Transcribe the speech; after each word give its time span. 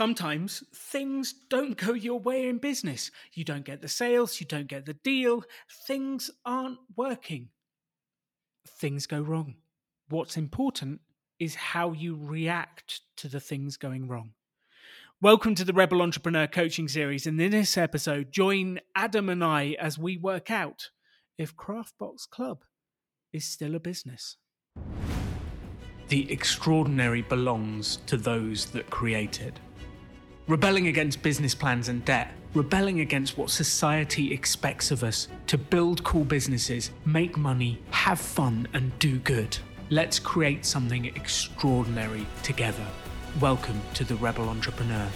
sometimes 0.00 0.64
things 0.74 1.34
don't 1.50 1.76
go 1.76 1.92
your 1.92 2.18
way 2.18 2.48
in 2.48 2.56
business. 2.56 3.10
You 3.34 3.44
don't 3.44 3.66
get 3.66 3.82
the 3.82 3.88
sales, 3.88 4.40
you 4.40 4.46
don't 4.46 4.66
get 4.66 4.86
the 4.86 4.94
deal, 4.94 5.44
things 5.86 6.30
aren't 6.42 6.78
working. 6.96 7.50
Things 8.66 9.06
go 9.06 9.20
wrong. 9.20 9.56
What's 10.08 10.38
important 10.38 11.02
is 11.38 11.54
how 11.54 11.92
you 11.92 12.16
react 12.18 13.02
to 13.18 13.28
the 13.28 13.40
things 13.40 13.76
going 13.76 14.08
wrong. 14.08 14.30
Welcome 15.20 15.54
to 15.56 15.66
the 15.66 15.74
Rebel 15.74 16.00
Entrepreneur 16.00 16.46
Coaching 16.46 16.88
Series. 16.88 17.26
And 17.26 17.38
in 17.38 17.50
this 17.50 17.76
episode, 17.76 18.32
join 18.32 18.80
Adam 18.96 19.28
and 19.28 19.44
I 19.44 19.76
as 19.78 19.98
we 19.98 20.16
work 20.16 20.50
out 20.50 20.88
if 21.36 21.54
Craftbox 21.54 22.26
Club 22.30 22.64
is 23.34 23.44
still 23.44 23.74
a 23.74 23.80
business. 23.80 24.38
The 26.08 26.32
extraordinary 26.32 27.20
belongs 27.20 27.98
to 28.06 28.16
those 28.16 28.64
that 28.70 28.88
create 28.88 29.42
it 29.42 29.60
rebelling 30.50 30.88
against 30.88 31.22
business 31.22 31.54
plans 31.54 31.88
and 31.88 32.04
debt, 32.04 32.32
rebelling 32.54 32.98
against 32.98 33.38
what 33.38 33.50
society 33.50 34.32
expects 34.32 34.90
of 34.90 35.04
us 35.04 35.28
to 35.46 35.56
build 35.56 36.02
cool 36.02 36.24
businesses, 36.24 36.90
make 37.04 37.36
money, 37.36 37.80
have 37.92 38.18
fun, 38.18 38.66
and 38.72 38.98
do 38.98 39.20
good. 39.20 39.56
Let's 39.90 40.18
create 40.18 40.66
something 40.66 41.04
extraordinary 41.04 42.26
together. 42.42 42.84
Welcome 43.40 43.80
to 43.94 44.02
the 44.02 44.16
Rebel 44.16 44.48
Entrepreneur. 44.48 45.06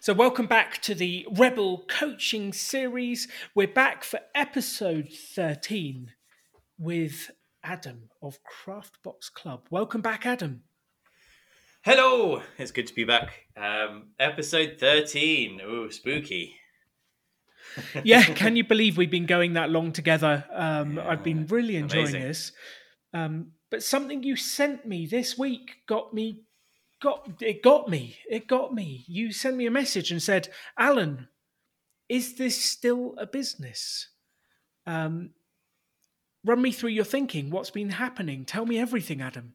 So, 0.00 0.12
welcome 0.12 0.46
back 0.48 0.82
to 0.82 0.94
the 0.96 1.24
Rebel 1.30 1.84
Coaching 1.88 2.52
Series. 2.52 3.28
We're 3.54 3.68
back 3.68 4.02
for 4.02 4.18
episode 4.34 5.08
13 5.36 6.10
with 6.80 7.30
Adam 7.62 8.10
of 8.22 8.38
Craftbox 8.44 9.32
Club. 9.32 9.66
Welcome 9.70 10.00
back, 10.00 10.26
Adam. 10.26 10.62
Hello, 11.82 12.42
it's 12.58 12.70
good 12.70 12.86
to 12.86 12.94
be 12.94 13.04
back. 13.04 13.46
Um, 13.56 14.08
episode 14.18 14.76
13. 14.78 15.60
Ooh, 15.60 15.90
spooky. 15.90 16.56
yeah, 18.04 18.22
can 18.22 18.56
you 18.56 18.64
believe 18.64 18.96
we've 18.96 19.10
been 19.10 19.26
going 19.26 19.54
that 19.54 19.70
long 19.70 19.92
together? 19.92 20.44
Um, 20.52 20.96
yeah, 20.96 21.08
I've 21.08 21.22
been 21.22 21.46
really 21.46 21.76
enjoying 21.76 22.08
amazing. 22.08 22.22
this. 22.22 22.52
Um, 23.12 23.52
but 23.70 23.82
something 23.82 24.22
you 24.22 24.36
sent 24.36 24.86
me 24.86 25.06
this 25.06 25.38
week 25.38 25.76
got 25.86 26.12
me 26.12 26.42
got 27.00 27.28
it 27.40 27.62
got 27.62 27.88
me. 27.88 28.16
It 28.28 28.46
got 28.46 28.74
me. 28.74 29.04
You 29.06 29.32
sent 29.32 29.56
me 29.56 29.66
a 29.66 29.70
message 29.70 30.10
and 30.10 30.22
said, 30.22 30.48
"Alan, 30.78 31.28
is 32.08 32.34
this 32.36 32.62
still 32.62 33.14
a 33.18 33.26
business?" 33.26 34.08
Um, 34.86 35.30
run 36.44 36.62
me 36.62 36.72
through 36.72 36.90
your 36.90 37.04
thinking. 37.04 37.50
What's 37.50 37.70
been 37.70 37.90
happening? 37.90 38.44
Tell 38.44 38.66
me 38.66 38.78
everything, 38.78 39.20
Adam. 39.20 39.54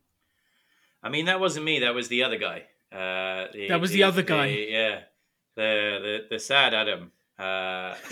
I 1.04 1.10
mean, 1.10 1.26
that 1.26 1.40
wasn't 1.40 1.66
me. 1.66 1.80
That 1.80 1.94
was 1.94 2.08
the 2.08 2.24
other 2.24 2.38
guy. 2.38 2.64
Uh, 2.92 3.52
the, 3.54 3.68
that 3.70 3.82
was 3.82 3.92
the, 3.92 3.98
the 3.98 4.04
other 4.04 4.22
guy. 4.22 4.48
The, 4.48 4.68
yeah, 4.70 5.00
the, 5.56 6.00
the 6.02 6.20
the 6.32 6.40
sad 6.40 6.74
Adam, 6.74 7.12
uh, 7.40 7.96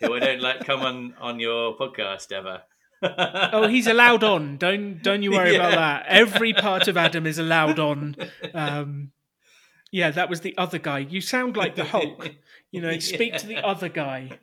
who 0.00 0.14
I 0.14 0.18
don't 0.20 0.40
like 0.40 0.64
come 0.64 0.82
on 0.82 1.14
on 1.20 1.40
your 1.40 1.76
podcast 1.76 2.32
ever. 2.32 2.62
oh, 3.02 3.66
he's 3.68 3.86
allowed 3.86 4.24
on. 4.24 4.56
Don't 4.56 5.02
don't 5.02 5.22
you 5.22 5.32
worry 5.32 5.52
yeah. 5.54 5.68
about 5.68 5.74
that. 5.74 6.06
Every 6.08 6.52
part 6.52 6.88
of 6.88 6.96
Adam 6.96 7.26
is 7.26 7.38
allowed 7.38 7.78
on. 7.78 8.16
Um, 8.52 9.12
yeah, 9.94 10.10
that 10.10 10.28
was 10.28 10.40
the 10.40 10.58
other 10.58 10.78
guy. 10.78 10.98
You 10.98 11.20
sound 11.20 11.56
like 11.56 11.76
the 11.76 11.84
Hulk. 11.84 12.30
You 12.72 12.80
know, 12.80 12.98
speak 12.98 13.30
yeah. 13.30 13.38
to 13.38 13.46
the 13.46 13.64
other 13.64 13.88
guy. 13.88 14.36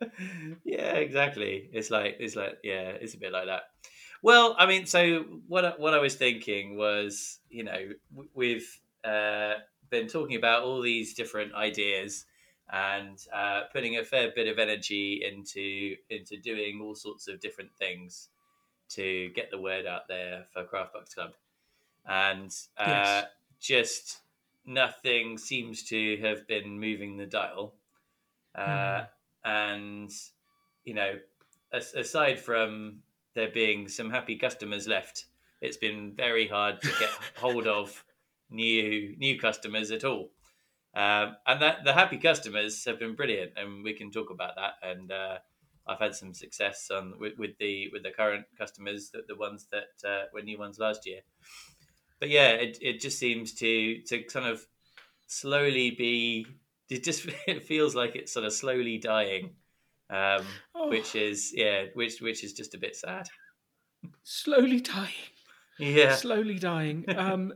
Yeah, 0.64 0.94
exactly. 0.94 1.68
It's 1.70 1.90
like 1.90 2.16
it's 2.18 2.34
like 2.34 2.56
yeah, 2.64 2.92
it's 2.98 3.12
a 3.12 3.18
bit 3.18 3.30
like 3.30 3.44
that. 3.44 3.64
Well, 4.22 4.56
I 4.58 4.64
mean, 4.64 4.86
so 4.86 5.24
what 5.48 5.78
what 5.78 5.92
I 5.92 5.98
was 5.98 6.14
thinking 6.14 6.78
was, 6.78 7.40
you 7.50 7.64
know, 7.64 7.90
we've 8.32 8.66
uh, 9.04 9.56
been 9.90 10.06
talking 10.06 10.36
about 10.36 10.62
all 10.62 10.80
these 10.80 11.12
different 11.12 11.52
ideas 11.52 12.24
and 12.70 13.18
uh, 13.34 13.64
putting 13.70 13.98
a 13.98 14.04
fair 14.04 14.32
bit 14.34 14.48
of 14.48 14.58
energy 14.58 15.22
into 15.30 15.96
into 16.08 16.40
doing 16.40 16.80
all 16.82 16.94
sorts 16.94 17.28
of 17.28 17.38
different 17.38 17.74
things 17.78 18.30
to 18.88 19.28
get 19.34 19.50
the 19.50 19.60
word 19.60 19.84
out 19.84 20.08
there 20.08 20.46
for 20.54 20.64
Craftbox 20.64 21.14
Club, 21.14 21.32
and 22.06 22.50
uh, 22.78 22.86
yes. 22.86 23.26
just 23.60 24.21
nothing 24.64 25.38
seems 25.38 25.82
to 25.84 26.16
have 26.18 26.46
been 26.46 26.78
moving 26.78 27.16
the 27.16 27.26
dial. 27.26 27.74
Uh, 28.54 28.62
mm. 28.62 29.06
And, 29.44 30.10
you 30.84 30.94
know, 30.94 31.14
as, 31.72 31.94
aside 31.94 32.38
from 32.38 33.00
there 33.34 33.50
being 33.50 33.88
some 33.88 34.10
happy 34.10 34.36
customers 34.36 34.86
left, 34.86 35.26
it's 35.60 35.76
been 35.76 36.12
very 36.16 36.48
hard 36.48 36.80
to 36.82 36.88
get 36.98 37.10
hold 37.36 37.66
of 37.66 38.04
new 38.50 39.16
new 39.16 39.38
customers 39.38 39.90
at 39.90 40.04
all. 40.04 40.30
Um, 40.94 41.36
and 41.46 41.62
that 41.62 41.84
the 41.84 41.94
happy 41.94 42.18
customers 42.18 42.84
have 42.84 42.98
been 42.98 43.14
brilliant, 43.14 43.52
and 43.56 43.82
we 43.82 43.94
can 43.94 44.10
talk 44.10 44.30
about 44.30 44.56
that. 44.56 44.74
And 44.82 45.10
uh, 45.10 45.38
I've 45.86 45.98
had 45.98 46.14
some 46.14 46.34
success 46.34 46.90
on 46.90 47.14
with, 47.18 47.38
with, 47.38 47.56
the 47.58 47.88
with 47.92 48.02
the 48.02 48.10
current 48.10 48.44
customers, 48.58 49.10
the, 49.10 49.22
the 49.26 49.36
ones 49.36 49.66
that 49.72 50.08
uh, 50.08 50.24
were 50.34 50.42
new 50.42 50.58
ones 50.58 50.78
last 50.78 51.06
year 51.06 51.20
but 52.22 52.30
yeah, 52.30 52.50
it, 52.50 52.78
it 52.80 53.00
just 53.00 53.18
seems 53.18 53.52
to 53.54 54.00
to 54.02 54.22
kind 54.22 54.46
of 54.46 54.64
slowly 55.26 55.90
be. 55.90 56.46
It 56.88 57.02
just 57.02 57.26
it 57.48 57.64
feels 57.64 57.96
like 57.96 58.14
it's 58.14 58.30
sort 58.30 58.46
of 58.46 58.52
slowly 58.52 58.96
dying, 58.96 59.56
um, 60.08 60.46
oh. 60.72 60.88
which 60.88 61.16
is 61.16 61.52
yeah, 61.52 61.86
which 61.94 62.20
which 62.20 62.44
is 62.44 62.52
just 62.52 62.74
a 62.74 62.78
bit 62.78 62.94
sad. 62.94 63.26
Slowly 64.22 64.78
dying. 64.80 65.32
Yeah, 65.80 66.14
slowly 66.14 66.60
dying. 66.60 67.04
Um, 67.16 67.54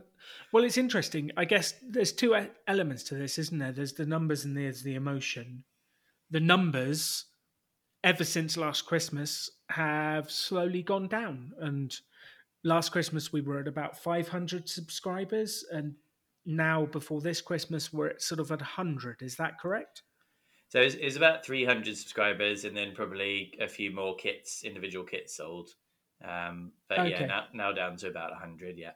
well, 0.51 0.65
it's 0.65 0.77
interesting. 0.77 1.31
I 1.37 1.45
guess 1.45 1.73
there's 1.81 2.11
two 2.11 2.35
elements 2.67 3.03
to 3.03 3.15
this, 3.15 3.37
isn't 3.37 3.57
there? 3.57 3.71
There's 3.71 3.93
the 3.93 4.05
numbers 4.05 4.43
and 4.43 4.57
there's 4.57 4.83
the 4.83 4.95
emotion. 4.95 5.63
The 6.29 6.41
numbers, 6.41 7.25
ever 8.03 8.25
since 8.25 8.57
last 8.57 8.85
Christmas, 8.85 9.49
have 9.69 10.29
slowly 10.29 10.83
gone 10.83 11.07
down, 11.07 11.53
and 11.61 11.93
last 12.67 12.91
Christmas 12.91 13.33
we 13.33 13.41
were 13.41 13.59
at 13.59 13.67
about 13.67 13.97
500 13.97 14.69
subscribers, 14.69 15.65
and 15.71 15.95
now 16.45 16.85
before 16.85 17.21
this 17.21 17.41
Christmas 17.41 17.91
we're 17.91 18.09
at 18.09 18.21
sort 18.21 18.39
of 18.39 18.51
at 18.51 18.59
100. 18.59 19.21
Is 19.21 19.35
that 19.37 19.59
correct? 19.59 20.03
So 20.69 20.81
it's, 20.81 20.95
it's 20.95 21.15
about 21.15 21.45
300 21.45 21.97
subscribers, 21.97 22.65
and 22.65 22.75
then 22.75 22.93
probably 22.93 23.53
a 23.59 23.67
few 23.67 23.91
more 23.91 24.15
kits, 24.15 24.63
individual 24.63 25.05
kits 25.05 25.35
sold. 25.35 25.69
Um, 26.23 26.71
but 26.89 26.99
okay. 26.99 27.11
yeah, 27.11 27.25
now, 27.25 27.43
now 27.53 27.71
down 27.71 27.95
to 27.97 28.07
about 28.07 28.31
100. 28.31 28.77
Yeah. 28.77 28.91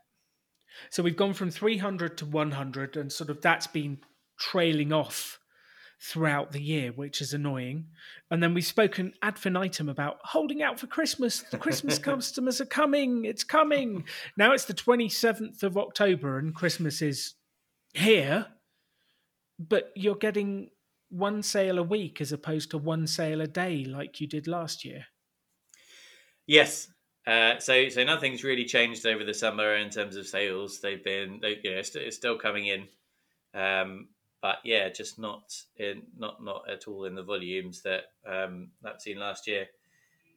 So 0.90 1.02
we've 1.02 1.16
gone 1.16 1.34
from 1.34 1.50
300 1.50 2.18
to 2.20 2.26
100, 2.26 2.98
and 2.98 3.12
sort 3.12 3.30
of 3.30 3.42
that's 3.42 3.68
been 3.68 4.00
trailing 4.38 4.92
off 4.92 5.40
throughout 6.02 6.52
the 6.52 6.62
year, 6.62 6.92
which 6.92 7.22
is 7.22 7.34
annoying. 7.34 7.86
And 8.32 8.42
then 8.42 8.54
we've 8.54 8.66
spoken 8.66 9.14
ad 9.22 9.36
infinitum 9.36 9.88
about 9.88 10.18
holding 10.24 10.64
out 10.64 10.80
for 10.80 10.88
Christmas. 10.88 11.42
The 11.42 11.58
Christmas 11.58 12.00
customers 12.00 12.60
are 12.60 12.66
coming. 12.66 13.26
It's 13.26 13.44
coming. 13.44 14.06
Now 14.36 14.52
it's 14.52 14.66
the 14.66 14.74
27th 14.74 15.62
of 15.62 15.78
October 15.78 16.40
and 16.40 16.56
Christmas 16.56 17.02
is 17.02 17.36
here, 17.94 18.48
but 19.60 19.92
you're 19.96 20.16
getting 20.16 20.70
one 21.10 21.44
sale 21.44 21.78
a 21.78 21.84
week 21.84 22.20
as 22.20 22.32
opposed 22.32 22.72
to 22.72 22.78
one 22.78 23.06
sale 23.06 23.42
a 23.42 23.48
day 23.48 23.86
like 23.86 24.20
you 24.20 24.28
did 24.28 24.48
last 24.48 24.84
year. 24.84 25.06
Yes. 26.48 26.88
Uh, 27.28 27.60
so, 27.60 27.90
so 27.90 28.04
nothing's 28.04 28.44
really 28.44 28.66
changed 28.66 29.06
over 29.06 29.24
the 29.24 29.34
summer 29.36 29.76
in 29.76 29.92
terms 29.92 30.16
of 30.16 30.26
sales. 30.26 30.80
They've 30.82 31.04
been, 31.04 31.40
they, 31.42 31.60
you 31.64 31.72
know, 31.72 31.78
it's, 31.78 31.96
it's 31.96 32.16
still 32.16 32.40
coming 32.40 32.66
in. 32.66 32.88
Um, 33.54 34.08
but 34.42 34.58
yeah, 34.64 34.90
just 34.90 35.20
not 35.20 35.54
in 35.78 36.04
not 36.18 36.44
not 36.44 36.64
at 36.70 36.88
all 36.88 37.06
in 37.06 37.16
the 37.16 37.24
volumes 37.24 37.82
that 37.84 38.06
um, 38.28 38.70
I've 38.86 39.02
seen 39.02 39.20
last 39.20 39.48
year. 39.48 39.68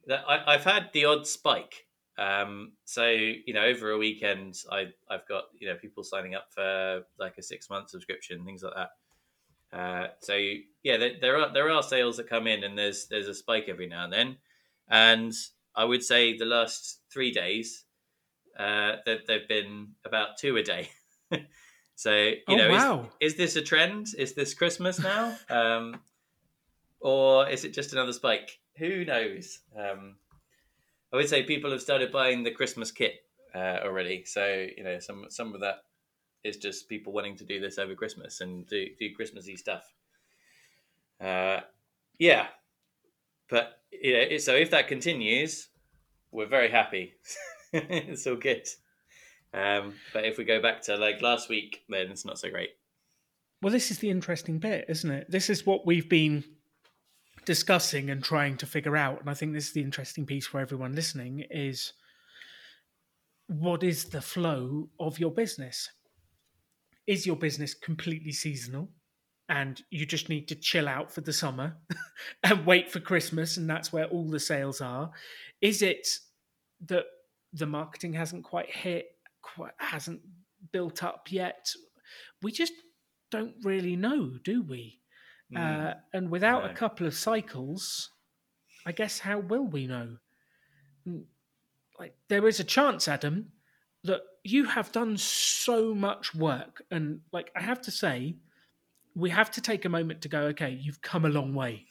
That 0.06 0.24
I, 0.28 0.52
have 0.52 0.64
had 0.64 0.90
the 0.92 1.06
odd 1.06 1.26
spike. 1.26 1.86
Um, 2.18 2.72
so 2.84 3.06
you 3.06 3.54
know, 3.54 3.64
over 3.64 3.90
a 3.90 3.98
weekend, 3.98 4.56
I 4.70 4.86
I've 5.08 5.26
got 5.26 5.44
you 5.58 5.68
know 5.68 5.76
people 5.76 6.04
signing 6.04 6.34
up 6.34 6.48
for 6.54 7.02
like 7.18 7.38
a 7.38 7.42
six 7.42 7.70
month 7.70 7.90
subscription, 7.90 8.44
things 8.44 8.62
like 8.62 8.74
that. 8.74 8.90
Uh, 9.78 10.08
so 10.20 10.34
yeah, 10.82 10.98
there, 10.98 11.12
there, 11.20 11.38
are 11.38 11.52
there 11.52 11.70
are 11.70 11.82
sales 11.82 12.18
that 12.18 12.28
come 12.28 12.46
in, 12.46 12.62
and 12.62 12.78
there's 12.78 13.06
there's 13.06 13.28
a 13.28 13.34
spike 13.34 13.66
every 13.68 13.88
now 13.88 14.04
and 14.04 14.12
then. 14.12 14.36
And 14.88 15.32
I 15.74 15.84
would 15.84 16.04
say 16.04 16.36
the 16.36 16.44
last 16.44 17.00
three 17.10 17.32
days, 17.32 17.84
uh, 18.58 18.96
that 19.06 19.26
they've 19.26 19.48
been 19.48 19.88
about 20.04 20.36
two 20.38 20.56
a 20.58 20.62
day. 20.62 20.90
So 21.96 22.12
you 22.12 22.42
oh, 22.48 22.56
know, 22.56 22.70
wow. 22.70 23.08
is, 23.20 23.32
is, 23.32 23.38
this 23.38 23.56
a 23.56 23.62
trend? 23.62 24.08
Is 24.18 24.34
this 24.34 24.54
Christmas 24.54 24.98
now, 24.98 25.36
um, 25.50 26.00
or 27.00 27.48
is 27.48 27.64
it 27.64 27.72
just 27.72 27.92
another 27.92 28.12
spike? 28.12 28.58
Who 28.78 29.04
knows? 29.04 29.60
Um, 29.76 30.16
I 31.12 31.16
would 31.16 31.28
say 31.28 31.44
people 31.44 31.70
have 31.70 31.80
started 31.80 32.10
buying 32.10 32.42
the 32.42 32.50
Christmas 32.50 32.90
kit 32.90 33.24
uh, 33.54 33.78
already. 33.84 34.24
So 34.24 34.66
you 34.76 34.82
know, 34.82 34.98
some 34.98 35.26
some 35.28 35.54
of 35.54 35.60
that 35.60 35.84
is 36.42 36.56
just 36.56 36.88
people 36.88 37.12
wanting 37.12 37.36
to 37.36 37.44
do 37.44 37.60
this 37.60 37.78
over 37.78 37.94
Christmas 37.94 38.40
and 38.40 38.66
do 38.66 38.86
do 38.98 39.14
Christmassy 39.14 39.56
stuff. 39.56 39.84
Uh, 41.20 41.60
yeah, 42.18 42.48
but 43.48 43.80
you 43.92 44.12
know, 44.12 44.36
so 44.38 44.54
if 44.54 44.70
that 44.70 44.88
continues, 44.88 45.68
we're 46.32 46.46
very 46.46 46.70
happy. 46.70 47.14
it's 47.72 48.26
all 48.26 48.36
good. 48.36 48.66
Um, 49.54 49.94
but 50.12 50.24
if 50.24 50.36
we 50.36 50.44
go 50.44 50.60
back 50.60 50.82
to 50.82 50.96
like 50.96 51.22
last 51.22 51.48
week, 51.48 51.84
then 51.88 52.10
it's 52.10 52.24
not 52.24 52.38
so 52.38 52.50
great. 52.50 52.70
Well, 53.62 53.72
this 53.72 53.90
is 53.90 53.98
the 53.98 54.10
interesting 54.10 54.58
bit, 54.58 54.86
isn't 54.88 55.10
it? 55.10 55.30
This 55.30 55.48
is 55.48 55.64
what 55.64 55.86
we've 55.86 56.08
been 56.08 56.44
discussing 57.44 58.10
and 58.10 58.22
trying 58.22 58.56
to 58.58 58.66
figure 58.66 58.96
out. 58.96 59.20
And 59.20 59.30
I 59.30 59.34
think 59.34 59.52
this 59.52 59.68
is 59.68 59.72
the 59.72 59.82
interesting 59.82 60.26
piece 60.26 60.46
for 60.46 60.60
everyone 60.60 60.94
listening 60.94 61.44
is 61.50 61.92
what 63.46 63.82
is 63.82 64.06
the 64.06 64.22
flow 64.22 64.88
of 64.98 65.18
your 65.18 65.30
business? 65.30 65.90
Is 67.06 67.26
your 67.26 67.36
business 67.36 67.74
completely 67.74 68.32
seasonal? 68.32 68.88
And 69.48 69.82
you 69.90 70.06
just 70.06 70.30
need 70.30 70.48
to 70.48 70.54
chill 70.54 70.88
out 70.88 71.12
for 71.12 71.20
the 71.20 71.32
summer 71.32 71.76
and 72.42 72.64
wait 72.64 72.90
for 72.90 72.98
Christmas, 72.98 73.58
and 73.58 73.68
that's 73.68 73.92
where 73.92 74.06
all 74.06 74.28
the 74.28 74.40
sales 74.40 74.80
are. 74.80 75.10
Is 75.60 75.82
it 75.82 76.08
that 76.86 77.04
the 77.52 77.66
marketing 77.66 78.14
hasn't 78.14 78.44
quite 78.44 78.70
hit, 78.70 79.13
quite 79.54 79.72
hasn't 79.78 80.20
built 80.72 81.02
up 81.02 81.28
yet? 81.30 81.70
We 82.42 82.52
just 82.52 82.72
don't 83.30 83.54
really 83.62 83.96
know, 83.96 84.38
do 84.42 84.62
we? 84.62 85.00
Mm. 85.52 85.58
Uh, 85.90 85.94
and 86.12 86.30
without 86.30 86.64
no. 86.64 86.70
a 86.70 86.74
couple 86.74 87.06
of 87.06 87.14
cycles, 87.14 88.10
I 88.86 88.92
guess 88.92 89.18
how 89.18 89.38
will 89.38 89.66
we 89.66 89.86
know? 89.86 90.16
Mm, 91.06 91.24
like 91.98 92.14
there 92.28 92.46
is 92.48 92.60
a 92.60 92.64
chance, 92.64 93.08
Adam, 93.08 93.52
that 94.04 94.20
you 94.42 94.64
have 94.64 94.92
done 94.92 95.16
so 95.16 95.94
much 95.94 96.34
work, 96.34 96.82
and 96.90 97.20
like 97.32 97.50
I 97.56 97.62
have 97.62 97.80
to 97.82 97.90
say, 97.90 98.36
we 99.14 99.30
have 99.30 99.50
to 99.52 99.60
take 99.60 99.84
a 99.84 99.88
moment 99.88 100.22
to 100.22 100.28
go. 100.28 100.40
Okay, 100.52 100.78
you've 100.80 101.02
come 101.02 101.24
a 101.24 101.30
long 101.30 101.54
way. 101.54 101.86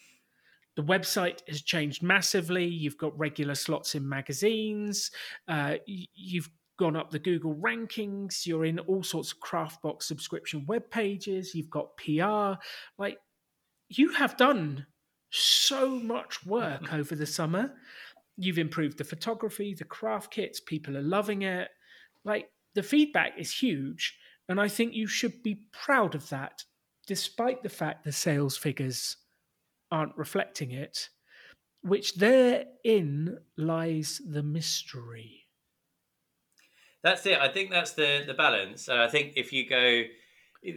The 0.75 0.83
website 0.83 1.47
has 1.47 1.61
changed 1.61 2.01
massively. 2.01 2.65
You've 2.65 2.97
got 2.97 3.17
regular 3.17 3.55
slots 3.55 3.95
in 3.95 4.07
magazines. 4.09 5.11
Uh, 5.47 5.75
you've 5.85 6.49
gone 6.83 6.97
up 6.97 7.11
the 7.11 7.19
Google 7.19 7.55
rankings. 7.55 8.45
You're 8.45 8.65
in 8.65 8.77
all 8.77 9.03
sorts 9.03 9.31
of 9.31 9.39
Craftbox 9.39 10.03
subscription 10.03 10.65
web 10.67 10.89
pages. 10.89 11.55
You've 11.55 11.69
got 11.69 11.95
PR. 11.95 12.61
Like 12.97 13.19
you 13.87 14.09
have 14.09 14.35
done 14.35 14.85
so 15.29 15.87
much 15.87 16.45
work 16.45 16.83
mm-hmm. 16.83 16.95
over 16.95 17.15
the 17.15 17.25
summer. 17.25 17.71
You've 18.35 18.59
improved 18.59 18.97
the 18.97 19.05
photography, 19.05 19.73
the 19.73 19.85
craft 19.85 20.31
kits. 20.31 20.59
People 20.59 20.97
are 20.97 21.01
loving 21.01 21.43
it. 21.43 21.69
Like 22.25 22.49
the 22.75 22.83
feedback 22.83 23.35
is 23.37 23.49
huge. 23.49 24.17
And 24.49 24.59
I 24.59 24.67
think 24.67 24.93
you 24.93 25.07
should 25.07 25.41
be 25.41 25.63
proud 25.71 26.15
of 26.15 26.27
that, 26.31 26.65
despite 27.07 27.63
the 27.63 27.69
fact 27.69 28.03
the 28.03 28.11
sales 28.11 28.57
figures 28.57 29.15
aren't 29.89 30.17
reflecting 30.17 30.71
it, 30.71 31.07
which 31.81 32.15
therein 32.15 33.37
lies 33.55 34.19
the 34.29 34.43
mystery. 34.43 35.42
That's 37.03 37.25
it. 37.25 37.39
I 37.39 37.49
think 37.49 37.69
that's 37.69 37.91
the 37.91 38.23
the 38.25 38.33
balance. 38.33 38.87
And 38.87 38.99
I 38.99 39.07
think 39.07 39.33
if 39.35 39.51
you 39.51 39.67
go 39.67 40.03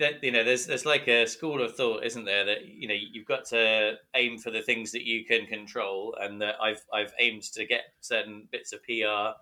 that 0.00 0.22
you 0.22 0.32
know 0.32 0.42
there's 0.42 0.66
there's 0.66 0.84
like 0.84 1.06
a 1.06 1.26
school 1.26 1.62
of 1.62 1.76
thought 1.76 2.04
isn't 2.04 2.24
there 2.24 2.44
that 2.44 2.66
you 2.66 2.88
know 2.88 2.94
you've 2.94 3.26
got 3.26 3.44
to 3.44 3.92
aim 4.14 4.36
for 4.36 4.50
the 4.50 4.60
things 4.60 4.90
that 4.92 5.04
you 5.04 5.24
can 5.24 5.46
control 5.46 6.16
and 6.20 6.42
that 6.42 6.56
I've 6.60 6.84
I've 6.92 7.12
aimed 7.20 7.44
to 7.54 7.64
get 7.64 7.82
certain 8.00 8.48
bits 8.50 8.72
of 8.72 8.80
PR 8.82 9.34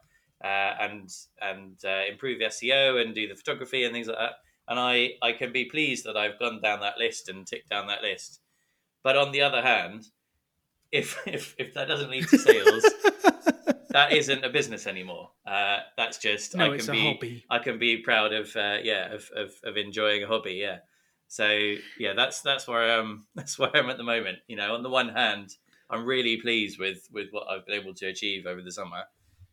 uh, 0.47 0.75
and 0.81 1.09
and 1.41 1.79
uh, 1.85 2.03
improve 2.11 2.41
SEO 2.41 3.01
and 3.01 3.15
do 3.15 3.27
the 3.27 3.35
photography 3.35 3.85
and 3.85 3.95
things 3.95 4.09
like 4.09 4.19
that 4.19 4.35
and 4.69 4.79
I 4.79 5.13
I 5.23 5.33
can 5.33 5.51
be 5.51 5.65
pleased 5.65 6.05
that 6.05 6.17
I've 6.17 6.39
gone 6.39 6.61
down 6.61 6.81
that 6.81 6.99
list 6.99 7.31
and 7.31 7.47
ticked 7.47 7.71
down 7.71 7.87
that 7.87 8.03
list 8.03 8.41
but 9.03 9.17
on 9.17 9.33
the 9.33 9.41
other 9.41 9.63
hand 9.63 10.09
if 10.93 11.19
if, 11.27 11.55
if 11.59 11.73
that 11.73 11.89
doesn't 11.89 12.11
lead 12.11 12.29
to 12.29 12.39
sales 12.39 12.85
that 13.95 14.13
isn't 14.13 14.45
a 14.45 14.51
business 14.51 14.89
anymore. 14.89 15.31
Uh, 15.47 15.79
that's 15.97 16.19
just 16.19 16.57
no, 16.57 16.73
I 16.73 16.79
can 16.79 16.91
be 16.91 17.05
hobby. 17.05 17.45
I 17.49 17.59
can 17.61 17.79
be 17.79 17.99
proud 17.99 18.33
of 18.33 18.55
uh, 18.57 18.79
yeah 18.83 19.15
of, 19.15 19.31
of, 19.37 19.53
of 19.63 19.77
enjoying 19.77 20.25
a 20.25 20.27
hobby. 20.27 20.55
Yeah. 20.55 20.79
So 21.29 21.77
yeah, 21.99 22.13
that's 22.15 22.43
that's 22.43 22.67
where 22.67 22.99
I'm 22.99 23.27
that's 23.37 23.57
where 23.57 23.71
I'm 23.75 23.89
at 23.89 23.97
the 23.97 24.03
moment. 24.03 24.39
You 24.49 24.57
know, 24.57 24.75
on 24.75 24.83
the 24.83 24.91
one 24.91 25.11
hand, 25.11 25.55
I'm 25.89 26.05
really 26.05 26.39
pleased 26.39 26.79
with 26.79 27.09
with 27.13 27.29
what 27.31 27.47
I've 27.49 27.65
been 27.65 27.81
able 27.81 27.95
to 27.95 28.07
achieve 28.07 28.47
over 28.47 28.61
the 28.61 28.73
summer, 28.73 29.05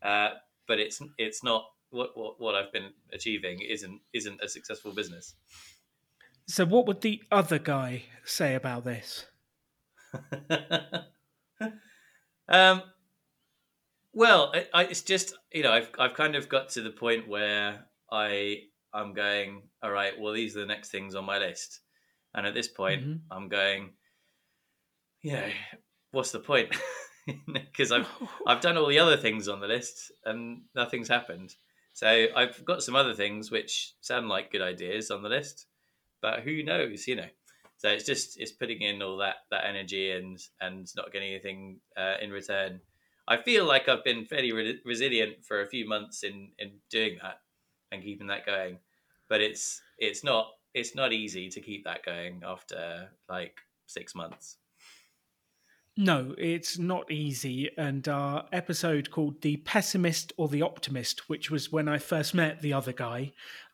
uh, 0.01 0.29
but 0.67 0.79
it's 0.79 0.99
it's 1.19 1.43
not 1.43 1.63
what, 1.91 2.17
what 2.17 2.41
what 2.41 2.55
I've 2.55 2.73
been 2.73 2.89
achieving 3.13 3.59
isn't 3.61 4.01
isn't 4.11 4.41
a 4.41 4.49
successful 4.49 4.91
business. 4.91 5.35
So, 6.47 6.65
what 6.65 6.87
would 6.87 7.01
the 7.01 7.21
other 7.31 7.59
guy 7.59 8.05
say 8.25 8.55
about 8.55 8.85
this? 8.85 9.27
um, 12.49 12.81
well, 14.13 14.51
I, 14.53 14.67
I, 14.73 14.83
it's 14.85 15.01
just 15.01 15.33
you 15.51 15.63
know 15.63 15.71
I've 15.71 15.89
I've 15.97 16.13
kind 16.13 16.35
of 16.35 16.49
got 16.49 16.69
to 16.69 16.81
the 16.81 16.91
point 16.91 17.27
where 17.27 17.85
I 18.11 18.57
I'm 18.93 19.13
going 19.13 19.63
all 19.81 19.91
right. 19.91 20.13
Well, 20.19 20.33
these 20.33 20.55
are 20.55 20.61
the 20.61 20.65
next 20.65 20.89
things 20.89 21.15
on 21.15 21.25
my 21.25 21.37
list, 21.37 21.81
and 22.33 22.45
at 22.45 22.53
this 22.53 22.67
point, 22.67 23.01
mm-hmm. 23.01 23.17
I'm 23.31 23.47
going, 23.47 23.91
yeah, 25.23 25.49
what's 26.11 26.31
the 26.31 26.39
point? 26.39 26.75
Because 27.45 27.91
I've 27.91 28.07
I've 28.47 28.61
done 28.61 28.77
all 28.77 28.87
the 28.87 28.97
other 28.97 29.15
things 29.15 29.47
on 29.47 29.59
the 29.61 29.67
list 29.67 30.11
and 30.25 30.63
nothing's 30.73 31.07
happened. 31.07 31.53
So 31.93 32.07
I've 32.07 32.65
got 32.65 32.81
some 32.81 32.95
other 32.95 33.13
things 33.13 33.51
which 33.51 33.93
sound 34.01 34.27
like 34.27 34.51
good 34.51 34.63
ideas 34.63 35.11
on 35.11 35.21
the 35.21 35.29
list, 35.29 35.67
but 36.19 36.39
who 36.39 36.63
knows? 36.63 37.07
You 37.07 37.17
know. 37.17 37.29
So 37.77 37.89
it's 37.89 38.05
just 38.05 38.39
it's 38.39 38.51
putting 38.51 38.81
in 38.81 39.03
all 39.03 39.17
that 39.17 39.35
that 39.51 39.65
energy 39.65 40.11
and 40.11 40.39
and 40.59 40.87
not 40.95 41.13
getting 41.13 41.29
anything 41.29 41.79
uh, 41.95 42.15
in 42.21 42.31
return 42.31 42.81
I 43.27 43.37
feel 43.37 43.65
like 43.65 43.87
I've 43.87 44.03
been 44.03 44.25
fairly 44.25 44.51
re- 44.51 44.81
resilient 44.85 45.45
for 45.45 45.61
a 45.61 45.67
few 45.67 45.87
months 45.87 46.23
in 46.23 46.49
in 46.59 46.79
doing 46.89 47.17
that 47.21 47.39
and 47.91 48.03
keeping 48.03 48.27
that 48.27 48.45
going, 48.45 48.79
but 49.29 49.41
it's 49.41 49.81
it's 49.97 50.23
not 50.23 50.47
it's 50.73 50.95
not 50.95 51.13
easy 51.13 51.49
to 51.49 51.61
keep 51.61 51.83
that 51.83 52.05
going 52.05 52.41
after 52.45 53.09
like 53.29 53.57
six 53.87 54.15
months. 54.15 54.57
No, 55.97 56.33
it's 56.37 56.79
not 56.79 57.11
easy. 57.11 57.69
And 57.77 58.07
our 58.07 58.45
episode 58.53 59.11
called 59.11 59.41
The 59.41 59.57
Pessimist 59.57 60.31
or 60.37 60.47
the 60.47 60.61
Optimist, 60.61 61.29
which 61.29 61.51
was 61.51 61.71
when 61.71 61.89
I 61.89 61.97
first 61.97 62.33
met 62.33 62.61
the 62.61 62.73
other 62.73 62.93
guy, 62.93 63.33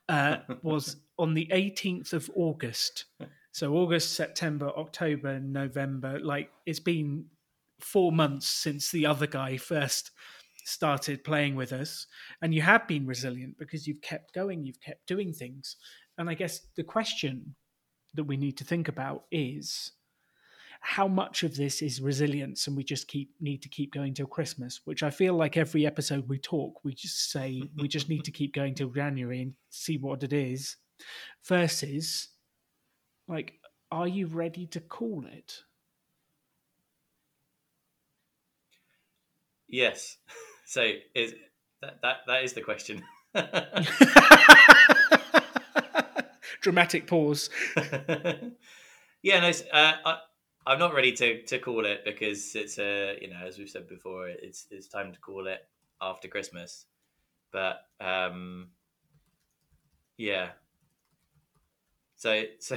uh, 0.09 0.37
was 0.63 0.97
on 1.19 1.35
the 1.35 1.47
18th 1.53 2.13
of 2.13 2.29
August. 2.35 3.05
So 3.51 3.75
August, 3.75 4.15
September, 4.15 4.69
October, 4.77 5.39
November, 5.39 6.19
like 6.19 6.51
it's 6.65 6.79
been 6.79 7.25
four 7.79 8.11
months 8.11 8.47
since 8.47 8.91
the 8.91 9.05
other 9.05 9.27
guy 9.27 9.57
first 9.57 10.11
started 10.65 11.23
playing 11.23 11.55
with 11.55 11.71
us. 11.71 12.07
And 12.41 12.53
you 12.53 12.61
have 12.61 12.87
been 12.87 13.05
resilient 13.05 13.57
because 13.57 13.87
you've 13.87 14.01
kept 14.01 14.33
going 14.33 14.65
you've 14.65 14.81
kept 14.81 15.07
doing 15.07 15.33
things. 15.33 15.77
And 16.17 16.29
i 16.29 16.33
guess 16.33 16.61
the 16.75 16.83
question 16.83 17.55
that 18.15 18.23
we 18.23 18.37
need 18.37 18.57
to 18.57 18.63
think 18.63 18.87
about 18.87 19.25
is 19.31 19.91
how 20.81 21.07
much 21.07 21.43
of 21.43 21.55
this 21.55 21.81
is 21.81 22.01
resilience 22.01 22.67
and 22.67 22.77
we 22.77 22.83
just 22.83 23.07
keep 23.07 23.31
need 23.39 23.61
to 23.61 23.69
keep 23.69 23.93
going 23.93 24.13
till 24.13 24.27
christmas 24.27 24.81
which 24.85 25.03
i 25.03 25.09
feel 25.09 25.33
like 25.33 25.57
every 25.57 25.85
episode 25.85 26.27
we 26.27 26.37
talk 26.37 26.83
we 26.83 26.93
just 26.93 27.31
say 27.31 27.61
we 27.77 27.87
just 27.87 28.09
need 28.09 28.23
to 28.23 28.31
keep 28.31 28.53
going 28.53 28.75
till 28.75 28.89
january 28.89 29.41
and 29.41 29.53
see 29.69 29.97
what 29.97 30.23
it 30.23 30.33
is 30.33 30.77
versus 31.45 32.29
like 33.27 33.53
are 33.91 34.07
you 34.07 34.27
ready 34.27 34.65
to 34.67 34.79
call 34.79 35.25
it 35.31 35.63
Yes. 39.67 40.17
So 40.69 40.83
is 41.15 41.33
that 41.81 42.01
that 42.01 42.17
that 42.27 42.43
is 42.43 42.51
the 42.51 42.59
question. 42.59 43.01
Dramatic 46.61 47.07
pause. 47.07 47.49
yeah, 49.21 49.39
no, 49.39 49.49
uh, 49.71 49.93
I, 50.05 50.17
I'm 50.65 50.77
not 50.77 50.93
ready 50.93 51.13
to, 51.13 51.41
to 51.43 51.59
call 51.59 51.85
it 51.85 52.03
because 52.03 52.53
it's 52.53 52.79
a 52.79 53.11
uh, 53.11 53.13
you 53.21 53.29
know 53.29 53.37
as 53.47 53.57
we've 53.57 53.69
said 53.69 53.87
before, 53.87 54.27
it's 54.27 54.67
it's 54.71 54.89
time 54.89 55.13
to 55.13 55.19
call 55.19 55.47
it 55.47 55.65
after 56.01 56.27
Christmas. 56.27 56.85
But 57.53 57.79
um, 58.01 58.71
yeah. 60.17 60.49
So 62.17 62.43
so 62.59 62.75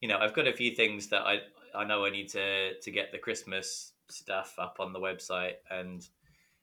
you 0.00 0.08
know 0.08 0.18
I've 0.18 0.34
got 0.34 0.48
a 0.48 0.52
few 0.52 0.74
things 0.74 1.06
that 1.10 1.22
I 1.22 1.42
I 1.76 1.84
know 1.84 2.04
I 2.04 2.10
need 2.10 2.30
to 2.30 2.74
to 2.80 2.90
get 2.90 3.12
the 3.12 3.18
Christmas 3.18 3.92
stuff 4.10 4.54
up 4.58 4.76
on 4.80 4.92
the 4.92 5.00
website, 5.00 5.54
and 5.70 6.06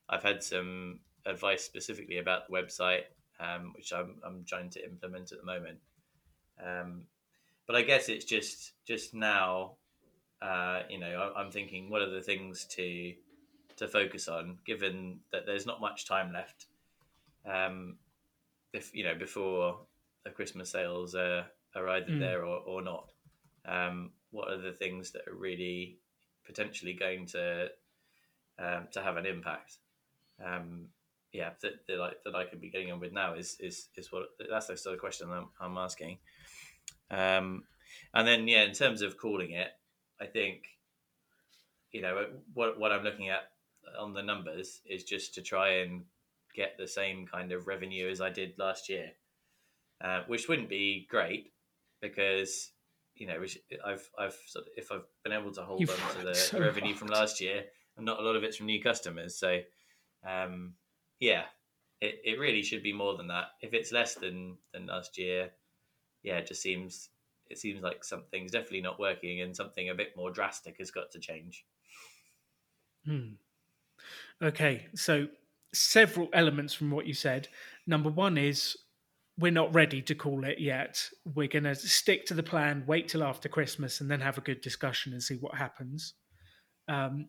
I've 0.10 0.24
had 0.24 0.44
some 0.44 1.00
advice 1.26 1.64
specifically 1.64 2.18
about 2.18 2.48
the 2.48 2.54
website, 2.54 3.04
um, 3.40 3.74
which 3.76 3.92
I'm, 3.92 4.18
I'm 4.26 4.44
trying 4.46 4.70
to 4.72 4.84
implement 4.84 5.32
at 5.32 5.40
the 5.40 5.46
moment. 5.46 5.80
Um, 6.64 7.04
but 7.68 7.76
I 7.76 7.82
guess 7.82 8.10
it's 8.10 8.26
just 8.26 8.74
just 8.86 9.14
now, 9.14 9.74
uh, 10.42 10.82
you 10.90 11.00
know, 11.00 11.34
I'm 11.36 11.52
thinking 11.52 11.90
what 11.90 12.02
are 12.02 12.10
the 12.10 12.22
things 12.22 12.66
to 12.72 13.14
to 13.78 13.88
focus 13.88 14.28
on, 14.28 14.60
given 14.66 15.20
that 15.32 15.46
there's 15.46 15.66
not 15.66 15.82
much 15.82 16.06
time 16.06 16.32
left. 16.32 16.68
Um, 17.46 17.98
if 18.74 18.94
you 18.94 19.04
know 19.04 19.16
before 19.16 19.80
the 20.24 20.32
Christmas 20.32 20.72
sales 20.72 21.16
are, 21.16 21.46
are 21.76 21.90
either 21.90 22.12
mm. 22.12 22.20
there 22.20 22.44
or, 22.44 22.58
or 22.60 22.82
not. 22.82 23.12
Um, 23.66 24.12
what 24.32 24.52
are 24.52 24.58
the 24.58 24.74
things 24.74 25.12
that 25.12 25.28
are 25.28 25.36
really 25.36 26.00
potentially 26.46 26.94
going 26.94 27.26
to 27.28 27.70
um, 28.60 28.88
to 28.92 29.02
have 29.02 29.18
an 29.18 29.26
impact. 29.26 29.78
Um, 30.44 30.88
yeah, 31.32 31.50
that, 31.62 31.86
that, 31.88 32.00
I, 32.00 32.12
that 32.24 32.36
I 32.36 32.46
could 32.46 32.62
be 32.62 32.70
getting 32.70 32.92
on 32.92 33.00
with 33.00 33.12
now 33.12 33.34
is 33.34 33.58
is 33.60 33.90
is 33.96 34.12
what 34.12 34.30
that's 34.50 34.68
the 34.68 34.78
sort 34.78 34.96
of 34.96 35.02
question 35.02 35.30
I'm, 35.32 35.48
I'm 35.60 35.78
asking. 35.78 36.18
Um, 37.12 37.64
and 38.14 38.28
then 38.28 38.48
yeah, 38.48 38.64
in 38.64 38.74
terms 38.74 39.02
of 39.02 39.18
calling 39.18 39.52
it, 39.52 39.70
I 40.22 40.26
think 40.26 40.64
you 41.92 42.02
know 42.02 42.28
what 42.54 42.80
what 42.80 42.92
I'm 42.92 43.04
looking 43.04 43.30
at 43.30 43.52
on 44.00 44.14
the 44.14 44.24
numbers 44.24 44.82
is 44.86 45.04
just 45.04 45.36
to 45.36 45.42
try 45.42 45.82
and 45.82 46.04
get 46.56 46.78
the 46.78 46.88
same 46.88 47.28
kind 47.28 47.52
of 47.52 47.68
revenue 47.68 48.10
as 48.10 48.22
I 48.22 48.30
did 48.30 48.58
last 48.58 48.90
year, 48.90 49.12
uh, 50.02 50.22
which 50.28 50.48
wouldn't 50.48 50.70
be 50.70 51.06
great 51.10 51.52
because 52.02 52.72
you 53.16 53.28
know 53.28 53.40
which 53.40 53.58
I've 53.86 54.10
I've 54.18 54.38
sort 54.46 54.66
of, 54.66 54.72
if 54.78 54.92
I've 54.92 55.06
been 55.24 55.34
able 55.34 55.52
to 55.54 55.64
hold 55.64 55.82
You've 55.82 55.90
on 55.90 56.16
to 56.20 56.26
the 56.26 56.36
so 56.36 56.60
revenue 56.60 56.90
hard. 56.90 57.00
from 57.00 57.08
last 57.08 57.42
year, 57.42 57.66
and 57.98 58.06
not 58.06 58.20
a 58.20 58.24
lot 58.24 58.36
of 58.36 58.44
it's 58.44 58.58
from 58.58 58.68
new 58.68 58.82
customers, 58.82 59.38
so 59.38 59.62
um, 60.28 60.76
yeah, 61.20 61.46
it, 62.02 62.20
it 62.24 62.40
really 62.40 62.64
should 62.64 62.84
be 62.84 62.94
more 62.94 63.16
than 63.18 63.28
that. 63.28 63.48
If 63.62 63.74
it's 63.74 63.92
less 63.92 64.16
than 64.16 64.58
than 64.74 64.88
last 64.88 65.18
year, 65.18 65.52
yeah, 66.24 66.38
it 66.38 66.48
just 66.48 66.62
seems 66.62 67.10
it 67.48 67.58
seems 67.58 67.82
like 67.82 68.04
something's 68.04 68.52
definitely 68.52 68.82
not 68.82 69.00
working, 69.00 69.42
and 69.42 69.56
something 69.56 69.90
a 69.90 69.96
bit 69.96 70.16
more 70.18 70.32
drastic 70.32 70.78
has 70.80 70.92
got 70.92 71.12
to 71.12 71.20
change. 71.20 71.66
Hmm. 73.06 73.34
Okay, 74.42 74.88
so 74.96 75.28
several 75.74 76.30
elements 76.34 76.74
from 76.74 76.92
what 76.92 77.06
you 77.06 77.14
said. 77.14 77.48
Number 77.88 78.10
one 78.10 78.38
is 78.38 78.78
we're 79.38 79.52
not 79.52 79.76
ready 79.76 80.02
to 80.02 80.16
call 80.16 80.46
it 80.46 80.60
yet. 80.60 81.10
We're 81.26 81.48
going 81.48 81.66
to 81.66 81.76
stick 81.76 82.26
to 82.28 82.34
the 82.34 82.44
plan, 82.44 82.84
wait 82.88 83.10
till 83.10 83.24
after 83.24 83.50
Christmas, 83.50 84.00
and 84.00 84.10
then 84.10 84.22
have 84.22 84.38
a 84.38 84.42
good 84.42 84.62
discussion 84.62 85.14
and 85.14 85.22
see 85.22 85.36
what 85.36 85.56
happens. 85.56 86.14
Um, 86.88 87.28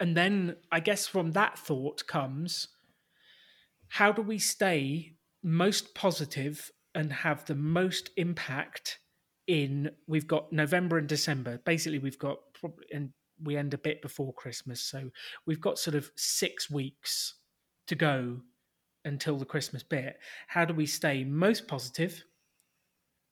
and 0.00 0.16
then 0.16 0.56
I 0.70 0.80
guess 0.80 1.06
from 1.06 1.32
that 1.32 1.58
thought 1.58 2.06
comes 2.06 2.68
how 3.88 4.12
do 4.12 4.22
we 4.22 4.38
stay 4.38 5.14
most 5.42 5.94
positive 5.94 6.70
and 6.94 7.12
have 7.12 7.44
the 7.46 7.54
most 7.54 8.10
impact 8.16 8.98
in 9.46 9.90
we've 10.06 10.26
got 10.26 10.52
November 10.52 10.98
and 10.98 11.08
December. 11.08 11.58
Basically, 11.64 11.98
we've 11.98 12.18
got 12.18 12.38
and 12.92 13.10
we 13.42 13.56
end 13.56 13.72
a 13.72 13.78
bit 13.78 14.02
before 14.02 14.32
Christmas, 14.34 14.82
so 14.82 15.10
we've 15.46 15.60
got 15.60 15.78
sort 15.78 15.94
of 15.94 16.10
six 16.16 16.70
weeks 16.70 17.34
to 17.86 17.94
go 17.94 18.40
until 19.08 19.36
the 19.36 19.44
Christmas 19.44 19.82
bit. 19.82 20.18
How 20.46 20.64
do 20.64 20.74
we 20.74 20.86
stay 20.86 21.24
most 21.24 21.66
positive? 21.66 22.24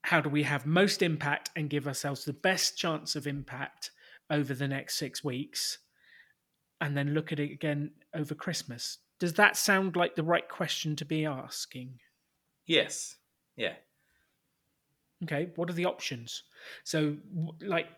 How 0.02 0.21
do 0.21 0.28
we 0.28 0.42
have 0.45 0.66
most 0.66 1.02
impact 1.02 1.50
and 1.54 1.71
give 1.71 1.87
ourselves 1.87 2.25
the 2.25 2.33
best 2.33 2.76
chance 2.76 3.14
of 3.14 3.26
impact 3.26 3.90
over 4.30 4.54
the 4.54 4.68
next 4.68 4.97
six 4.97 5.23
weeks? 5.23 5.78
And 6.80 6.97
then 6.97 7.14
look 7.14 7.33
at 7.33 7.40
it 7.40 7.52
again 7.52 7.92
over 8.14 8.35
Christmas. 8.35 8.99
Does 9.18 9.35
that 9.35 9.56
sound 9.56 9.97
like 9.97 10.14
the 10.14 10.23
right 10.23 10.49
question 10.49 10.97
to 10.97 11.04
be 11.04 11.25
asking? 11.25 12.00
Yes. 12.66 13.16
Yeah. 13.56 13.75
Okay. 15.23 15.50
What 15.56 15.71
are 15.71 15.75
the 15.75 15.87
options? 15.87 16.42
So, 16.85 17.16
like, 17.61 17.88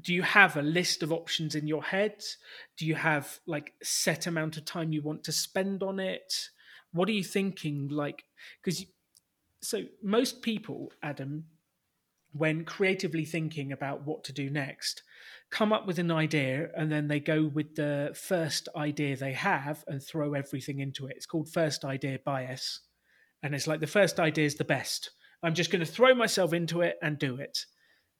do 0.00 0.12
you 0.12 0.22
have 0.22 0.56
a 0.56 0.62
list 0.62 1.02
of 1.02 1.12
options 1.12 1.54
in 1.54 1.68
your 1.68 1.82
head? 1.82 2.22
Do 2.76 2.86
you 2.86 2.96
have 2.96 3.38
like 3.46 3.74
set 3.82 4.26
amount 4.26 4.56
of 4.56 4.64
time 4.64 4.92
you 4.92 5.02
want 5.02 5.24
to 5.24 5.32
spend 5.32 5.82
on 5.82 6.00
it? 6.00 6.50
What 6.94 7.08
are 7.08 7.12
you 7.12 7.24
thinking? 7.24 7.88
Like, 7.88 8.24
because 8.62 8.86
so 9.62 9.82
most 10.02 10.42
people, 10.42 10.92
Adam, 11.02 11.44
when 12.32 12.64
creatively 12.64 13.24
thinking 13.24 13.72
about 13.72 14.06
what 14.06 14.24
to 14.24 14.32
do 14.32 14.48
next, 14.48 15.02
come 15.50 15.72
up 15.72 15.86
with 15.86 15.98
an 15.98 16.10
idea 16.10 16.68
and 16.76 16.90
then 16.90 17.08
they 17.08 17.20
go 17.20 17.44
with 17.44 17.74
the 17.74 18.12
first 18.14 18.68
idea 18.76 19.16
they 19.16 19.32
have 19.32 19.84
and 19.86 20.02
throw 20.02 20.34
everything 20.34 20.78
into 20.80 21.06
it. 21.06 21.14
It's 21.16 21.26
called 21.26 21.48
first 21.48 21.84
idea 21.84 22.18
bias. 22.24 22.80
And 23.42 23.54
it's 23.54 23.66
like 23.66 23.80
the 23.80 23.86
first 23.86 24.18
idea 24.18 24.46
is 24.46 24.54
the 24.54 24.64
best. 24.64 25.10
I'm 25.42 25.54
just 25.54 25.70
going 25.70 25.84
to 25.84 25.92
throw 25.92 26.14
myself 26.14 26.52
into 26.52 26.80
it 26.80 26.96
and 27.02 27.18
do 27.18 27.36
it. 27.36 27.58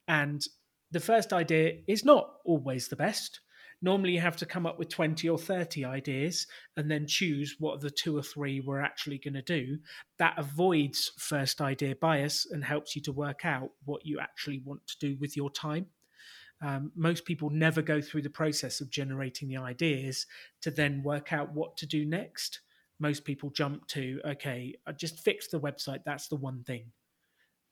And 0.07 0.43
the 0.91 1.01
first 1.01 1.33
idea 1.33 1.79
is 1.89 2.05
not 2.05 2.29
always 2.45 2.89
the 2.89 2.97
best. 2.97 3.41
Normally, 3.85 4.13
you 4.13 4.21
have 4.21 4.39
to 4.39 4.47
come 4.47 4.65
up 4.65 4.79
with 4.79 4.89
20 4.89 5.29
or 5.29 5.37
30 5.37 5.85
ideas 5.85 6.47
and 6.79 6.91
then 6.91 7.07
choose 7.07 7.57
what 7.59 7.83
the 7.83 7.91
two 7.91 8.17
or 8.17 8.23
three 8.23 8.61
we're 8.61 8.81
actually 8.81 9.19
going 9.19 9.35
to 9.35 9.43
do. 9.43 9.77
That 10.19 10.39
avoids 10.39 11.13
first 11.19 11.61
idea 11.61 11.95
bias 11.95 12.47
and 12.51 12.65
helps 12.65 12.97
you 12.97 13.03
to 13.03 13.13
work 13.13 13.45
out 13.45 13.73
what 13.85 14.07
you 14.07 14.21
actually 14.21 14.63
want 14.65 14.87
to 14.87 14.99
do 14.99 15.19
with 15.21 15.37
your 15.37 15.51
time. 15.51 15.85
Um, 16.63 16.93
most 16.97 17.27
people 17.27 17.51
never 17.51 17.83
go 17.83 18.01
through 18.01 18.23
the 18.23 18.31
process 18.31 18.81
of 18.81 18.89
generating 18.89 19.49
the 19.49 19.59
ideas 19.59 20.25
to 20.63 20.71
then 20.71 21.03
work 21.03 21.35
out 21.35 21.53
what 21.53 21.77
to 21.77 21.87
do 21.87 22.07
next. 22.07 22.61
Most 23.01 23.27
people 23.27 23.51
jump 23.51 23.87
to, 23.89 24.19
okay, 24.25 24.77
I 24.87 24.93
just 24.93 25.21
fixed 25.21 25.51
the 25.51 25.61
website. 25.61 26.05
That's 26.07 26.29
the 26.29 26.37
one 26.37 26.65
thing. 26.65 26.87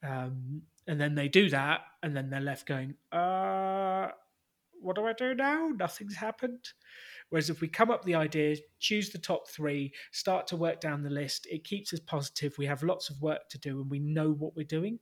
Um, 0.06 0.60
and 0.86 1.00
then 1.00 1.14
they 1.14 1.28
do 1.28 1.48
that, 1.48 1.80
and 2.02 2.14
then 2.14 2.28
they're 2.28 2.40
left 2.40 2.66
going, 2.66 2.96
uh, 3.12 4.08
what 4.82 4.96
do 4.96 5.06
I 5.06 5.12
do 5.12 5.34
now? 5.34 5.68
Nothing's 5.68 6.16
happened. 6.16 6.68
Whereas 7.30 7.48
if 7.48 7.60
we 7.60 7.68
come 7.68 7.90
up 7.90 8.00
with 8.00 8.06
the 8.06 8.14
ideas, 8.14 8.60
choose 8.78 9.10
the 9.10 9.18
top 9.18 9.48
three, 9.48 9.92
start 10.10 10.46
to 10.48 10.56
work 10.56 10.80
down 10.80 11.02
the 11.02 11.10
list, 11.10 11.46
it 11.50 11.64
keeps 11.64 11.92
us 11.94 12.00
positive. 12.00 12.54
We 12.58 12.66
have 12.66 12.82
lots 12.82 13.08
of 13.08 13.20
work 13.22 13.48
to 13.50 13.58
do 13.58 13.80
and 13.80 13.90
we 13.90 14.00
know 14.00 14.32
what 14.32 14.54
we're 14.54 14.64
doing. 14.64 14.98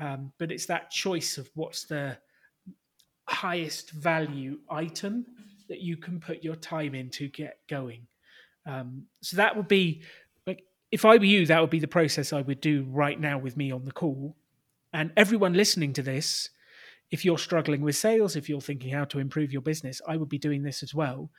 Um, 0.00 0.32
but 0.38 0.50
it's 0.50 0.66
that 0.66 0.90
choice 0.90 1.38
of 1.38 1.48
what's 1.54 1.84
the 1.84 2.18
highest 3.28 3.92
value 3.92 4.58
item 4.68 5.24
that 5.68 5.80
you 5.80 5.96
can 5.96 6.18
put 6.18 6.42
your 6.42 6.56
time 6.56 6.94
in 6.94 7.10
to 7.10 7.28
get 7.28 7.58
going. 7.68 8.06
Um, 8.66 9.04
so 9.22 9.36
that 9.36 9.56
would 9.56 9.68
be 9.68 10.02
like 10.46 10.64
if 10.90 11.04
I 11.04 11.16
were 11.16 11.24
you, 11.24 11.46
that 11.46 11.60
would 11.60 11.70
be 11.70 11.78
the 11.78 11.86
process 11.86 12.32
I 12.32 12.42
would 12.42 12.60
do 12.60 12.84
right 12.88 13.18
now 13.18 13.38
with 13.38 13.56
me 13.56 13.70
on 13.70 13.84
the 13.84 13.92
call. 13.92 14.36
And 14.92 15.12
everyone 15.16 15.54
listening 15.54 15.92
to 15.94 16.02
this, 16.02 16.50
if 17.10 17.24
you're 17.24 17.38
struggling 17.38 17.80
with 17.80 17.96
sales, 17.96 18.36
if 18.36 18.48
you're 18.48 18.60
thinking 18.60 18.92
how 18.92 19.04
to 19.06 19.18
improve 19.18 19.52
your 19.52 19.62
business, 19.62 20.00
I 20.06 20.16
would 20.16 20.28
be 20.28 20.38
doing 20.38 20.62
this 20.62 20.82
as 20.82 20.94
well. 20.94 21.30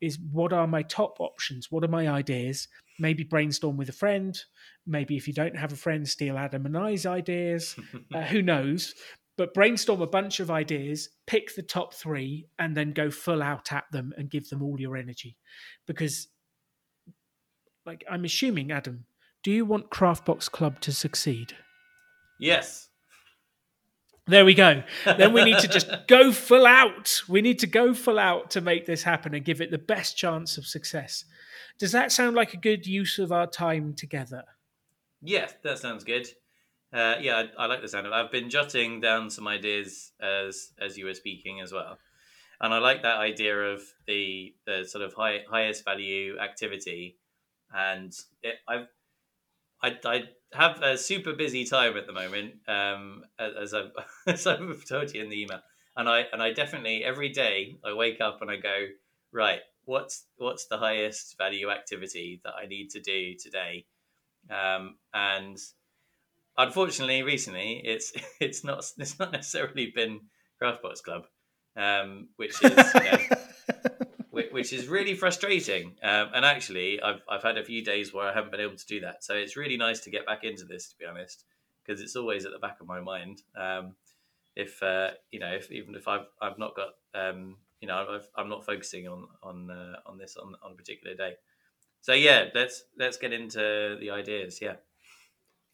Is 0.00 0.18
what 0.32 0.52
are 0.52 0.66
my 0.66 0.82
top 0.82 1.20
options? 1.20 1.68
What 1.70 1.84
are 1.84 1.88
my 1.88 2.08
ideas? 2.08 2.68
Maybe 2.98 3.22
brainstorm 3.22 3.76
with 3.76 3.88
a 3.88 3.92
friend. 3.92 4.38
Maybe 4.86 5.16
if 5.16 5.28
you 5.28 5.34
don't 5.34 5.56
have 5.56 5.72
a 5.72 5.76
friend, 5.76 6.08
steal 6.08 6.36
Adam 6.36 6.66
and 6.66 6.76
I's 6.76 7.06
ideas. 7.06 7.76
uh, 8.14 8.22
who 8.22 8.42
knows? 8.42 8.94
but 9.40 9.54
brainstorm 9.54 10.02
a 10.02 10.06
bunch 10.06 10.38
of 10.38 10.50
ideas, 10.50 11.08
pick 11.26 11.54
the 11.54 11.62
top 11.62 11.94
three, 11.94 12.46
and 12.58 12.76
then 12.76 12.92
go 12.92 13.10
full 13.10 13.42
out 13.42 13.72
at 13.72 13.84
them 13.90 14.12
and 14.18 14.28
give 14.28 14.46
them 14.50 14.62
all 14.62 14.78
your 14.78 14.98
energy. 14.98 15.34
Because, 15.86 16.28
like, 17.86 18.04
I'm 18.10 18.26
assuming, 18.26 18.70
Adam, 18.70 19.06
do 19.42 19.50
you 19.50 19.64
want 19.64 19.88
Craftbox 19.88 20.50
Club 20.50 20.78
to 20.80 20.92
succeed? 20.92 21.56
Yes. 22.38 22.89
There 24.26 24.44
we 24.44 24.54
go. 24.54 24.82
then 25.04 25.32
we 25.32 25.44
need 25.44 25.58
to 25.58 25.68
just 25.68 25.88
go 26.06 26.32
full 26.32 26.66
out. 26.66 27.22
We 27.28 27.40
need 27.40 27.58
to 27.60 27.66
go 27.66 27.94
full 27.94 28.18
out 28.18 28.50
to 28.52 28.60
make 28.60 28.86
this 28.86 29.02
happen 29.02 29.34
and 29.34 29.44
give 29.44 29.60
it 29.60 29.70
the 29.70 29.78
best 29.78 30.16
chance 30.16 30.56
of 30.56 30.66
success. 30.66 31.24
Does 31.78 31.92
that 31.92 32.12
sound 32.12 32.36
like 32.36 32.54
a 32.54 32.58
good 32.58 32.86
use 32.86 33.18
of 33.18 33.32
our 33.32 33.46
time 33.46 33.94
together? 33.94 34.44
Yes, 35.22 35.54
that 35.62 35.78
sounds 35.78 36.04
good. 36.04 36.28
Uh, 36.92 37.14
yeah, 37.20 37.44
I, 37.58 37.64
I, 37.64 37.66
like 37.66 37.82
the 37.82 37.88
sound 37.88 38.06
of 38.06 38.12
it. 38.12 38.16
I've 38.16 38.32
been 38.32 38.50
jotting 38.50 39.00
down 39.00 39.30
some 39.30 39.46
ideas 39.46 40.12
as 40.20 40.72
as 40.80 40.98
you 40.98 41.06
were 41.06 41.14
speaking 41.14 41.60
as 41.60 41.72
well, 41.72 41.98
and 42.60 42.74
I 42.74 42.78
like 42.78 43.02
that 43.02 43.18
idea 43.18 43.56
of 43.56 43.82
the 44.06 44.54
the 44.66 44.84
sort 44.84 45.04
of 45.04 45.14
high, 45.14 45.40
highest 45.48 45.84
value 45.84 46.36
activity. 46.38 47.16
And 47.72 48.12
it, 48.42 48.56
I've 48.68 48.88
I, 49.82 49.96
I 50.04 50.22
have 50.52 50.82
a 50.82 50.98
super 50.98 51.32
busy 51.32 51.64
time 51.64 51.96
at 51.96 52.06
the 52.06 52.12
moment, 52.12 52.54
um, 52.68 53.22
as 53.38 53.74
I've 53.74 53.92
as 54.26 54.46
I've 54.46 54.84
told 54.86 55.14
you 55.14 55.22
in 55.22 55.30
the 55.30 55.42
email, 55.42 55.60
and 55.96 56.08
I 56.08 56.26
and 56.32 56.42
I 56.42 56.52
definitely 56.52 57.04
every 57.04 57.30
day 57.30 57.78
I 57.84 57.94
wake 57.94 58.20
up 58.20 58.42
and 58.42 58.50
I 58.50 58.56
go 58.56 58.86
right. 59.32 59.60
What's 59.84 60.26
what's 60.36 60.66
the 60.66 60.78
highest 60.78 61.36
value 61.38 61.70
activity 61.70 62.40
that 62.44 62.54
I 62.54 62.66
need 62.66 62.90
to 62.90 63.00
do 63.00 63.34
today? 63.42 63.86
Um, 64.50 64.96
and 65.14 65.56
unfortunately, 66.56 67.22
recently 67.22 67.80
it's 67.84 68.12
it's 68.40 68.64
not 68.64 68.84
it's 68.98 69.18
not 69.18 69.32
necessarily 69.32 69.92
been 69.94 70.20
Craftbox 70.62 71.02
Club, 71.02 71.22
um, 71.76 72.28
which 72.36 72.62
is 72.62 72.94
you 72.94 73.00
know, 73.00 73.18
which 74.60 74.72
is 74.72 74.88
really 74.88 75.14
frustrating. 75.14 75.96
Um, 76.02 76.30
and 76.34 76.44
actually, 76.44 77.00
I've 77.00 77.22
I've 77.28 77.42
had 77.42 77.58
a 77.58 77.64
few 77.64 77.82
days 77.84 78.12
where 78.12 78.26
I 78.26 78.32
haven't 78.32 78.50
been 78.50 78.60
able 78.60 78.76
to 78.76 78.86
do 78.86 79.00
that. 79.00 79.24
So 79.24 79.34
it's 79.34 79.56
really 79.56 79.76
nice 79.76 80.00
to 80.00 80.10
get 80.10 80.26
back 80.26 80.44
into 80.44 80.64
this, 80.64 80.88
to 80.88 80.98
be 80.98 81.06
honest, 81.06 81.44
because 81.82 82.00
it's 82.00 82.16
always 82.16 82.44
at 82.44 82.52
the 82.52 82.58
back 82.58 82.80
of 82.80 82.86
my 82.86 83.00
mind. 83.00 83.42
Um, 83.56 83.94
if 84.56 84.82
uh, 84.82 85.10
you 85.30 85.40
know, 85.40 85.52
if 85.52 85.70
even 85.70 85.94
if 85.94 86.06
I've 86.06 86.26
I've 86.40 86.58
not 86.58 86.74
got 86.76 86.90
um, 87.14 87.56
you 87.80 87.88
know, 87.88 88.20
i 88.36 88.40
am 88.40 88.48
not 88.48 88.64
focusing 88.64 89.08
on 89.08 89.26
on 89.42 89.70
uh, 89.70 89.96
on 90.06 90.18
this 90.18 90.36
on 90.36 90.54
on 90.62 90.72
a 90.72 90.74
particular 90.74 91.16
day. 91.16 91.34
So 92.02 92.12
yeah, 92.12 92.46
let's 92.54 92.84
let's 92.98 93.16
get 93.16 93.32
into 93.32 93.96
the 94.00 94.10
ideas. 94.10 94.60
Yeah. 94.60 94.76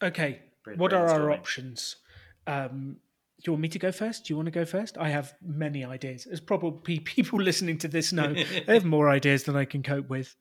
Okay, 0.01 0.41
what 0.75 0.93
are 0.93 1.07
our 1.09 1.31
options? 1.31 1.97
Um, 2.45 2.97
do 3.43 3.49
you 3.51 3.53
want 3.53 3.61
me 3.61 3.67
to 3.69 3.79
go 3.79 3.91
first? 3.91 4.25
Do 4.25 4.33
you 4.33 4.35
want 4.35 4.47
to 4.47 4.51
go 4.51 4.65
first? 4.65 4.97
I 4.97 5.09
have 5.09 5.33
many 5.41 5.85
ideas. 5.85 6.25
As 6.25 6.39
probably 6.41 6.99
people 7.15 7.39
listening 7.39 7.77
to 7.79 7.87
this 7.87 8.11
know, 8.11 8.33
they 8.33 8.73
have 8.73 8.85
more 8.85 9.09
ideas 9.09 9.43
than 9.43 9.55
I 9.55 9.65
can 9.65 9.83
cope 9.83 10.09
with. 10.09 10.35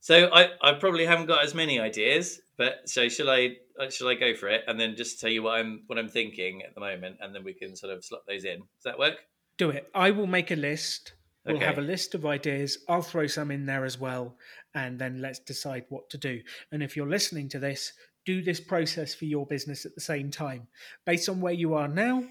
So 0.00 0.28
I, 0.32 0.50
I 0.60 0.74
probably 0.74 1.06
haven't 1.06 1.26
got 1.26 1.44
as 1.44 1.54
many 1.54 1.80
ideas, 1.80 2.40
but 2.58 2.88
so 2.88 3.08
shall 3.08 3.30
I 3.30 3.56
uh, 3.80 3.88
shall 3.88 4.08
I 4.08 4.14
go 4.14 4.34
for 4.34 4.48
it 4.48 4.62
and 4.68 4.78
then 4.78 4.96
just 4.96 5.18
tell 5.18 5.30
you 5.30 5.42
what 5.42 5.54
I'm 5.58 5.82
what 5.86 5.98
I'm 5.98 6.08
thinking 6.08 6.62
at 6.62 6.74
the 6.74 6.80
moment, 6.80 7.16
and 7.20 7.34
then 7.34 7.42
we 7.42 7.54
can 7.54 7.74
sort 7.74 7.92
of 7.92 8.04
slot 8.04 8.22
those 8.28 8.44
in. 8.44 8.58
Does 8.58 8.84
that 8.84 8.98
work? 8.98 9.16
Do 9.56 9.70
it. 9.70 9.88
I 9.94 10.10
will 10.10 10.26
make 10.26 10.50
a 10.50 10.56
list. 10.56 11.14
We'll 11.46 11.56
Okay. 11.56 11.64
have 11.64 11.78
a 11.78 11.82
list 11.82 12.14
of 12.14 12.26
ideas. 12.26 12.78
I'll 12.88 13.02
throw 13.02 13.26
some 13.26 13.50
in 13.50 13.66
there 13.66 13.84
as 13.84 13.98
well, 13.98 14.36
and 14.74 14.98
then 14.98 15.20
let's 15.22 15.38
decide 15.38 15.84
what 15.88 16.10
to 16.10 16.18
do. 16.18 16.40
And 16.72 16.82
if 16.82 16.96
you're 16.96 17.08
listening 17.08 17.48
to 17.50 17.58
this, 17.58 17.92
do 18.24 18.42
this 18.42 18.60
process 18.60 19.14
for 19.14 19.24
your 19.24 19.46
business 19.46 19.84
at 19.84 19.94
the 19.94 20.00
same 20.00 20.30
time. 20.30 20.68
Based 21.04 21.28
on 21.28 21.40
where 21.40 21.52
you 21.52 21.74
are 21.74 21.88
now, 21.88 22.24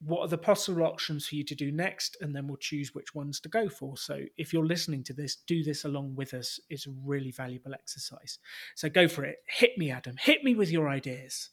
what 0.00 0.20
are 0.20 0.28
the 0.28 0.38
possible 0.38 0.82
options 0.82 1.26
for 1.26 1.34
you 1.34 1.44
to 1.44 1.54
do 1.54 1.72
next? 1.72 2.16
And 2.20 2.34
then 2.34 2.46
we'll 2.46 2.56
choose 2.58 2.94
which 2.94 3.14
ones 3.14 3.40
to 3.40 3.48
go 3.48 3.68
for. 3.68 3.96
So 3.96 4.20
if 4.36 4.52
you're 4.52 4.66
listening 4.66 5.02
to 5.04 5.12
this, 5.12 5.36
do 5.36 5.62
this 5.62 5.84
along 5.84 6.14
with 6.14 6.34
us. 6.34 6.60
It's 6.68 6.86
a 6.86 6.94
really 7.04 7.30
valuable 7.30 7.72
exercise. 7.72 8.38
So 8.74 8.88
go 8.88 9.08
for 9.08 9.24
it. 9.24 9.38
Hit 9.46 9.78
me, 9.78 9.90
Adam. 9.90 10.16
Hit 10.20 10.44
me 10.44 10.54
with 10.54 10.70
your 10.70 10.88
ideas. 10.88 11.50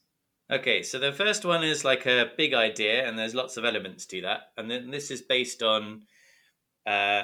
Okay, 0.52 0.84
so 0.84 1.00
the 1.00 1.14
first 1.14 1.46
one 1.46 1.64
is 1.64 1.86
like 1.86 2.06
a 2.06 2.32
big 2.36 2.54
idea, 2.54 3.08
and 3.08 3.18
there's 3.18 3.34
lots 3.34 3.56
of 3.56 3.64
elements 3.64 4.06
to 4.08 4.22
that. 4.24 4.52
And 4.58 4.70
then 4.70 4.92
this 4.92 5.10
is 5.10 5.22
based 5.22 5.64
on 5.64 6.02
uh, 6.86 7.22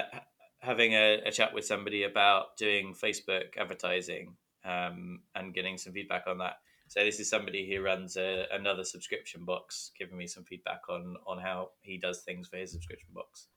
having 0.60 0.94
a, 0.94 1.20
a 1.26 1.30
chat 1.30 1.52
with 1.52 1.66
somebody 1.66 2.04
about 2.04 2.56
doing 2.56 2.94
Facebook 2.94 3.58
advertising 3.58 4.36
um, 4.64 5.20
and 5.34 5.54
getting 5.54 5.78
some 5.78 5.92
feedback 5.92 6.24
on 6.26 6.38
that. 6.38 6.54
So 6.88 7.04
this 7.04 7.20
is 7.20 7.28
somebody 7.28 7.68
who 7.70 7.82
runs 7.82 8.16
a, 8.16 8.46
another 8.50 8.82
subscription 8.84 9.44
box, 9.44 9.90
giving 9.98 10.16
me 10.16 10.26
some 10.26 10.44
feedback 10.44 10.82
on 10.88 11.16
on 11.26 11.38
how 11.38 11.70
he 11.80 11.98
does 11.98 12.22
things 12.22 12.48
for 12.48 12.56
his 12.56 12.72
subscription 12.72 13.10
box. 13.12 13.48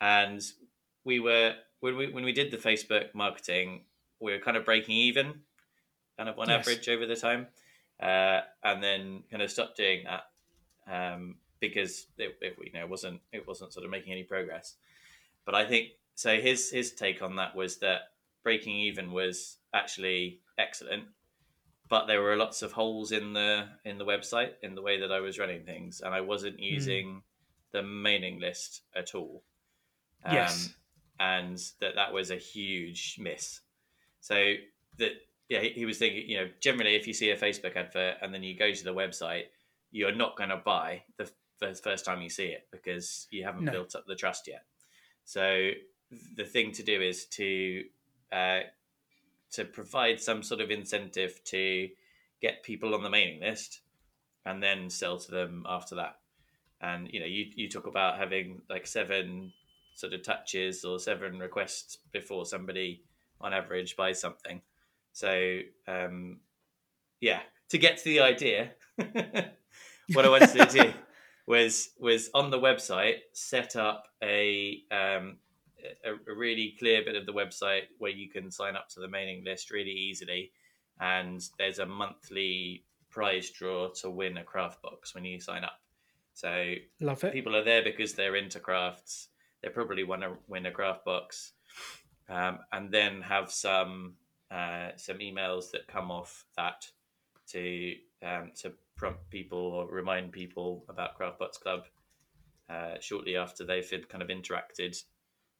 And 0.00 0.42
we 1.04 1.20
were 1.20 1.54
when 1.80 1.96
we 1.96 2.10
when 2.12 2.24
we 2.24 2.32
did 2.32 2.50
the 2.50 2.58
Facebook 2.58 3.14
marketing, 3.14 3.84
we 4.20 4.32
were 4.32 4.38
kind 4.38 4.56
of 4.56 4.64
breaking 4.64 4.96
even, 4.96 5.40
kind 6.16 6.28
of 6.28 6.38
on 6.38 6.48
Yes. 6.48 6.66
average 6.66 6.88
over 6.88 7.06
the 7.06 7.16
time 7.16 7.46
uh, 8.02 8.40
and 8.64 8.82
then 8.82 9.22
kind 9.30 9.42
of 9.42 9.50
stopped 9.50 9.76
doing 9.76 10.04
that 10.04 10.24
um, 10.86 11.36
because 11.60 12.06
it, 12.18 12.36
it 12.40 12.56
you 12.62 12.72
know 12.72 12.86
wasn't 12.86 13.20
it 13.32 13.46
wasn't 13.46 13.72
sort 13.72 13.84
of 13.84 13.90
making 13.90 14.12
any 14.12 14.24
progress. 14.24 14.76
But 15.44 15.54
I 15.54 15.66
think 15.66 15.90
so. 16.14 16.40
His 16.40 16.70
his 16.70 16.92
take 16.92 17.22
on 17.22 17.36
that 17.36 17.54
was 17.54 17.78
that 17.78 18.12
breaking 18.42 18.76
even 18.76 19.12
was 19.12 19.58
actually 19.74 20.40
excellent, 20.58 21.04
but 21.88 22.06
there 22.06 22.22
were 22.22 22.36
lots 22.36 22.62
of 22.62 22.72
holes 22.72 23.12
in 23.12 23.32
the 23.32 23.68
in 23.84 23.98
the 23.98 24.04
website 24.04 24.52
in 24.62 24.74
the 24.74 24.82
way 24.82 25.00
that 25.00 25.12
I 25.12 25.20
was 25.20 25.38
running 25.38 25.64
things, 25.64 26.00
and 26.00 26.14
I 26.14 26.20
wasn't 26.20 26.58
using 26.60 27.22
the 27.72 27.82
mailing 27.82 28.40
list 28.40 28.82
at 28.94 29.14
all. 29.14 29.42
Um, 30.24 30.34
Yes. 30.34 30.74
and 31.18 31.58
that 31.80 31.94
that 31.96 32.12
was 32.12 32.30
a 32.30 32.36
huge 32.36 33.16
miss. 33.18 33.60
So 34.20 34.54
that 34.98 35.12
yeah, 35.48 35.60
he, 35.60 35.70
he 35.70 35.84
was 35.84 35.98
thinking, 35.98 36.28
you 36.28 36.38
know, 36.38 36.48
generally 36.60 36.94
if 36.94 37.06
you 37.06 37.12
see 37.12 37.30
a 37.30 37.36
Facebook 37.36 37.76
advert 37.76 38.16
and 38.22 38.32
then 38.32 38.42
you 38.42 38.56
go 38.56 38.72
to 38.72 38.84
the 38.84 38.94
website, 38.94 39.44
you're 39.90 40.14
not 40.14 40.36
going 40.36 40.50
to 40.50 40.56
buy 40.58 41.02
the 41.16 41.30
first, 41.58 41.82
first 41.82 42.04
time 42.04 42.22
you 42.22 42.30
see 42.30 42.46
it 42.46 42.68
because 42.70 43.26
you 43.30 43.44
haven't 43.44 43.64
No. 43.64 43.72
built 43.72 43.94
up 43.94 44.04
the 44.06 44.14
trust 44.14 44.46
yet. 44.46 44.64
So 45.24 45.70
the 46.36 46.44
thing 46.44 46.72
to 46.72 46.82
do 46.82 47.00
is 47.00 47.26
to 47.26 47.84
uh, 48.32 48.60
to 49.52 49.64
provide 49.64 50.20
some 50.20 50.42
sort 50.42 50.60
of 50.60 50.70
incentive 50.70 51.42
to 51.44 51.88
get 52.40 52.62
people 52.62 52.94
on 52.94 53.02
the 53.02 53.10
mailing 53.10 53.40
list 53.40 53.80
and 54.46 54.62
then 54.62 54.88
sell 54.88 55.18
to 55.18 55.30
them 55.30 55.64
after 55.68 55.96
that. 55.96 56.16
And 56.80 57.08
you 57.12 57.20
know, 57.20 57.26
you 57.26 57.46
you 57.54 57.68
talk 57.68 57.86
about 57.86 58.18
having 58.18 58.62
like 58.70 58.86
seven 58.86 59.52
sort 59.94 60.14
of 60.14 60.22
touches 60.22 60.84
or 60.84 60.98
seven 60.98 61.38
requests 61.38 61.98
before 62.12 62.46
somebody 62.46 63.02
on 63.40 63.52
average 63.52 63.96
buys 63.96 64.20
something. 64.20 64.62
So 65.12 65.60
um, 65.86 66.40
yeah, 67.20 67.40
to 67.68 67.78
get 67.78 67.98
to 67.98 68.04
the 68.04 68.20
idea, 68.20 68.70
what 68.96 70.24
I 70.24 70.28
wanted 70.28 70.58
to 70.58 70.66
do 70.66 70.92
was 71.46 71.90
was 71.98 72.30
on 72.34 72.50
the 72.50 72.58
website 72.58 73.16
set 73.32 73.76
up 73.76 74.06
a 74.22 74.82
um, 74.90 75.36
a, 76.04 76.12
a 76.30 76.34
really 76.34 76.76
clear 76.78 77.02
bit 77.04 77.16
of 77.16 77.26
the 77.26 77.32
website 77.32 77.84
where 77.98 78.10
you 78.10 78.28
can 78.28 78.50
sign 78.50 78.76
up 78.76 78.88
to 78.90 79.00
the 79.00 79.08
mailing 79.08 79.44
list 79.44 79.70
really 79.70 79.90
easily, 79.90 80.52
and 81.00 81.42
there's 81.58 81.78
a 81.78 81.86
monthly 81.86 82.84
prize 83.10 83.50
draw 83.50 83.88
to 83.88 84.10
win 84.10 84.38
a 84.38 84.44
craft 84.44 84.82
box 84.82 85.14
when 85.14 85.24
you 85.24 85.40
sign 85.40 85.64
up. 85.64 85.80
So 86.34 86.74
Love 87.00 87.24
it. 87.24 87.32
people 87.32 87.56
are 87.56 87.64
there 87.64 87.82
because 87.82 88.14
they're 88.14 88.36
into 88.36 88.60
crafts. 88.60 89.28
They 89.62 89.68
probably 89.68 90.04
want 90.04 90.22
to 90.22 90.36
win 90.48 90.66
a 90.66 90.70
craft 90.70 91.04
box, 91.04 91.52
um, 92.28 92.60
and 92.72 92.90
then 92.90 93.20
have 93.22 93.50
some 93.50 94.14
uh, 94.50 94.90
some 94.96 95.18
emails 95.18 95.70
that 95.72 95.86
come 95.86 96.10
off 96.10 96.44
that 96.56 96.86
to 97.48 97.94
um, 98.22 98.52
to 98.56 98.72
prompt 98.96 99.30
people 99.30 99.58
or 99.58 99.86
remind 99.90 100.32
people 100.32 100.84
about 100.88 101.16
Craft 101.16 101.40
Craftbox 101.40 101.60
Club 101.60 101.80
uh, 102.68 102.94
shortly 103.00 103.36
after 103.36 103.64
they've 103.64 103.90
kind 104.08 104.22
of 104.22 104.28
interacted 104.28 105.02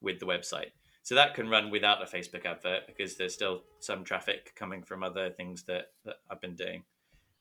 with 0.00 0.20
the 0.20 0.26
website. 0.26 0.70
So 1.02 1.14
that 1.14 1.34
can 1.34 1.48
run 1.48 1.70
without 1.70 2.02
a 2.02 2.06
Facebook 2.06 2.44
advert 2.44 2.86
because 2.86 3.16
there's 3.16 3.34
still 3.34 3.62
some 3.80 4.04
traffic 4.04 4.52
coming 4.54 4.82
from 4.82 5.02
other 5.02 5.30
things 5.30 5.64
that, 5.64 5.92
that 6.04 6.16
I've 6.30 6.40
been 6.40 6.56
doing. 6.56 6.84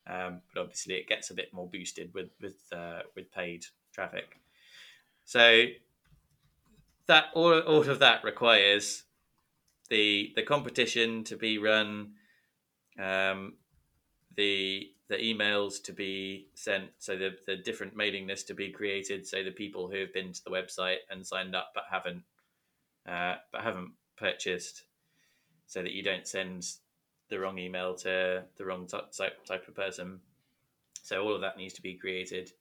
Um, 0.08 0.41
but 0.54 0.62
obviously, 0.62 0.95
it 0.95 1.08
gets 1.08 1.30
a 1.30 1.36
bit 1.36 1.54
more 1.54 1.69
boosted 1.69 2.13
with 2.13 2.30
with 2.41 2.56
uh, 2.72 3.02
with 3.15 3.32
paid 3.32 3.65
traffic. 3.93 4.39
So 5.26 5.65
that 7.06 7.26
all, 7.34 7.60
all 7.60 7.88
of 7.88 8.00
that 8.00 8.24
requires 8.24 9.04
the 9.89 10.32
the 10.36 10.43
competition 10.43 11.24
to 11.26 11.36
be 11.36 11.58
run, 11.60 12.13
um, 12.98 13.54
the 14.36 14.91
the 15.10 15.17
emails 15.17 15.84
to 15.84 15.93
be 15.93 16.48
sent, 16.56 16.89
so 16.98 17.17
the 17.17 17.36
the 17.45 17.58
different 17.58 17.95
mailing 17.95 18.26
lists 18.26 18.48
to 18.48 18.54
be 18.56 18.72
created, 18.72 19.28
so 19.28 19.43
the 19.43 19.52
people 19.52 19.89
who 19.89 20.00
have 20.00 20.13
been 20.13 20.32
to 20.34 20.43
the 20.43 20.50
website 20.50 21.00
and 21.12 21.26
signed 21.26 21.56
up 21.56 21.72
but 21.76 21.84
haven't 21.91 22.24
uh, 23.10 23.36
but 23.52 23.62
haven't 23.62 23.91
purchased, 24.17 24.84
so 25.65 25.82
that 25.82 25.93
you 25.93 26.04
don't 26.04 26.28
send 26.28 26.65
the 27.30 27.39
wrong 27.39 27.58
email 27.58 27.95
to 27.95 28.43
the 28.58 28.65
wrong 28.65 28.88
ty- 28.88 29.02
type 29.17 29.45
type 29.45 29.67
of 29.67 29.76
person. 29.76 30.19
So 31.04 31.24
all 31.24 31.36
of 31.36 31.41
that 31.41 31.58
needs 31.58 31.74
to 31.76 31.82
be 31.82 31.95
created, 31.95 32.52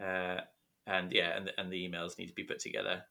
uh, 0.00 0.38
and 0.86 1.12
yeah, 1.12 1.36
and 1.36 1.52
and 1.58 1.70
the 1.70 1.88
emails 1.88 2.18
need 2.18 2.28
to 2.28 2.34
be 2.34 2.44
put 2.44 2.60
together. 2.60 3.02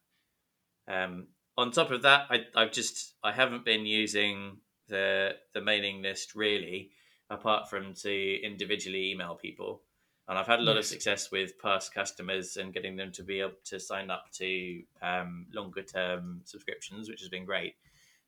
Um, 0.88 1.28
on 1.58 1.72
top 1.72 1.91
of 1.91 2.02
that, 2.04 2.28
I, 2.30 2.46
I've 2.56 2.72
just 2.72 3.13
I 3.24 3.32
haven't 3.32 3.65
been 3.65 3.86
using 3.86 4.58
the 4.88 5.36
the 5.54 5.62
mailing 5.62 6.02
list 6.02 6.36
really, 6.36 6.91
apart 7.30 7.70
from 7.70 7.94
to 7.94 8.41
individually 8.41 9.12
email 9.12 9.36
people, 9.36 9.84
and 10.32 10.39
I've 10.39 10.48
had 10.48 10.60
a 10.60 10.63
lot 10.63 10.78
of 10.78 10.86
success 10.86 11.30
with 11.30 11.60
past 11.60 11.94
customers 11.94 12.56
and 12.56 12.74
getting 12.74 12.96
them 12.96 13.12
to 13.12 13.22
be 13.22 13.41
able 13.41 13.58
to 13.65 13.82
sign 13.82 14.10
up 14.10 14.32
to 14.36 14.82
um, 15.02 15.46
longer 15.54 15.84
term 15.84 16.39
subscriptions, 16.46 17.10
which 17.10 17.20
has 17.20 17.28
been 17.28 17.44
great. 17.44 17.76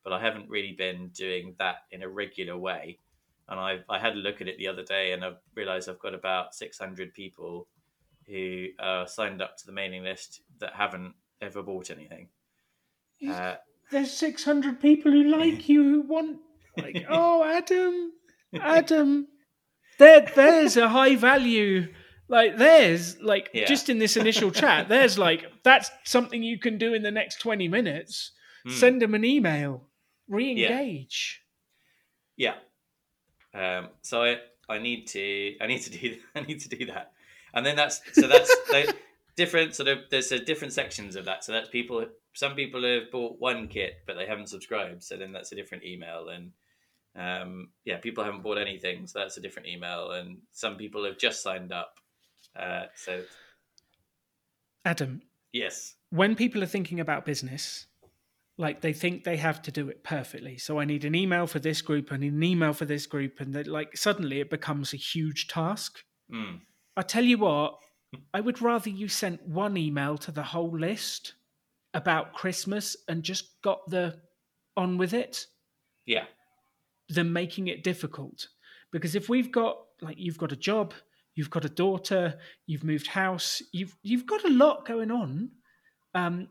But 0.04 0.12
I 0.12 0.20
haven't 0.20 0.50
really 0.50 0.74
been 0.74 1.12
doing 1.14 1.56
that 1.60 1.78
in 1.92 2.04
a 2.04 2.10
regular 2.10 2.58
way, 2.58 2.98
and 3.48 3.58
I 3.58 3.80
I 3.88 4.00
had 4.00 4.16
a 4.16 4.18
look 4.18 4.42
at 4.42 4.50
it 4.50 4.58
the 4.58 4.68
other 4.68 4.84
day, 4.84 5.14
and 5.14 5.24
I 5.24 5.32
realised 5.56 5.88
I've 5.88 5.98
got 6.00 6.14
about 6.14 6.54
six 6.54 6.78
hundred 6.78 7.14
people 7.14 7.70
who 8.28 8.68
are 8.80 9.08
signed 9.08 9.42
up 9.42 9.56
to 9.60 9.66
the 9.66 9.72
mailing 9.72 10.04
list 10.04 10.42
that 10.60 10.74
haven't 10.74 11.14
ever 11.42 11.64
bought 11.64 11.90
anything. 11.90 12.28
Uh, 13.26 13.56
There's 13.92 14.12
600 14.12 14.82
people 14.82 15.12
who 15.12 15.24
like 15.24 15.70
you 15.70 15.84
who 15.84 16.02
want, 16.02 16.40
like, 16.78 17.06
oh, 17.10 17.44
Adam, 17.44 18.12
Adam. 18.60 19.28
There, 20.04 20.22
there's 20.36 20.78
a 20.78 20.90
high 20.90 21.16
value. 21.16 21.94
Like, 22.28 22.58
there's, 22.58 23.20
like, 23.22 23.50
Yeah. 23.54 23.66
just 23.66 23.90
in 23.90 24.00
this 24.00 24.18
initial 24.18 24.52
chat, 24.52 24.90
there's, 24.90 25.18
like, 25.18 25.46
that's 25.64 25.92
something 26.04 26.42
you 26.44 26.58
can 26.60 26.78
do 26.78 26.94
in 26.94 27.04
the 27.04 27.12
next 27.12 27.40
20 27.40 27.68
minutes. 27.68 28.32
hmm. 28.66 28.72
Send 28.72 29.02
them 29.02 29.14
an 29.14 29.26
email, 29.26 29.88
re 30.28 30.52
engage. 30.52 31.42
Yeah. 32.36 32.56
Um, 33.54 33.90
so 34.02 34.24
I, 34.24 34.38
I 34.68 34.80
need 34.80 35.06
to 35.08 35.56
I 35.62 35.68
need 35.68 35.82
to 35.84 35.92
do 35.92 36.18
I 36.36 36.42
need 36.42 36.60
to 36.62 36.70
do 36.70 36.86
that, 36.88 37.12
and 37.54 37.64
then 37.66 37.76
that's 37.76 38.02
so 38.14 38.28
that's 38.28 38.52
they, 38.72 38.88
different 39.36 39.76
sort 39.76 39.90
of 39.90 40.00
there's 40.10 40.32
uh, 40.32 40.40
different 40.46 40.74
sections 40.74 41.16
of 41.16 41.26
that. 41.26 41.44
So 41.44 41.52
that's 41.52 41.70
people. 41.70 42.06
Some 42.34 42.56
people 42.56 42.82
have 42.84 43.12
bought 43.12 43.40
one 43.40 43.68
kit 43.68 43.98
but 44.08 44.16
they 44.16 44.26
haven't 44.26 44.48
subscribed, 44.50 45.04
so 45.04 45.18
then 45.18 45.32
that's 45.34 45.52
a 45.52 45.56
different 45.56 45.84
email. 45.84 46.30
And 46.30 46.52
um, 47.16 47.70
yeah, 47.86 47.98
people 47.98 48.24
haven't 48.24 48.44
bought 48.44 48.58
anything, 48.58 49.06
so 49.08 49.20
that's 49.20 49.38
a 49.38 49.42
different 49.42 49.68
email. 49.68 50.12
And 50.12 50.38
some 50.52 50.78
people 50.78 51.06
have 51.06 51.18
just 51.18 51.44
signed 51.44 51.72
up. 51.72 52.00
Uh, 52.56 52.86
so 52.96 53.24
Adam, 54.86 55.22
yes, 55.52 55.96
when 56.10 56.36
people 56.36 56.64
are 56.64 56.68
thinking 56.68 57.00
about 57.00 57.26
business, 57.26 57.88
like 58.58 58.82
they 58.82 58.94
think 58.94 59.24
they 59.24 59.38
have 59.38 59.62
to 59.64 59.72
do 59.72 59.90
it 59.90 60.04
perfectly. 60.04 60.58
So 60.58 60.80
I 60.80 60.86
need 60.86 61.06
an 61.06 61.16
email 61.16 61.48
for 61.48 61.60
this 61.60 61.82
group, 61.82 62.12
I 62.12 62.18
need 62.18 62.34
an 62.34 62.44
email 62.44 62.74
for 62.74 62.86
this 62.86 63.06
group, 63.06 63.40
and 63.40 63.54
that 63.54 63.68
like 63.68 63.96
suddenly 63.96 64.40
it 64.40 64.50
becomes 64.50 64.94
a 64.94 64.98
huge 64.98 65.48
task. 65.48 66.00
mm, 66.32 66.60
I 66.98 67.02
tell 67.02 67.24
you 67.24 67.40
what, 67.40 67.80
I 68.34 68.42
would 68.42 68.62
rather 68.62 68.90
you 68.90 69.08
sent 69.08 69.48
one 69.48 69.78
email 69.78 70.18
to 70.20 70.32
the 70.32 70.44
whole 70.44 70.78
list 70.78 71.34
about 71.94 72.34
Christmas 72.34 72.96
and 73.08 73.24
just 73.24 73.62
got 73.62 73.88
the 73.90 74.20
on 74.76 74.98
with 74.98 75.14
it. 75.14 75.46
yeah, 76.06 76.26
than 77.10 77.34
making 77.34 77.68
it 77.68 77.84
difficult. 77.84 78.48
Because 78.92 79.16
if 79.16 79.30
we've 79.30 79.52
got 79.52 79.78
like 80.02 80.18
you've 80.20 80.38
got 80.38 80.52
a 80.52 80.58
job, 80.58 80.94
you've 81.36 81.50
got 81.50 81.66
a 81.66 81.70
daughter, 81.70 82.38
you've 82.66 82.84
moved 82.84 83.08
house, 83.08 83.62
you've 83.72 83.96
you've 84.04 84.26
got 84.26 84.44
a 84.46 84.50
lot 84.50 84.86
going 84.86 85.12
on. 85.12 85.52
Um, 86.14 86.50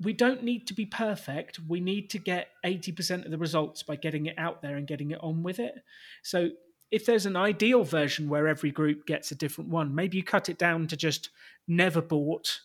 we 0.00 0.12
don't 0.12 0.42
need 0.42 0.66
to 0.66 0.74
be 0.74 0.86
perfect. 0.86 1.60
We 1.68 1.80
need 1.80 2.10
to 2.10 2.18
get 2.18 2.48
80% 2.64 3.24
of 3.24 3.30
the 3.30 3.38
results 3.38 3.82
by 3.82 3.96
getting 3.96 4.26
it 4.26 4.34
out 4.36 4.60
there 4.60 4.76
and 4.76 4.86
getting 4.86 5.12
it 5.12 5.22
on 5.22 5.42
with 5.42 5.60
it. 5.60 5.74
So 6.22 6.50
if 6.90 7.06
there's 7.06 7.26
an 7.26 7.36
ideal 7.36 7.84
version 7.84 8.28
where 8.28 8.48
every 8.48 8.70
group 8.70 9.06
gets 9.06 9.30
a 9.30 9.36
different 9.36 9.70
one, 9.70 9.94
maybe 9.94 10.16
you 10.16 10.24
cut 10.24 10.48
it 10.48 10.58
down 10.58 10.88
to 10.88 10.96
just 10.96 11.30
never 11.68 12.02
bought, 12.02 12.60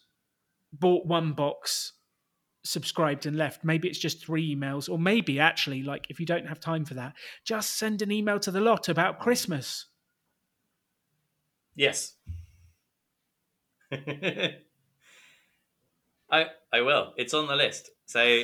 bought 0.74 1.06
one 1.06 1.34
box, 1.34 1.94
subscribed 2.68 3.26
and 3.26 3.38
left. 3.38 3.64
Maybe 3.64 3.88
it's 3.88 4.00
just 4.00 4.24
three 4.24 4.56
emails, 4.56 4.90
or 4.90 5.00
maybe 5.00 5.40
actually, 5.40 5.84
like 5.84 6.08
if 6.10 6.20
you 6.20 6.26
don't 6.26 6.48
have 6.48 6.60
time 6.60 6.86
for 6.86 6.94
that, 6.96 7.14
just 7.44 7.78
send 7.78 8.02
an 8.02 8.12
email 8.12 8.40
to 8.40 8.52
the 8.52 8.62
lot 8.62 8.88
about 8.88 9.20
Christmas. 9.20 9.86
Yes. 11.76 12.16
I 13.92 14.56
I 16.74 16.82
will. 16.82 17.14
It's 17.18 17.34
on 17.34 17.48
the 17.48 17.56
list. 17.56 17.92
So 18.06 18.44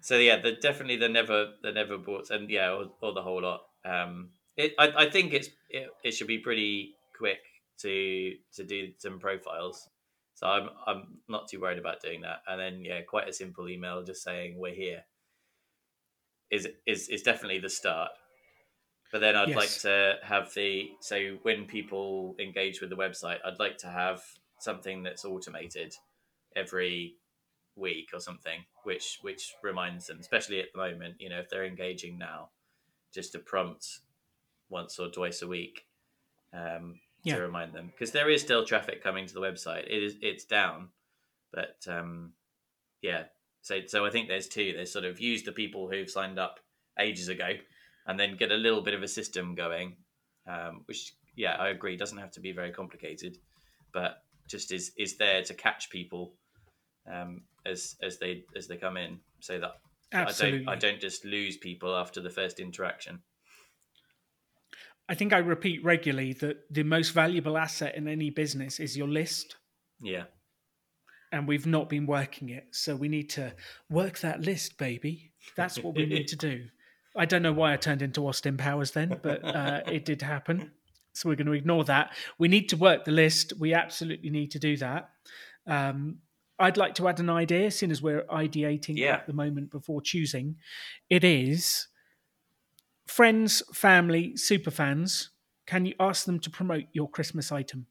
so 0.00 0.16
yeah, 0.16 0.40
the 0.40 0.52
definitely 0.52 0.96
the 0.96 1.08
never 1.08 1.52
the 1.62 1.72
never 1.72 1.98
bought 1.98 2.30
and 2.30 2.48
yeah, 2.50 2.72
or, 2.72 2.90
or 3.00 3.12
the 3.12 3.22
whole 3.22 3.42
lot. 3.42 3.62
Um, 3.84 4.30
it 4.56 4.74
I, 4.78 4.92
I 4.96 5.10
think 5.10 5.32
it's 5.32 5.48
it, 5.68 5.88
it 6.02 6.12
should 6.12 6.26
be 6.26 6.38
pretty 6.38 6.96
quick 7.16 7.40
to 7.78 8.34
to 8.54 8.64
do 8.64 8.92
some 8.98 9.18
profiles. 9.18 9.88
So 10.38 10.46
I'm 10.46 10.68
I'm 10.86 11.18
not 11.26 11.48
too 11.48 11.60
worried 11.60 11.78
about 11.78 12.00
doing 12.00 12.20
that. 12.20 12.42
And 12.46 12.60
then 12.60 12.84
yeah, 12.84 13.00
quite 13.00 13.28
a 13.28 13.32
simple 13.32 13.68
email 13.68 14.04
just 14.04 14.22
saying 14.22 14.56
we're 14.56 14.72
here 14.72 15.02
is 16.48 16.68
is 16.86 17.08
is 17.08 17.22
definitely 17.22 17.58
the 17.58 17.68
start. 17.68 18.10
But 19.10 19.20
then 19.20 19.34
I'd 19.34 19.48
yes. 19.48 19.56
like 19.56 19.80
to 19.80 20.14
have 20.22 20.54
the 20.54 20.90
so 21.00 21.38
when 21.42 21.64
people 21.64 22.36
engage 22.38 22.80
with 22.80 22.90
the 22.90 22.96
website, 22.96 23.38
I'd 23.44 23.58
like 23.58 23.78
to 23.78 23.88
have 23.88 24.22
something 24.60 25.02
that's 25.02 25.24
automated 25.24 25.96
every 26.54 27.16
week 27.74 28.10
or 28.14 28.20
something, 28.20 28.60
which 28.84 29.18
which 29.22 29.54
reminds 29.64 30.06
them, 30.06 30.18
especially 30.20 30.60
at 30.60 30.66
the 30.72 30.78
moment, 30.78 31.16
you 31.18 31.30
know, 31.30 31.40
if 31.40 31.48
they're 31.48 31.66
engaging 31.66 32.16
now, 32.16 32.50
just 33.12 33.32
to 33.32 33.40
prompt 33.40 33.88
once 34.70 35.00
or 35.00 35.10
twice 35.10 35.42
a 35.42 35.48
week 35.48 35.86
um, 36.52 37.00
yeah. 37.28 37.36
to 37.36 37.42
remind 37.42 37.72
them, 37.72 37.86
because 37.86 38.12
there 38.12 38.30
is 38.30 38.40
still 38.40 38.64
traffic 38.64 39.02
coming 39.02 39.26
to 39.26 39.34
the 39.34 39.40
website. 39.40 39.84
It 39.86 40.02
is 40.02 40.16
it's 40.20 40.44
down, 40.44 40.88
but 41.52 41.76
um, 41.88 42.32
yeah. 43.02 43.24
So 43.62 43.80
so 43.86 44.04
I 44.06 44.10
think 44.10 44.28
there's 44.28 44.48
two. 44.48 44.72
There's 44.74 44.92
sort 44.92 45.04
of 45.04 45.20
use 45.20 45.42
the 45.42 45.52
people 45.52 45.88
who've 45.88 46.10
signed 46.10 46.38
up 46.38 46.60
ages 46.98 47.28
ago, 47.28 47.50
and 48.06 48.18
then 48.18 48.36
get 48.36 48.52
a 48.52 48.56
little 48.56 48.82
bit 48.82 48.94
of 48.94 49.02
a 49.02 49.08
system 49.08 49.54
going, 49.54 49.96
um, 50.46 50.82
which 50.86 51.14
yeah, 51.36 51.56
I 51.58 51.68
agree 51.68 51.96
doesn't 51.96 52.18
have 52.18 52.32
to 52.32 52.40
be 52.40 52.52
very 52.52 52.72
complicated, 52.72 53.38
but 53.92 54.22
just 54.48 54.72
is 54.72 54.92
is 54.96 55.16
there 55.16 55.42
to 55.42 55.54
catch 55.54 55.90
people 55.90 56.34
um, 57.10 57.42
as 57.66 57.96
as 58.02 58.18
they 58.18 58.44
as 58.56 58.66
they 58.66 58.76
come 58.76 58.96
in, 58.96 59.20
so 59.40 59.58
that 59.58 59.72
Absolutely. 60.12 60.60
I 60.60 60.64
don't 60.64 60.68
I 60.68 60.76
don't 60.76 61.00
just 61.00 61.24
lose 61.24 61.56
people 61.56 61.94
after 61.94 62.20
the 62.20 62.30
first 62.30 62.60
interaction. 62.60 63.20
I 65.08 65.14
think 65.14 65.32
I 65.32 65.38
repeat 65.38 65.82
regularly 65.82 66.34
that 66.34 66.64
the 66.70 66.82
most 66.82 67.10
valuable 67.10 67.56
asset 67.56 67.94
in 67.94 68.08
any 68.08 68.30
business 68.30 68.78
is 68.78 68.96
your 68.96 69.08
list. 69.08 69.56
Yeah. 70.00 70.24
And 71.32 71.48
we've 71.48 71.66
not 71.66 71.88
been 71.88 72.06
working 72.06 72.50
it. 72.50 72.68
So 72.72 72.94
we 72.94 73.08
need 73.08 73.30
to 73.30 73.54
work 73.90 74.20
that 74.20 74.40
list, 74.40 74.78
baby. 74.78 75.32
That's 75.56 75.78
what 75.82 75.94
we 75.94 76.06
need 76.06 76.28
to 76.28 76.36
do. 76.36 76.64
I 77.16 77.24
don't 77.24 77.42
know 77.42 77.52
why 77.52 77.72
I 77.72 77.76
turned 77.76 78.02
into 78.02 78.26
Austin 78.26 78.56
Powers 78.56 78.92
then, 78.92 79.18
but 79.22 79.44
uh, 79.44 79.80
it 79.86 80.04
did 80.04 80.22
happen. 80.22 80.72
So 81.14 81.28
we're 81.28 81.34
going 81.34 81.46
to 81.46 81.52
ignore 81.52 81.84
that. 81.84 82.12
We 82.38 82.48
need 82.48 82.68
to 82.68 82.76
work 82.76 83.04
the 83.04 83.10
list. 83.10 83.54
We 83.58 83.74
absolutely 83.74 84.30
need 84.30 84.52
to 84.52 84.58
do 84.58 84.76
that. 84.76 85.10
Um, 85.66 86.18
I'd 86.60 86.76
like 86.76 86.94
to 86.96 87.08
add 87.08 87.18
an 87.18 87.30
idea, 87.30 87.70
seeing 87.70 87.90
as 87.90 88.00
we're 88.00 88.24
ideating 88.24 88.96
yeah. 88.96 89.14
at 89.14 89.26
the 89.26 89.32
moment 89.32 89.70
before 89.70 90.00
choosing. 90.00 90.56
It 91.10 91.24
is 91.24 91.87
friends, 93.08 93.62
family, 93.74 94.36
super 94.36 94.70
fans. 94.70 95.30
Can 95.66 95.84
you 95.84 95.94
ask 95.98 96.24
them 96.24 96.38
to 96.40 96.50
promote 96.50 96.84
your 96.92 97.08
Christmas 97.08 97.50
item? 97.50 97.86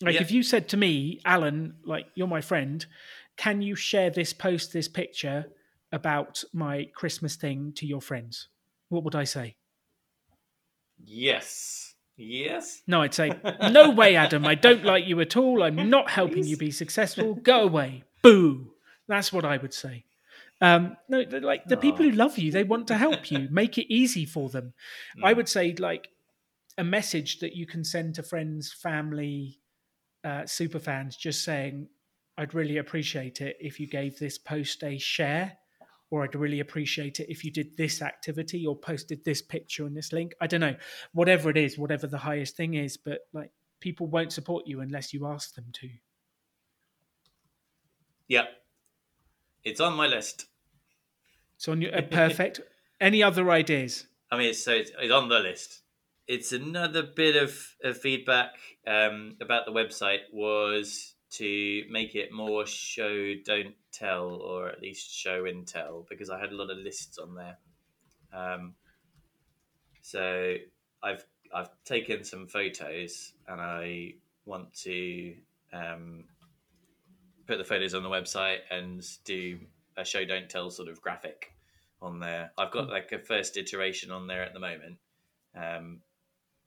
Like 0.00 0.14
yeah. 0.14 0.20
if 0.20 0.30
you 0.30 0.42
said 0.42 0.68
to 0.68 0.76
me, 0.76 1.20
Alan, 1.24 1.74
like 1.84 2.06
you're 2.14 2.28
my 2.28 2.40
friend, 2.40 2.84
can 3.36 3.62
you 3.62 3.74
share 3.74 4.10
this 4.10 4.32
post, 4.32 4.72
this 4.72 4.88
picture 4.88 5.46
about 5.90 6.44
my 6.52 6.88
Christmas 6.94 7.36
thing 7.36 7.72
to 7.76 7.86
your 7.86 8.00
friends? 8.00 8.48
What 8.88 9.04
would 9.04 9.14
I 9.14 9.24
say? 9.24 9.56
Yes. 11.04 11.94
Yes. 12.16 12.82
No, 12.86 13.02
I'd 13.02 13.14
say, 13.14 13.32
no 13.70 13.90
way, 13.90 14.16
Adam. 14.16 14.46
I 14.46 14.54
don't 14.54 14.84
like 14.84 15.06
you 15.06 15.20
at 15.20 15.36
all. 15.36 15.62
I'm 15.62 15.88
not 15.88 16.10
helping 16.10 16.44
you 16.44 16.56
be 16.56 16.70
successful. 16.70 17.34
Go 17.34 17.62
away. 17.62 18.04
Boo. 18.22 18.72
That's 19.06 19.32
what 19.32 19.44
I 19.44 19.56
would 19.56 19.74
say. 19.74 20.04
Um, 20.60 20.96
no, 21.08 21.20
like 21.20 21.66
the 21.66 21.76
people 21.76 22.04
who 22.04 22.10
love 22.10 22.36
you, 22.38 22.50
they 22.50 22.64
want 22.64 22.88
to 22.88 22.96
help 22.96 23.30
you. 23.30 23.48
Make 23.50 23.78
it 23.78 23.92
easy 23.92 24.24
for 24.24 24.48
them. 24.48 24.74
I 25.22 25.32
would 25.32 25.48
say, 25.48 25.74
like, 25.78 26.08
a 26.76 26.84
message 26.84 27.40
that 27.40 27.54
you 27.54 27.66
can 27.66 27.84
send 27.84 28.14
to 28.16 28.22
friends, 28.22 28.72
family, 28.72 29.60
uh, 30.24 30.46
super 30.46 30.78
fans, 30.78 31.16
just 31.16 31.44
saying, 31.44 31.88
I'd 32.36 32.54
really 32.54 32.78
appreciate 32.78 33.40
it 33.40 33.56
if 33.60 33.80
you 33.80 33.86
gave 33.86 34.18
this 34.18 34.38
post 34.38 34.84
a 34.84 34.96
share 34.98 35.58
or 36.10 36.24
I'd 36.24 36.34
really 36.34 36.60
appreciate 36.60 37.20
it 37.20 37.26
if 37.28 37.44
you 37.44 37.50
did 37.50 37.76
this 37.76 38.00
activity 38.00 38.66
or 38.66 38.76
posted 38.76 39.24
this 39.24 39.42
picture 39.42 39.86
and 39.86 39.96
this 39.96 40.12
link. 40.12 40.34
I 40.40 40.46
don't 40.46 40.60
know, 40.60 40.76
whatever 41.12 41.50
it 41.50 41.56
is, 41.56 41.76
whatever 41.76 42.06
the 42.06 42.18
highest 42.18 42.56
thing 42.56 42.74
is, 42.74 42.96
but 42.96 43.20
like 43.32 43.50
people 43.80 44.06
won't 44.06 44.32
support 44.32 44.66
you 44.66 44.80
unless 44.80 45.12
you 45.12 45.26
ask 45.26 45.54
them 45.54 45.66
to. 45.72 45.90
Yeah, 48.26 48.44
it's 49.68 49.80
on 49.80 49.94
my 49.94 50.06
list. 50.06 50.46
It's 51.56 51.68
on 51.68 51.82
your 51.82 51.94
uh, 51.94 52.02
perfect. 52.10 52.60
Any 53.00 53.22
other 53.22 53.50
ideas? 53.50 54.06
I 54.30 54.38
mean, 54.38 54.54
so 54.54 54.72
it's, 54.72 54.90
it's, 54.98 55.12
on 55.12 55.28
the 55.28 55.38
list. 55.38 55.82
It's 56.26 56.52
another 56.52 57.02
bit 57.02 57.36
of, 57.36 57.56
of 57.82 57.98
feedback 57.98 58.54
um, 58.86 59.36
about 59.40 59.64
the 59.66 59.72
website 59.72 60.20
was 60.32 61.14
to 61.30 61.82
make 61.90 62.14
it 62.14 62.32
more 62.32 62.66
show 62.66 63.34
don't 63.44 63.74
tell 63.92 64.28
or 64.28 64.68
at 64.68 64.80
least 64.80 65.14
show 65.14 65.44
and 65.44 65.66
tell 65.66 66.06
because 66.08 66.30
I 66.30 66.38
had 66.38 66.52
a 66.52 66.56
lot 66.56 66.70
of 66.70 66.78
lists 66.78 67.18
on 67.18 67.34
there. 67.34 67.58
Um, 68.32 68.74
so 70.02 70.54
I've 71.02 71.24
I've 71.54 71.70
taken 71.84 72.24
some 72.24 72.46
photos 72.46 73.32
and 73.46 73.60
I 73.60 74.14
want 74.44 74.72
to 74.82 75.34
um, 75.72 76.24
put 77.48 77.58
the 77.58 77.64
photos 77.64 77.94
on 77.94 78.02
the 78.02 78.08
website 78.08 78.58
and 78.70 79.04
do 79.24 79.58
a 79.96 80.04
show 80.04 80.24
don't 80.24 80.48
tell 80.48 80.70
sort 80.70 80.88
of 80.88 81.00
graphic 81.00 81.52
on 82.00 82.20
there. 82.20 82.52
I've 82.58 82.70
got 82.70 82.84
hmm. 82.84 82.90
like 82.90 83.10
a 83.10 83.18
first 83.18 83.56
iteration 83.56 84.12
on 84.12 84.26
there 84.26 84.42
at 84.42 84.52
the 84.52 84.60
moment, 84.60 84.98
um, 85.56 86.00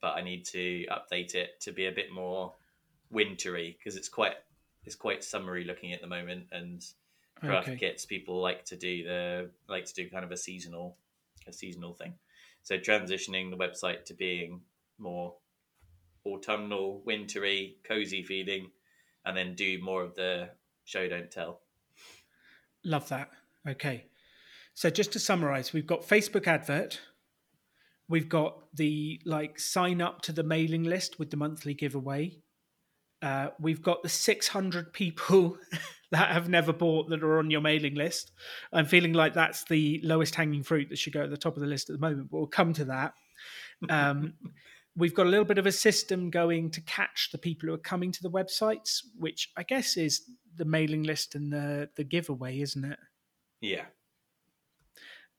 but 0.02 0.16
I 0.18 0.22
need 0.22 0.44
to 0.48 0.86
update 0.88 1.36
it 1.36 1.62
to 1.62 1.72
be 1.72 1.86
a 1.86 1.92
bit 1.92 2.12
more 2.12 2.54
wintry 3.12 3.78
because 3.78 3.96
it's 3.96 4.10
quite 4.10 4.34
it's 4.84 4.96
quite 4.96 5.24
summery 5.24 5.64
looking 5.64 5.94
at 5.94 6.02
the 6.02 6.08
moment, 6.08 6.48
and 6.52 6.84
craft 7.36 7.70
okay. 7.70 7.78
kits 7.78 8.06
people 8.06 8.42
like 8.42 8.66
to 8.66 8.76
do 8.76 9.04
the 9.04 9.50
like 9.70 9.86
to 9.86 9.94
do 9.94 10.10
kind 10.10 10.26
of 10.26 10.32
a 10.32 10.38
seasonal 10.38 10.98
a 11.48 11.54
seasonal 11.54 11.94
thing. 11.94 12.14
So 12.64 12.78
transitioning 12.78 13.50
the 13.52 13.58
website 13.58 14.06
to 14.06 14.14
being 14.14 14.62
more 14.98 15.36
autumnal, 16.26 17.02
wintry, 17.06 17.78
cozy 17.84 18.24
feeling, 18.24 18.70
and 19.26 19.36
then 19.38 19.56
do 19.56 19.82
more 19.82 20.04
of 20.04 20.16
the 20.16 20.50
show 20.86 21.08
don't 21.08 21.32
tell. 21.32 21.62
Love 22.84 23.08
that. 23.10 23.30
Okay. 23.68 24.06
So 24.74 24.90
just 24.90 25.12
to 25.14 25.20
summarize, 25.20 25.74
we've 25.74 25.88
got 25.88 26.02
Facebook 26.02 26.48
advert, 26.48 27.02
we've 28.08 28.30
got 28.30 28.58
the 28.74 29.22
like 29.26 29.60
sign 29.60 30.02
up 30.02 30.22
to 30.24 30.32
the 30.32 30.44
mailing 30.44 30.84
list 30.84 31.20
with 31.20 31.30
the 31.30 31.38
monthly 31.38 31.74
giveaway, 31.74 32.42
uh, 33.22 33.50
we've 33.60 33.82
got 33.82 34.02
the 34.02 34.10
600 34.10 34.94
people 34.94 35.58
that 36.12 36.32
have 36.32 36.50
never 36.50 36.74
bought 36.74 37.10
that 37.10 37.24
are 37.24 37.38
on 37.38 37.52
your 37.52 37.62
mailing 37.62 37.96
list. 37.96 38.32
I'm 38.74 38.86
feeling 38.86 39.14
like 39.14 39.34
that's 39.34 39.64
the 39.66 40.02
lowest 40.04 40.36
hanging 40.36 40.64
fruit 40.64 40.90
that 40.90 40.98
should 40.98 41.14
go 41.14 41.24
at 41.24 41.30
the 41.30 41.38
top 41.38 41.56
of 41.56 41.62
the 41.62 41.68
list 41.68 41.90
at 41.90 41.96
the 41.96 42.02
moment, 42.02 42.30
but 42.32 42.38
we'll 42.38 42.48
come 42.48 42.74
to 42.74 42.86
that. 42.86 43.14
Um, 43.90 44.34
we've 44.96 45.14
got 45.14 45.26
a 45.26 45.30
little 45.30 45.46
bit 45.46 45.58
of 45.58 45.66
a 45.66 45.72
system 45.72 46.30
going 46.30 46.70
to 46.72 46.82
catch 46.82 47.30
the 47.32 47.38
people 47.38 47.68
who 47.68 47.76
are 47.76 47.80
coming 47.80 48.12
to 48.12 48.24
the 48.24 48.30
websites, 48.30 49.02
which 49.18 49.50
I 49.56 49.64
guess 49.64 49.98
is 49.98 50.22
the 50.56 50.66
mailing 50.66 51.04
list 51.04 51.36
and 51.36 51.52
the, 51.52 51.90
the 51.96 52.04
giveaway, 52.04 52.60
isn't 52.60 52.86
it? 52.86 53.00
Yeah. 53.62 53.86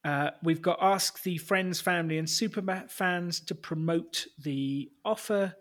Uh, 0.04 0.30
we've 0.42 0.62
got 0.62 0.78
ask 0.80 1.22
the 1.22 1.38
friends, 1.38 1.80
family, 1.80 2.18
and 2.18 2.28
super 2.28 2.62
fans 2.88 3.40
to 3.40 3.54
promote 3.54 4.26
the 4.38 4.90
offer 5.04 5.54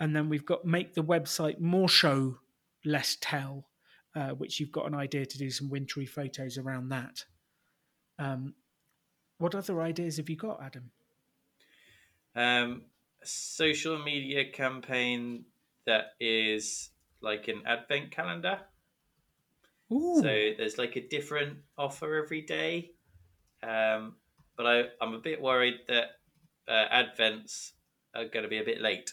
and 0.00 0.14
then 0.14 0.28
we've 0.28 0.46
got 0.46 0.64
make 0.64 0.94
the 0.94 1.02
website 1.02 1.60
more 1.60 1.88
show, 1.88 2.38
less 2.84 3.16
tell, 3.20 3.68
uh, 4.14 4.30
which 4.30 4.60
you've 4.60 4.72
got 4.72 4.86
an 4.86 4.94
idea 4.94 5.26
to 5.26 5.38
do 5.38 5.50
some 5.50 5.68
wintry 5.68 6.06
photos 6.06 6.56
around 6.56 6.90
that. 6.90 7.24
Um, 8.18 8.54
What 9.38 9.54
other 9.54 9.80
ideas 9.82 10.16
have 10.16 10.28
you 10.28 10.36
got, 10.36 10.62
Adam? 10.62 10.90
Um, 12.34 12.82
social 13.24 13.98
media 13.98 14.50
campaign 14.50 15.44
that 15.86 16.14
is 16.20 16.90
like 17.20 17.48
an 17.48 17.62
advent 17.66 18.10
calendar. 18.10 18.60
Ooh. 19.92 20.16
So 20.16 20.52
there's 20.56 20.78
like 20.78 20.96
a 20.96 21.00
different 21.00 21.58
offer 21.76 22.22
every 22.22 22.42
day. 22.42 22.92
Um, 23.62 24.16
but 24.56 24.66
I, 24.66 24.84
I'm 25.00 25.14
a 25.14 25.18
bit 25.18 25.40
worried 25.40 25.80
that 25.88 26.18
uh, 26.68 26.84
advents 26.92 27.72
are 28.14 28.26
going 28.26 28.42
to 28.42 28.48
be 28.48 28.58
a 28.58 28.64
bit 28.64 28.80
late. 28.80 29.12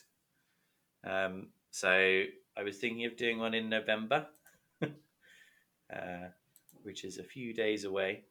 Um, 1.04 1.48
so 1.72 1.90
I 1.90 2.64
was 2.64 2.78
thinking 2.78 3.06
of 3.06 3.16
doing 3.16 3.40
one 3.40 3.54
in 3.54 3.70
November, 3.70 4.28
uh, 4.82 4.88
which 6.84 7.04
is 7.04 7.18
a 7.18 7.24
few 7.24 7.54
days 7.54 7.86
away. 7.86 8.26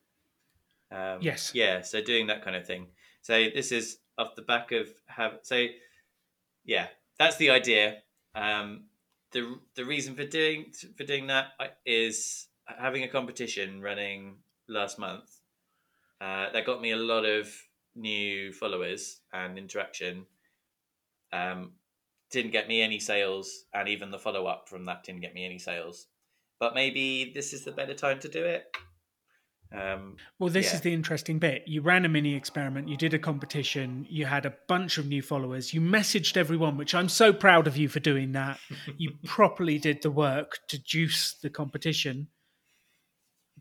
Um, 0.91 1.19
Yes. 1.21 1.53
Yeah. 1.55 1.83
So 1.83 2.03
doing 2.03 2.27
that 2.29 2.45
kind 2.45 2.57
of 2.57 2.67
thing. 2.67 2.89
So 3.23 3.49
this 3.55 3.73
is 3.73 3.99
off 4.19 4.35
the 4.37 4.43
back 4.43 4.73
of 4.73 4.89
have 5.07 5.39
so 5.43 5.67
yeah 6.65 6.87
that's 7.19 7.37
the 7.37 7.51
idea. 7.51 7.99
Um, 8.35 8.85
the 9.33 9.59
the 9.77 9.85
reason 9.85 10.15
for 10.15 10.25
doing 10.25 10.73
for 10.97 11.05
doing 11.05 11.27
that 11.29 11.49
uh, 11.61 11.67
having 12.79 13.05
a 13.05 13.09
competition 13.09 13.81
running 13.81 14.37
last 14.69 14.99
month. 14.99 15.31
Uh, 16.21 16.51
that 16.53 16.65
got 16.65 16.81
me 16.81 16.93
a 16.93 16.97
lot 16.97 17.25
of 17.25 17.49
new 17.95 18.53
followers 18.53 19.21
and 19.33 19.59
interaction. 19.59 20.27
Um, 21.33 21.73
didn't 22.31 22.53
get 22.53 22.69
me 22.69 22.81
any 22.81 22.99
sales, 22.99 23.65
and 23.75 23.89
even 23.89 24.11
the 24.11 24.19
follow 24.19 24.47
up 24.47 24.69
from 24.69 24.87
that 24.87 25.05
didn't 25.05 25.21
get 25.21 25.35
me 25.35 25.45
any 25.45 25.59
sales. 25.59 26.07
But 26.59 26.75
maybe 26.75 27.33
this 27.35 27.53
is 27.53 27.65
the 27.65 27.73
better 27.73 27.95
time 27.95 28.21
to 28.21 28.29
do 28.29 28.45
it. 28.45 28.65
Um, 29.75 30.17
Well, 30.39 30.51
this 30.51 30.67
Yeah. 30.67 30.75
is 30.75 30.81
the 30.83 30.93
interesting 30.93 31.39
bit. 31.39 31.67
You 31.67 31.81
ran 31.83 32.05
a 32.05 32.09
mini 32.09 32.35
experiment, 32.35 32.89
you 32.89 32.97
did 32.97 33.15
a 33.15 33.19
competition, 33.19 34.07
you 34.09 34.27
had 34.27 34.47
a 34.47 34.57
bunch 34.69 34.99
of 34.99 35.07
new 35.07 35.23
followers, 35.23 35.75
you 35.75 35.81
messaged 35.81 36.37
everyone, 36.37 36.77
which 36.77 36.95
I'm 36.95 37.09
so 37.09 37.33
proud 37.33 37.67
of 37.67 37.77
you 37.77 37.89
for 37.89 38.01
doing 38.01 38.33
that. 38.33 38.61
you 38.99 39.13
properly 39.25 39.79
did 39.79 40.03
the 40.03 40.11
work 40.11 40.61
to 40.69 40.79
juice 40.79 41.35
the 41.35 41.51
competition, 41.51 42.29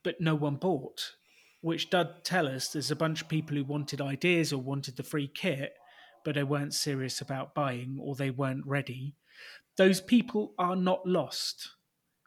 but 0.04 0.22
no 0.22 0.36
one 0.36 0.56
bought, 0.58 1.16
which 1.62 1.90
does 1.90 2.08
tell 2.24 2.48
us 2.48 2.70
there's 2.70 2.92
a 2.92 2.96
bunch 2.96 3.22
of 3.22 3.30
people 3.30 3.58
who 3.58 3.64
wanted 3.64 4.02
ideas 4.02 4.54
or 4.54 4.62
wanted 4.62 4.96
the 4.98 5.04
free 5.04 5.28
kit, 5.28 5.74
but 6.24 6.36
they 6.36 6.44
weren't 6.44 6.74
serious 6.74 7.22
about 7.22 7.56
buying 7.56 7.98
or 8.00 8.16
they 8.16 8.30
weren't 8.30 8.66
ready. 8.66 9.16
Those 9.78 10.02
people 10.02 10.54
are 10.60 10.76
not 10.76 11.06
lost 11.08 11.72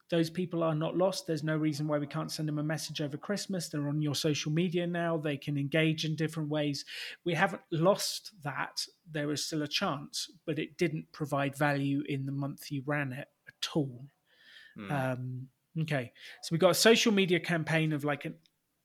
those 0.09 0.31
people 0.31 0.62
are 0.62 0.75
not 0.75 0.97
lost. 0.97 1.27
There's 1.27 1.42
no 1.42 1.57
reason 1.57 1.88
why 1.88 1.99
we 1.99 2.07
can't 2.07 2.31
send 2.31 2.49
them 2.49 2.59
a 2.59 2.62
message 2.62 3.01
over 3.01 3.16
Christmas. 3.16 3.69
They're 3.69 3.88
on 3.88 4.01
your 4.01 4.14
social 4.14 4.53
media 4.53 4.87
now. 4.87 5.16
They 5.16 5.37
can 5.37 5.59
engage 5.59 6.05
in 6.05 6.14
different 6.14 6.49
ways. 6.49 6.85
We 7.25 7.35
haven't 7.35 7.62
lost 7.73 8.31
that. 8.45 8.85
There 9.11 9.33
is 9.33 9.45
still 9.45 9.62
a 9.62 9.69
chance, 9.69 10.31
but 10.45 10.59
it 10.59 10.79
didn't 10.79 11.11
provide 11.12 11.57
value 11.57 12.03
in 12.09 12.25
the 12.25 12.33
month 12.33 12.71
you 12.71 12.83
ran 12.87 13.12
it 13.12 13.29
at 13.49 13.69
all. 13.75 14.07
hmm. 14.77 14.92
Um, 14.92 15.49
okay. 15.81 16.12
So 16.42 16.51
we've 16.53 16.61
got 16.61 16.71
a 16.71 16.75
social 16.75 17.12
media 17.12 17.40
campaign 17.40 17.92
of 17.92 18.05
like 18.05 18.25
an 18.25 18.35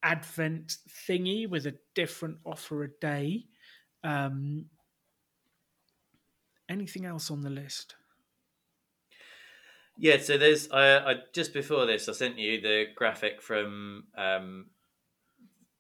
advent 0.02 0.78
thingy 1.08 1.48
with 1.48 1.68
a 1.68 1.76
different 1.94 2.38
offer 2.46 2.84
a 2.84 2.90
day. 3.00 3.46
Um, 4.04 4.66
anything 6.68 7.06
else 7.06 7.30
on 7.30 7.42
the 7.42 7.50
list? 7.52 7.96
Yeah, 10.02 10.18
so 10.18 10.36
there's 10.36 10.68
I, 10.72 11.12
I 11.12 11.16
just 11.32 11.54
before 11.54 11.86
this 11.86 12.10
I 12.10 12.14
sent 12.14 12.40
you 12.40 12.60
the 12.60 12.86
graphic 12.96 13.40
from 13.40 14.06
um, 14.18 14.72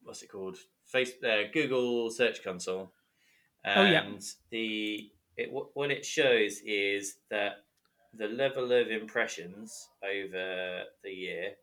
what's 0.03 0.21
it 0.21 0.27
called? 0.31 0.57
Face 0.85 1.11
uh, 1.23 1.49
Google 1.51 2.11
Search 2.11 2.43
Console, 2.43 2.91
Oh, 3.65 3.83
yeah. 3.83 4.03
and 4.03 4.21
the 4.51 5.09
it 5.37 5.49
what 5.51 5.89
it 5.89 6.05
shows 6.05 6.59
is 6.63 7.15
that 7.31 7.63
the 8.13 8.27
level 8.27 8.71
of 8.71 8.91
impressions 8.91 9.89
over 10.03 10.83
the 11.03 11.09
year. 11.11 11.53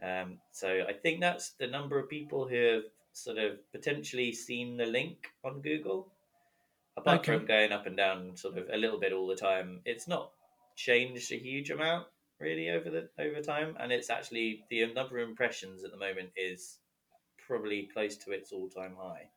Um, 0.00 0.38
so 0.52 0.84
I 0.88 0.92
think 0.92 1.20
that's 1.20 1.54
the 1.58 1.66
number 1.66 1.98
of 1.98 2.08
people 2.08 2.46
who 2.46 2.62
have 2.74 2.82
sort 3.12 3.38
of 3.38 3.58
potentially 3.72 4.32
seen 4.32 4.76
the 4.76 4.86
link 4.86 5.16
on 5.42 5.62
Google. 5.62 6.12
Apart 6.96 7.20
Okay. 7.20 7.38
from 7.38 7.46
going 7.46 7.72
up 7.72 7.86
and 7.86 7.96
down 7.96 8.36
sort 8.36 8.56
of 8.56 8.68
a 8.72 8.76
little 8.76 9.00
bit 9.00 9.12
all 9.12 9.26
the 9.26 9.34
time, 9.34 9.80
it's 9.84 10.06
not 10.06 10.30
changed 10.76 11.32
a 11.32 11.36
huge 11.36 11.70
amount 11.70 12.06
really 12.38 12.70
over 12.70 12.90
the 12.90 13.08
over 13.18 13.40
time, 13.40 13.76
and 13.80 13.90
it's 13.90 14.10
actually 14.10 14.64
the 14.70 14.92
number 14.92 15.18
of 15.18 15.28
impressions 15.28 15.84
at 15.84 15.90
the 15.90 15.96
moment 15.96 16.30
is 16.36 16.78
probably 17.46 17.88
close 17.92 18.16
to 18.16 18.32
its 18.32 18.52
all 18.52 18.68
time 18.68 18.94
high. 19.00 19.28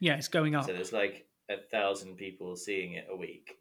Yeah, 0.00 0.16
it's 0.16 0.28
going 0.28 0.54
up. 0.54 0.66
So 0.66 0.72
there's 0.72 0.92
like 0.92 1.26
a 1.50 1.56
thousand 1.70 2.16
people 2.16 2.56
seeing 2.56 2.94
it 2.94 3.06
a 3.10 3.16
week, 3.16 3.58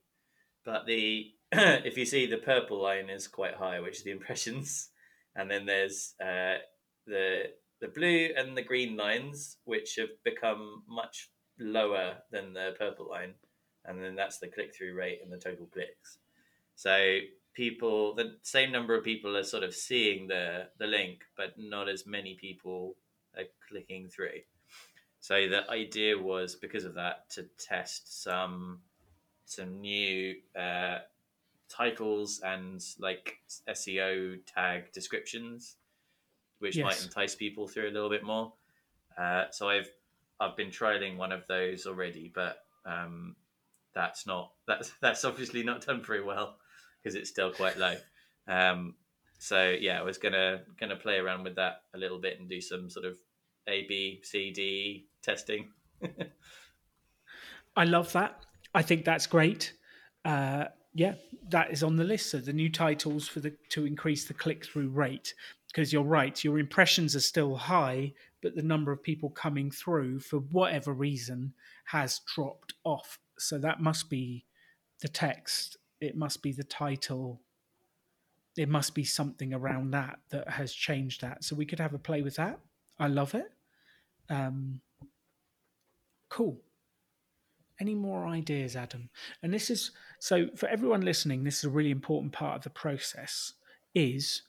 but 0.66 0.86
the 0.86 1.32
if 1.52 1.98
you 1.98 2.06
see 2.06 2.26
the 2.26 2.38
purple 2.38 2.82
line 2.82 3.10
is 3.10 3.28
quite 3.28 3.56
high, 3.56 3.80
which 3.80 3.98
is 3.98 4.04
the 4.04 4.12
impressions, 4.12 4.90
and 5.36 5.52
then 5.52 5.66
there's 5.66 6.14
uh, 6.22 6.56
the 7.06 7.44
the 7.82 7.88
blue 7.88 8.30
and 8.38 8.56
the 8.56 8.62
green 8.62 8.96
lines, 8.96 9.58
which 9.66 9.96
have 9.98 10.10
become 10.24 10.84
much 10.88 11.30
lower 11.60 12.18
than 12.32 12.54
the 12.54 12.76
purple 12.80 13.10
line, 13.10 13.34
and 13.86 14.02
then 14.02 14.16
that's 14.16 14.40
the 14.40 14.48
click 14.48 14.74
through 14.76 14.96
rate 14.96 15.20
and 15.24 15.32
the 15.32 15.38
total 15.38 15.66
clicks. 15.66 16.20
So 16.76 17.20
people, 17.54 18.16
the 18.16 18.38
same 18.44 18.72
number 18.72 18.96
of 18.96 19.04
people 19.04 19.36
are 19.38 19.44
sort 19.44 19.64
of 19.64 19.74
seeing 19.76 20.28
the 20.28 20.68
the 20.78 20.88
link, 20.88 21.24
but 21.36 21.54
not 21.58 21.90
as 21.90 22.06
many 22.06 22.36
people 22.36 22.96
are 23.38 23.44
clicking 23.68 24.08
through. 24.08 24.40
So 25.20 25.48
the 25.48 25.70
idea 25.70 26.18
was 26.18 26.56
because 26.56 26.84
of 26.86 26.96
that 26.96 27.30
to 27.32 27.44
test 27.60 28.24
some 28.24 28.80
some 29.46 29.82
new 29.82 30.36
uh, 30.58 31.00
titles 31.70 32.42
and 32.44 32.84
like 33.00 33.38
SEO 33.70 34.40
tag 34.46 34.92
descriptions, 34.94 35.76
which 36.60 36.80
might 36.80 37.04
entice 37.04 37.36
people 37.36 37.68
through 37.68 37.90
a 37.90 37.92
little 37.92 38.10
bit 38.10 38.24
more. 38.24 38.54
Uh, 39.18 39.46
so 39.52 39.70
I've 39.70 39.90
I've 40.40 40.58
been 40.58 40.70
trialing 40.70 41.18
one 41.18 41.32
of 41.32 41.46
those 41.48 41.86
already, 41.86 42.32
but 42.34 42.64
um, 42.86 43.36
that's 43.94 44.26
not 44.26 44.54
that's 44.68 44.92
that's 45.02 45.26
obviously 45.26 45.64
not 45.64 45.86
done 45.86 46.02
very 46.04 46.24
well 46.24 46.58
because 47.02 47.16
it's 47.16 47.30
still 47.30 47.52
quite 47.52 47.78
low. 47.78 47.96
Um, 48.48 48.96
so 49.40 49.76
yeah, 49.80 50.00
I 50.00 50.04
was 50.04 50.18
gonna 50.18 50.62
gonna 50.80 50.96
play 50.96 51.18
around 51.18 51.44
with 51.44 51.56
that 51.56 51.82
a 51.96 51.98
little 51.98 52.20
bit 52.20 52.40
and 52.40 52.50
do 52.50 52.62
some 52.62 52.90
sort 52.90 53.06
of 53.06 53.18
A 53.68 53.86
B 53.88 54.22
C 54.24 54.52
D 54.52 55.08
testing. 55.24 55.70
I 57.76 57.86
love 57.86 58.12
that. 58.14 58.46
I 58.74 58.82
think 58.82 59.06
that's 59.06 59.28
great. 59.28 59.74
Uh, 60.24 60.66
yeah, 60.94 61.16
that 61.50 61.72
is 61.72 61.84
on 61.84 61.96
the 61.96 62.04
list. 62.04 62.32
So 62.32 62.38
the 62.38 62.54
new 62.54 62.70
titles 62.70 63.28
for 63.28 63.40
the 63.40 63.56
to 63.70 63.86
increase 63.86 64.26
the 64.26 64.34
click 64.34 64.66
through 64.66 64.90
rate, 64.90 65.34
because 65.68 65.92
you're 65.94 66.04
right, 66.04 66.44
your 66.44 66.60
impressions 66.60 67.16
are 67.16 67.22
still 67.22 67.56
high, 67.56 68.14
but 68.42 68.56
the 68.56 68.62
number 68.62 68.92
of 68.92 69.02
people 69.02 69.30
coming 69.30 69.72
through 69.72 70.20
for 70.20 70.40
whatever 70.40 70.94
reason 70.94 71.54
has 71.86 72.22
dropped 72.36 72.74
off. 72.84 73.20
So 73.40 73.58
that 73.60 73.82
must 73.82 74.10
be 74.10 74.46
the 75.02 75.08
text. 75.08 75.78
It 76.02 76.18
must 76.18 76.42
be 76.42 76.52
the 76.52 76.64
title. 76.64 77.40
It 78.58 78.68
must 78.68 78.94
be 78.94 79.06
something 79.06 79.54
around 79.54 79.92
that 79.92 80.20
that 80.32 80.50
has 80.50 80.74
changed 80.74 81.22
that. 81.22 81.44
So 81.44 81.56
we 81.56 81.66
could 81.66 81.80
have 81.80 81.94
a 81.94 82.00
play 82.00 82.22
with 82.22 82.36
that. 82.36 82.60
I 83.00 83.08
love 83.08 83.34
it. 83.34 83.52
Um, 84.30 84.82
cool 86.32 86.58
any 87.82 87.94
more 87.94 88.26
ideas 88.26 88.76
adam 88.76 89.10
and 89.44 89.54
this 89.54 89.70
is 89.70 89.92
so 90.20 90.48
for 90.56 90.70
everyone 90.70 91.02
listening 91.02 91.44
this 91.44 91.58
is 91.58 91.64
a 91.66 91.70
really 91.70 91.92
important 91.92 92.32
part 92.32 92.56
of 92.56 92.64
the 92.64 92.70
process 92.70 93.54
is 93.94 94.44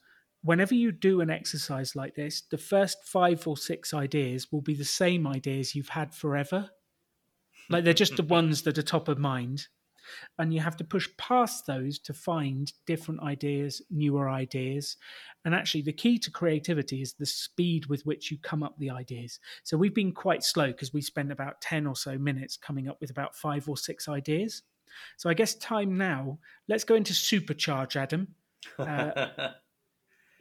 whenever 0.44 0.74
you 0.74 0.92
do 0.92 1.20
an 1.20 1.30
exercise 1.30 1.96
like 1.96 2.14
this 2.14 2.42
the 2.50 2.58
first 2.58 2.98
five 3.04 3.48
or 3.48 3.56
six 3.56 3.92
ideas 3.92 4.52
will 4.52 4.60
be 4.60 4.74
the 4.74 4.84
same 4.84 5.26
ideas 5.26 5.74
you've 5.74 5.88
had 5.88 6.14
forever 6.14 6.70
like 7.68 7.82
they're 7.82 7.92
just 7.92 8.16
the 8.16 8.22
ones 8.38 8.62
that 8.62 8.78
are 8.78 8.82
top 8.82 9.08
of 9.08 9.18
mind 9.18 9.66
and 10.38 10.52
you 10.52 10.60
have 10.60 10.76
to 10.76 10.84
push 10.84 11.08
past 11.18 11.66
those 11.66 11.98
to 12.00 12.14
find 12.14 12.72
different 12.86 13.20
ideas 13.22 13.82
newer 13.90 14.28
ideas. 14.28 14.96
And 15.44 15.54
actually 15.54 15.82
the 15.82 15.92
key 15.92 16.18
to 16.18 16.30
creativity 16.30 17.02
is 17.02 17.14
the 17.14 17.26
speed 17.26 17.86
with 17.86 18.04
which 18.06 18.30
you 18.30 18.38
come 18.38 18.62
up 18.62 18.78
the 18.78 18.90
ideas. 18.90 19.40
So 19.64 19.76
we've 19.76 19.94
been 19.94 20.12
quite 20.12 20.44
slow 20.44 20.68
because 20.68 20.92
we 20.92 21.02
spent 21.02 21.32
about 21.32 21.60
10 21.60 21.86
or 21.86 21.96
so 21.96 22.18
minutes 22.18 22.56
coming 22.56 22.88
up 22.88 23.00
with 23.00 23.10
about 23.10 23.34
five 23.36 23.68
or 23.68 23.76
six 23.76 24.08
ideas. 24.08 24.62
So 25.16 25.30
i 25.30 25.34
guess 25.34 25.54
time 25.54 25.96
now 25.96 26.38
let's 26.68 26.84
go 26.84 26.94
into 26.94 27.12
supercharge 27.12 27.96
adam. 27.96 28.28
Uh, 28.78 29.50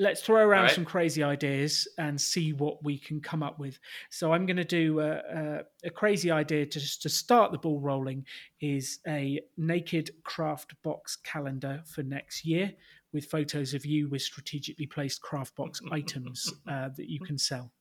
let's 0.01 0.21
throw 0.21 0.41
around 0.41 0.61
Alright. 0.61 0.75
some 0.75 0.85
crazy 0.85 1.21
ideas 1.21 1.87
and 1.97 2.19
see 2.19 2.53
what 2.53 2.83
we 2.83 2.97
can 2.97 3.21
come 3.21 3.43
up 3.43 3.59
with. 3.59 3.79
So 4.09 4.33
I'm 4.33 4.45
going 4.45 4.57
to 4.57 4.63
do 4.63 4.99
a, 4.99 5.11
a, 5.11 5.61
a 5.85 5.89
crazy 5.89 6.31
idea 6.31 6.65
to 6.65 6.79
just 6.79 7.01
to 7.03 7.09
start 7.09 7.51
the 7.51 7.59
ball 7.59 7.79
rolling 7.79 8.25
is 8.59 8.99
a 9.07 9.39
naked 9.57 10.11
craft 10.23 10.73
box 10.83 11.15
calendar 11.15 11.83
for 11.85 12.01
next 12.01 12.43
year 12.45 12.73
with 13.13 13.25
photos 13.25 13.73
of 13.73 13.85
you 13.85 14.09
with 14.09 14.23
strategically 14.23 14.87
placed 14.87 15.21
craft 15.21 15.55
box 15.55 15.79
items 15.91 16.51
uh, 16.67 16.89
that 16.97 17.07
you 17.07 17.19
can 17.19 17.37
sell. 17.37 17.71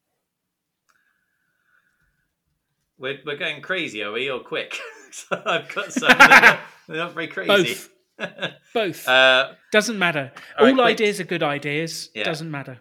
we're, 3.01 3.19
we're 3.25 3.37
going 3.37 3.63
crazy, 3.63 4.05
are 4.05 4.13
we, 4.13 4.31
or 4.31 4.41
quick? 4.41 4.79
I've 5.33 5.75
got 5.75 5.93
some. 5.93 6.17
They're 6.17 6.29
not, 6.29 6.61
they're 6.87 6.97
not 6.99 7.15
very 7.15 7.27
crazy. 7.27 7.49
Both. 7.49 7.89
Both. 8.75 9.07
uh, 9.09 9.53
Doesn't 9.73 9.99
matter. 9.99 10.33
all 10.59 10.61
All, 10.61 10.67
right, 10.67 10.75
quick. 10.75 10.87
ideas 10.87 11.21
are 11.21 11.25
good 11.25 11.43
ideas. 11.43 12.11
Yeah. 12.15 12.25
Doesn't 12.25 12.51
matter. 12.51 12.81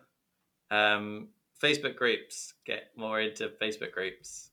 um, 0.71 1.29
Facebook 1.61 1.95
groups. 1.95 2.53
Get 2.65 2.91
more 2.95 3.19
into 3.19 3.49
Facebook 3.61 3.91
groups. 3.91 4.49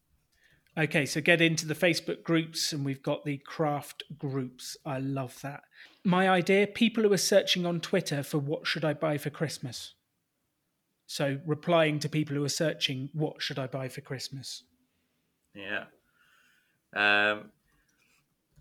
Okay, 0.78 1.06
so 1.06 1.20
get 1.22 1.40
into 1.40 1.66
the 1.66 1.74
Facebook 1.74 2.22
groups, 2.22 2.72
and 2.72 2.84
we've 2.84 3.02
got 3.02 3.24
the 3.24 3.38
craft 3.38 4.02
groups. 4.18 4.76
I 4.84 4.98
love 4.98 5.38
that. 5.42 5.62
My 6.04 6.28
idea 6.28 6.66
people 6.66 7.02
who 7.04 7.12
are 7.12 7.16
searching 7.18 7.64
on 7.64 7.80
Twitter 7.80 8.22
for 8.22 8.38
what 8.38 8.66
should 8.66 8.84
I 8.84 8.92
buy 8.92 9.16
for 9.18 9.30
Christmas. 9.30 9.94
So 11.06 11.38
replying 11.46 11.98
to 12.00 12.08
people 12.08 12.36
who 12.36 12.44
are 12.44 12.48
searching, 12.50 13.08
what 13.14 13.40
should 13.40 13.58
I 13.58 13.68
buy 13.68 13.88
for 13.88 14.00
Christmas? 14.02 14.64
Yeah. 15.54 15.84
Um, 16.94 17.50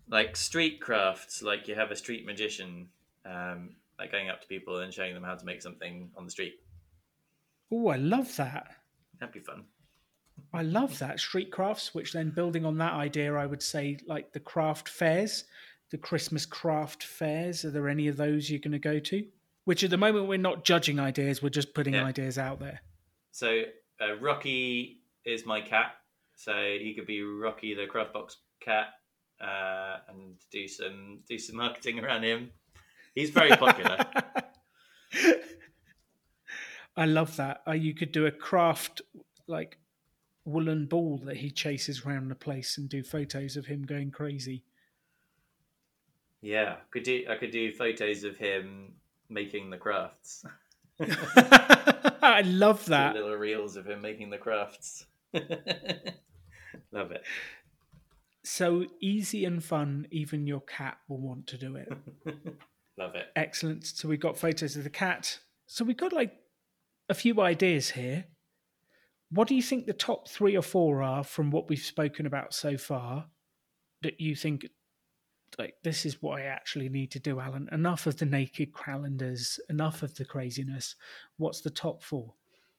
like 0.08 0.36
street 0.36 0.80
crafts, 0.80 1.42
like 1.42 1.68
you 1.68 1.74
have 1.74 1.90
a 1.90 1.96
street 1.96 2.24
magician, 2.26 2.88
um, 3.24 3.70
like 3.98 4.12
going 4.12 4.28
up 4.28 4.40
to 4.42 4.46
people 4.46 4.78
and 4.78 4.92
showing 4.92 5.14
them 5.14 5.22
how 5.24 5.34
to 5.34 5.44
make 5.44 5.62
something 5.62 6.10
on 6.16 6.24
the 6.24 6.30
street. 6.30 6.54
Oh, 7.72 7.88
I 7.88 7.96
love 7.96 8.34
that. 8.36 8.68
That'd 9.18 9.32
be 9.34 9.40
fun. 9.40 9.64
I 10.52 10.62
love 10.62 10.98
that. 10.98 11.18
Street 11.18 11.50
crafts, 11.50 11.94
which 11.94 12.12
then 12.12 12.30
building 12.30 12.64
on 12.64 12.78
that 12.78 12.92
idea, 12.92 13.34
I 13.34 13.46
would 13.46 13.62
say 13.62 13.98
like 14.06 14.32
the 14.32 14.40
craft 14.40 14.88
fairs, 14.88 15.44
the 15.90 15.98
Christmas 15.98 16.46
craft 16.46 17.02
fairs. 17.02 17.64
Are 17.64 17.70
there 17.70 17.88
any 17.88 18.06
of 18.08 18.16
those 18.16 18.48
you're 18.50 18.60
going 18.60 18.72
to 18.72 18.78
go 18.78 18.98
to? 18.98 19.24
Which 19.64 19.82
at 19.82 19.90
the 19.90 19.96
moment 19.96 20.28
we're 20.28 20.38
not 20.38 20.64
judging 20.64 21.00
ideas, 21.00 21.42
we're 21.42 21.48
just 21.48 21.74
putting 21.74 21.94
Yeah. 21.94 22.04
ideas 22.04 22.38
out 22.38 22.60
there. 22.60 22.80
So 23.32 23.62
uh, 24.00 24.16
Rocky 24.20 25.00
is 25.24 25.44
my 25.44 25.60
cat. 25.60 25.92
So 26.36 26.52
he 26.52 26.94
could 26.94 27.06
be 27.06 27.22
Rocky 27.22 27.74
the 27.74 27.86
craft 27.86 28.12
box 28.12 28.36
cat, 28.60 28.88
uh, 29.40 29.98
and 30.08 30.34
do 30.50 30.66
some 30.68 31.20
do 31.28 31.38
some 31.38 31.56
marketing 31.56 31.98
around 32.00 32.24
him. 32.24 32.50
He's 33.14 33.30
very 33.30 33.50
popular. 33.56 33.98
I 36.96 37.04
love 37.06 37.36
that. 37.36 37.62
Uh, 37.66 37.72
you 37.72 37.94
could 37.94 38.12
do 38.12 38.26
a 38.26 38.30
craft 38.30 39.02
like 39.46 39.78
woolen 40.44 40.86
ball 40.86 41.20
that 41.24 41.36
he 41.38 41.50
chases 41.50 42.04
around 42.04 42.28
the 42.28 42.34
place 42.34 42.78
and 42.78 42.88
do 42.88 43.02
photos 43.02 43.56
of 43.56 43.66
him 43.66 43.82
going 43.82 44.10
crazy. 44.10 44.62
yeah, 46.40 46.76
could 46.90 47.02
do. 47.02 47.24
I 47.28 47.36
could 47.36 47.50
do 47.50 47.72
photos 47.72 48.24
of 48.24 48.36
him 48.36 48.94
making 49.28 49.70
the 49.70 49.76
crafts. 49.76 50.44
I 51.00 52.42
love 52.44 52.84
that. 52.86 53.14
little 53.14 53.34
reels 53.34 53.76
of 53.76 53.86
him 53.86 54.00
making 54.00 54.30
the 54.30 54.38
crafts. 54.38 55.04
Love 56.92 57.10
it. 57.12 57.22
So 58.46 58.86
easy 59.00 59.44
and 59.44 59.62
fun, 59.62 60.06
even 60.12 60.46
your 60.46 60.60
cat 60.60 60.98
will 61.08 61.20
want 61.20 61.48
to 61.48 61.58
do 61.58 61.74
it. 61.74 61.88
Love 62.96 63.16
it. 63.16 63.26
Excellent. 63.34 63.84
So 63.84 64.06
we've 64.06 64.20
got 64.20 64.38
photos 64.38 64.76
of 64.76 64.84
the 64.84 64.90
cat. 64.90 65.40
So 65.66 65.84
we've 65.84 65.96
got 65.96 66.12
like 66.12 66.32
a 67.08 67.14
few 67.14 67.40
ideas 67.40 67.90
here. 67.90 68.26
What 69.30 69.48
do 69.48 69.56
you 69.56 69.62
think 69.62 69.86
the 69.86 69.92
top 69.92 70.28
three 70.28 70.56
or 70.56 70.62
four 70.62 71.02
are 71.02 71.24
from 71.24 71.50
what 71.50 71.68
we've 71.68 71.80
spoken 71.80 72.24
about 72.24 72.54
so 72.54 72.78
far 72.78 73.26
that 74.02 74.20
you 74.20 74.36
think 74.36 74.68
like 75.58 75.74
this 75.82 76.06
is 76.06 76.22
what 76.22 76.40
I 76.40 76.44
actually 76.44 76.88
need 76.88 77.10
to 77.10 77.18
do, 77.18 77.40
Alan? 77.40 77.68
Enough 77.72 78.06
of 78.06 78.16
the 78.16 78.26
naked 78.26 78.72
calendars, 78.76 79.58
enough 79.68 80.04
of 80.04 80.14
the 80.14 80.24
craziness. 80.24 80.94
What's 81.36 81.62
the 81.62 81.70
top 81.70 82.00
four? 82.00 82.32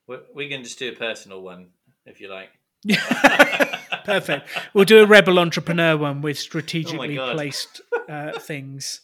We 0.07 0.17
we 0.33 0.47
can 0.47 0.63
just 0.63 0.79
do 0.79 0.93
a 0.93 0.95
personal 0.95 1.41
one 1.41 1.71
if 2.05 2.21
you 2.21 2.29
like. 2.29 2.56
Perfect. 4.05 4.49
We'll 4.73 4.85
do 4.85 5.03
a 5.03 5.05
rebel 5.05 5.39
entrepreneur 5.39 5.97
one 5.97 6.21
with 6.21 6.39
strategically 6.39 7.15
God. 7.15 7.35
placed 7.35 7.81
uh, 8.07 8.39
things. 8.39 9.01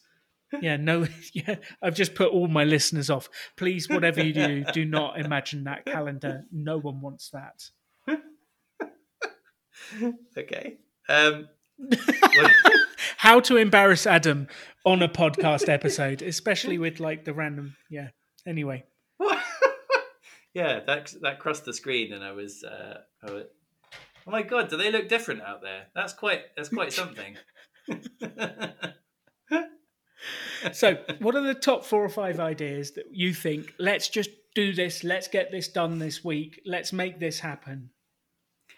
Yeah, 0.62 0.78
no, 0.78 1.08
yeah. 1.34 1.56
I've 1.82 1.96
just 1.96 2.16
put 2.16 2.32
all 2.32 2.48
my 2.48 2.64
listeners 2.64 3.10
off. 3.10 3.28
Please, 3.58 3.90
whatever 3.90 4.24
you 4.24 4.34
do, 4.34 4.64
do 4.74 4.86
not 4.86 5.20
imagine 5.20 5.64
that 5.66 5.86
calendar. 5.86 6.46
No 6.52 6.78
one 6.78 7.02
wants 7.02 7.32
that. 7.32 7.70
Okay. 10.38 10.78
Um, 11.10 11.50
How 13.18 13.40
to 13.42 13.58
embarrass 13.58 14.08
Adam 14.08 14.48
on 14.86 15.02
a 15.02 15.10
podcast 15.10 15.68
episode, 15.68 16.22
especially 16.22 16.78
with 16.78 17.00
like 17.00 17.26
the 17.26 17.34
random. 17.34 17.76
Yeah. 17.90 18.10
Anyway, 18.48 18.86
yeah, 20.54 20.80
that 20.86 21.14
that 21.22 21.40
crossed 21.40 21.66
the 21.66 21.74
screen, 21.74 22.14
and 22.14 22.24
I 22.24 22.32
was, 22.32 22.64
uh, 22.64 23.00
I 23.28 23.32
was, 23.32 23.44
oh 24.28 24.32
my 24.32 24.42
god, 24.42 24.70
do 24.70 24.78
they 24.78 24.92
look 24.92 25.08
different 25.10 25.42
out 25.42 25.62
there? 25.62 25.88
That's 25.96 26.14
quite 26.14 26.42
that's 26.56 26.70
quite 26.70 26.94
something. 26.94 27.38
so 30.72 30.98
what 31.20 31.36
are 31.36 31.42
the 31.42 31.54
top 31.54 31.86
four 31.86 32.04
or 32.04 32.10
five 32.10 32.40
ideas 32.40 32.92
that 32.92 33.06
you 33.12 33.34
think? 33.34 33.74
Let's 33.80 34.10
just 34.10 34.30
do 34.56 34.74
this. 34.74 35.04
Let's 35.04 35.28
get 35.28 35.52
this 35.52 35.68
done 35.68 36.00
this 36.00 36.24
week. 36.24 36.62
Let's 36.66 36.94
make 36.94 37.20
this 37.20 37.40
happen. 37.40 37.90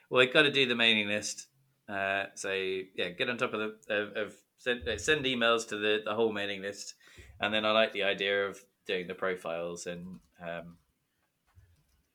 well, 0.09 0.21
I 0.21 0.25
got 0.25 0.43
to 0.43 0.51
do 0.51 0.65
the 0.67 0.75
mailing 0.75 1.07
list. 1.07 1.47
Uh, 1.87 2.25
so 2.33 2.51
yeah, 2.51 3.09
get 3.09 3.29
on 3.29 3.37
top 3.37 3.53
of 3.53 3.59
the 3.59 3.95
of, 3.95 4.17
of 4.17 4.33
send, 4.57 4.87
uh, 4.87 4.97
send 4.97 5.25
emails 5.25 5.67
to 5.69 5.77
the 5.77 6.01
the 6.03 6.15
whole 6.15 6.31
mailing 6.31 6.61
list, 6.61 6.95
and 7.39 7.53
then 7.53 7.65
I 7.65 7.71
like 7.71 7.93
the 7.93 8.03
idea 8.03 8.47
of 8.47 8.59
doing 8.87 9.07
the 9.07 9.15
profiles 9.15 9.87
and 9.87 10.19
um, 10.41 10.77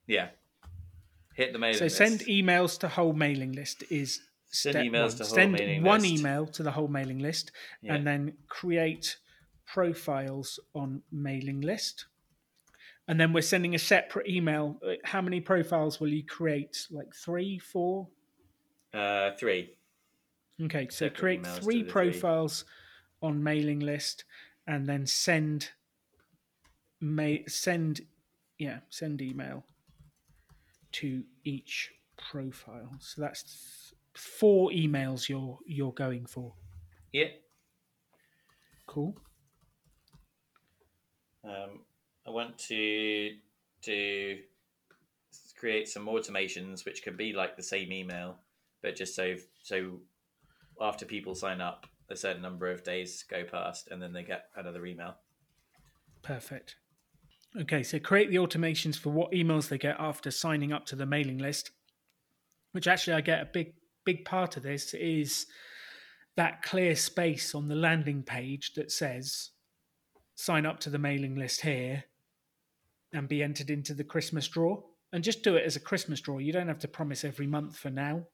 yeah, 0.06 0.28
hit 1.40 1.52
the 1.52 1.58
mailing 1.58 1.78
So 1.78 1.84
list. 1.84 1.96
send 1.96 2.20
emails 2.20 2.78
to 2.80 2.88
whole 2.88 3.12
mailing 3.12 3.52
list 3.52 3.84
is 3.90 4.20
Send 4.52 4.76
emails 4.76 5.10
one. 5.10 5.16
to 5.18 5.24
whole 5.24 5.34
send 5.34 5.84
one 5.84 6.00
list. 6.02 6.12
email 6.14 6.46
to 6.46 6.62
the 6.62 6.72
whole 6.72 6.88
mailing 6.88 7.18
list 7.20 7.52
Yeah. 7.82 7.94
and 7.94 8.06
then 8.06 8.22
create 8.48 9.16
profiles 9.66 10.58
on 10.74 11.02
mailing 11.12 11.60
list 11.60 12.06
and 13.06 13.18
then 13.20 13.32
we're 13.32 13.42
sending 13.54 13.74
a 13.74 13.78
separate 13.78 14.28
email 14.28 14.64
how 15.04 15.20
many 15.22 15.40
profiles 15.40 16.00
will 16.00 16.12
you 16.18 16.24
create 16.24 16.86
like 16.90 17.14
three 17.14 17.58
four 17.58 18.08
uh, 18.92 19.30
three. 19.38 19.62
okay 20.62 20.86
so 20.90 21.06
Separate 21.06 21.18
create 21.20 21.46
three 21.46 21.82
the 21.82 21.82
three. 21.84 21.92
profiles 22.10 22.64
on 23.22 23.42
mailing 23.44 23.78
list 23.80 24.24
and 24.66 24.86
then 24.88 25.06
send 25.06 25.70
may 27.00 27.44
send 27.46 28.00
yeah 28.58 28.78
send 28.88 29.22
email 29.22 29.64
to 30.92 31.22
each 31.44 31.92
profile 32.16 32.90
so 32.98 33.20
that's 33.20 33.94
four 34.14 34.70
emails 34.70 35.28
you're 35.28 35.58
you're 35.66 35.92
going 35.92 36.26
for 36.26 36.52
Yeah. 37.12 37.28
cool 38.86 39.16
Um, 41.42 41.80
I 42.26 42.30
want 42.30 42.58
to 42.68 43.30
to 43.82 44.38
create 45.56 45.88
some 45.88 46.06
automations 46.06 46.84
which 46.84 47.02
could 47.02 47.16
be 47.16 47.32
like 47.32 47.56
the 47.56 47.62
same 47.62 47.92
email, 47.92 48.36
but 48.82 48.96
just 48.96 49.14
so 49.14 49.36
so 49.62 50.00
after 50.80 51.06
people 51.06 51.34
sign 51.34 51.60
up, 51.60 51.86
a 52.08 52.16
certain 52.16 52.42
number 52.42 52.70
of 52.70 52.82
days 52.84 53.24
go 53.28 53.44
past, 53.44 53.88
and 53.90 54.02
then 54.02 54.12
they 54.12 54.22
get 54.22 54.46
another 54.56 54.84
email. 54.86 55.16
perfect 56.22 56.76
okay 57.58 57.82
so 57.82 57.98
create 57.98 58.30
the 58.30 58.36
automations 58.36 58.98
for 58.98 59.10
what 59.10 59.32
emails 59.32 59.68
they 59.68 59.78
get 59.78 59.96
after 59.98 60.30
signing 60.30 60.72
up 60.72 60.84
to 60.86 60.96
the 60.96 61.06
mailing 61.06 61.38
list 61.38 61.70
which 62.72 62.86
actually 62.86 63.14
i 63.14 63.20
get 63.20 63.40
a 63.40 63.46
big 63.46 63.74
big 64.04 64.24
part 64.24 64.56
of 64.56 64.62
this 64.62 64.94
is 64.94 65.46
that 66.36 66.62
clear 66.62 66.94
space 66.94 67.54
on 67.54 67.68
the 67.68 67.74
landing 67.74 68.22
page 68.22 68.74
that 68.74 68.90
says 68.90 69.50
sign 70.40 70.64
up 70.64 70.80
to 70.80 70.90
the 70.90 70.98
mailing 70.98 71.34
list 71.34 71.60
here 71.60 72.04
and 73.12 73.28
be 73.28 73.42
entered 73.42 73.70
into 73.70 73.94
the 73.94 74.04
Christmas 74.04 74.48
draw. 74.48 74.80
And 75.12 75.24
just 75.24 75.42
do 75.42 75.56
it 75.56 75.66
as 75.66 75.76
a 75.76 75.80
Christmas 75.80 76.20
draw. 76.20 76.38
You 76.38 76.52
don't 76.52 76.68
have 76.68 76.78
to 76.80 76.88
promise 76.88 77.24
every 77.24 77.46
month 77.46 77.76
for 77.76 77.90
now. 77.90 78.24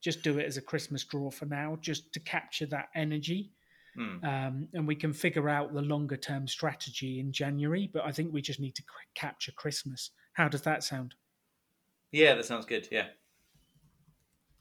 Just 0.00 0.22
do 0.22 0.38
it 0.38 0.46
as 0.46 0.56
a 0.56 0.62
Christmas 0.62 1.04
draw 1.04 1.30
for 1.30 1.46
now, 1.46 1.76
just 1.80 2.12
to 2.12 2.20
capture 2.20 2.66
that 2.66 2.88
energy. 2.94 3.50
Hmm. 3.96 4.24
Um, 4.24 4.68
and 4.72 4.86
we 4.86 4.94
can 4.94 5.12
figure 5.12 5.48
out 5.48 5.74
the 5.74 5.82
longer 5.82 6.16
term 6.16 6.46
strategy 6.46 7.20
in 7.20 7.32
January. 7.32 7.90
But 7.92 8.04
I 8.04 8.12
think 8.12 8.32
we 8.32 8.42
just 8.42 8.60
need 8.60 8.74
to 8.76 8.82
capture 9.14 9.52
Christmas. 9.52 10.10
How 10.34 10.48
does 10.48 10.62
that 10.62 10.84
sound? 10.84 11.14
Yeah, 12.12 12.34
that 12.34 12.44
sounds 12.44 12.66
good. 12.66 12.88
Yeah. 12.90 13.08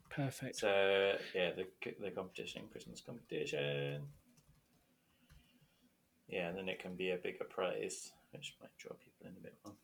Perfect. 0.09 0.57
So 0.57 1.13
yeah, 1.36 1.51
the 1.51 1.67
the 2.01 2.11
competition, 2.11 2.63
Christmas 2.71 3.01
competition. 3.01 4.03
Yeah, 6.27 6.49
and 6.49 6.57
then 6.57 6.69
it 6.69 6.80
can 6.80 6.95
be 6.95 7.11
a 7.11 7.17
bigger 7.17 7.45
prize, 7.45 8.11
which 8.32 8.55
might 8.61 8.75
draw 8.77 8.93
people 8.93 9.27
in 9.27 9.34
a 9.38 9.41
bit 9.41 9.55
more. 9.65 9.75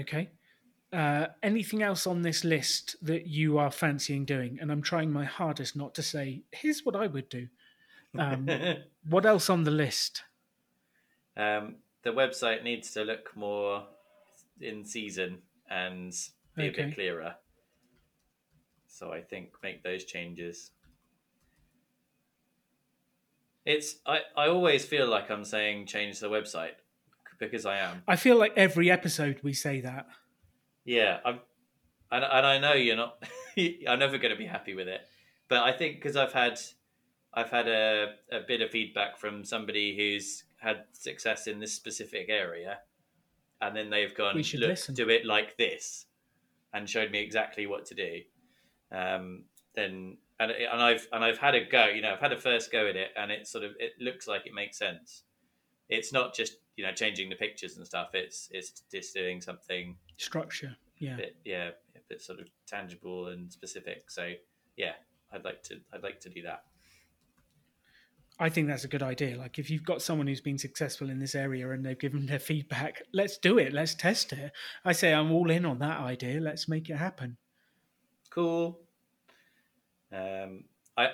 Okay. 0.00 0.30
Uh, 0.92 1.28
anything 1.42 1.82
else 1.82 2.06
on 2.06 2.22
this 2.22 2.44
list 2.44 2.96
that 3.02 3.26
you 3.26 3.58
are 3.58 3.70
fancying 3.70 4.24
doing? 4.24 4.58
And 4.60 4.70
I'm 4.70 4.82
trying 4.82 5.12
my 5.12 5.24
hardest 5.24 5.76
not 5.76 5.94
to 5.94 6.02
say, 6.02 6.42
here's 6.50 6.84
what 6.84 6.96
I 6.96 7.06
would 7.06 7.28
do. 7.28 7.46
Um, 8.18 8.48
what 9.08 9.26
else 9.26 9.50
on 9.50 9.64
the 9.64 9.70
list? 9.70 10.22
Um, 11.36 11.76
the 12.02 12.10
website 12.10 12.62
needs 12.64 12.92
to 12.92 13.02
look 13.02 13.36
more 13.36 13.84
in 14.60 14.84
season 14.84 15.38
and 15.68 16.12
be 16.56 16.68
a 16.68 16.72
bit 16.72 16.94
clearer. 16.94 17.34
So 18.88 19.12
I 19.12 19.20
think 19.22 19.50
make 19.62 19.82
those 19.82 20.04
changes. 20.04 20.72
It's 23.64 23.96
I, 24.06 24.20
I 24.36 24.48
always 24.48 24.84
feel 24.84 25.08
like 25.08 25.30
I'm 25.30 25.44
saying 25.44 25.86
change 25.86 26.20
the 26.20 26.28
website 26.28 26.74
because 27.38 27.66
I 27.66 27.78
am. 27.78 28.02
I 28.06 28.16
feel 28.16 28.36
like 28.36 28.52
every 28.56 28.90
episode 28.90 29.40
we 29.42 29.52
say 29.52 29.80
that. 29.80 30.06
Yeah, 30.84 31.18
I'm, 31.24 31.40
and 32.10 32.24
and 32.24 32.46
I 32.46 32.58
know 32.58 32.74
you're 32.74 32.96
not. 32.96 33.22
I'm 33.58 33.98
never 33.98 34.18
going 34.18 34.32
to 34.32 34.38
be 34.38 34.46
happy 34.46 34.74
with 34.74 34.88
it, 34.88 35.00
but 35.48 35.62
I 35.62 35.72
think 35.72 35.96
because 35.96 36.16
I've 36.16 36.32
had, 36.32 36.60
I've 37.32 37.50
had 37.50 37.68
a, 37.68 38.14
a 38.32 38.40
bit 38.46 38.60
of 38.60 38.70
feedback 38.70 39.18
from 39.18 39.44
somebody 39.44 39.96
who's 39.96 40.44
had 40.58 40.84
success 40.92 41.46
in 41.46 41.60
this 41.60 41.72
specific 41.72 42.26
area, 42.28 42.78
and 43.60 43.76
then 43.76 43.90
they've 43.90 44.14
gone, 44.14 44.34
We 44.34 44.42
should 44.42 44.60
look, 44.60 44.70
listen." 44.70 44.94
do 44.94 45.08
it 45.08 45.24
like 45.24 45.56
this, 45.56 46.06
and 46.72 46.88
showed 46.88 47.10
me 47.10 47.20
exactly 47.20 47.66
what 47.66 47.86
to 47.86 47.94
do. 47.94 48.20
Um, 48.92 49.44
then 49.74 50.16
and 50.40 50.50
and 50.50 50.82
I've 50.82 51.06
and 51.12 51.24
I've 51.24 51.38
had 51.38 51.54
a 51.54 51.64
go. 51.64 51.86
You 51.86 52.02
know, 52.02 52.12
I've 52.12 52.20
had 52.20 52.32
a 52.32 52.38
first 52.38 52.72
go 52.72 52.86
at 52.88 52.96
it, 52.96 53.10
and 53.16 53.30
it 53.30 53.46
sort 53.46 53.64
of 53.64 53.72
it 53.78 53.92
looks 54.00 54.26
like 54.26 54.46
it 54.46 54.54
makes 54.54 54.78
sense. 54.78 55.22
It's 55.88 56.12
not 56.12 56.34
just 56.34 56.56
you 56.76 56.84
know 56.84 56.92
changing 56.92 57.28
the 57.30 57.36
pictures 57.36 57.76
and 57.76 57.86
stuff. 57.86 58.10
It's 58.14 58.48
it's 58.50 58.82
just 58.92 59.14
doing 59.14 59.40
something 59.40 59.96
Structure. 60.16 60.76
Yeah. 60.98 61.16
bit 61.16 61.36
yeah 61.46 61.68
a 61.96 61.98
bit 62.10 62.20
sort 62.20 62.40
of 62.40 62.48
tangible 62.66 63.28
and 63.28 63.50
specific 63.50 64.10
so 64.10 64.32
yeah 64.76 64.92
i'd 65.32 65.46
like 65.46 65.62
to 65.62 65.80
i'd 65.94 66.02
like 66.02 66.20
to 66.20 66.28
do 66.28 66.42
that 66.42 66.64
I 68.40 68.48
think 68.48 68.68
that's 68.68 68.84
a 68.84 68.88
good 68.88 69.02
idea. 69.02 69.36
Like 69.36 69.58
if 69.58 69.68
you've 69.68 69.84
got 69.84 70.00
someone 70.00 70.26
who's 70.26 70.40
been 70.40 70.56
successful 70.56 71.10
in 71.10 71.18
this 71.18 71.34
area 71.34 71.70
and 71.72 71.84
they've 71.84 71.98
given 71.98 72.24
their 72.24 72.38
feedback, 72.38 73.02
let's 73.12 73.36
do 73.36 73.58
it. 73.58 73.74
Let's 73.74 73.94
test 73.94 74.32
it. 74.32 74.50
I 74.82 74.92
say 74.92 75.12
I'm 75.12 75.30
all 75.30 75.50
in 75.50 75.66
on 75.66 75.78
that 75.80 76.00
idea. 76.00 76.40
Let's 76.40 76.66
make 76.66 76.88
it 76.88 76.96
happen. 76.96 77.36
cool 78.30 78.80
um 80.12 80.64
i 80.96 81.08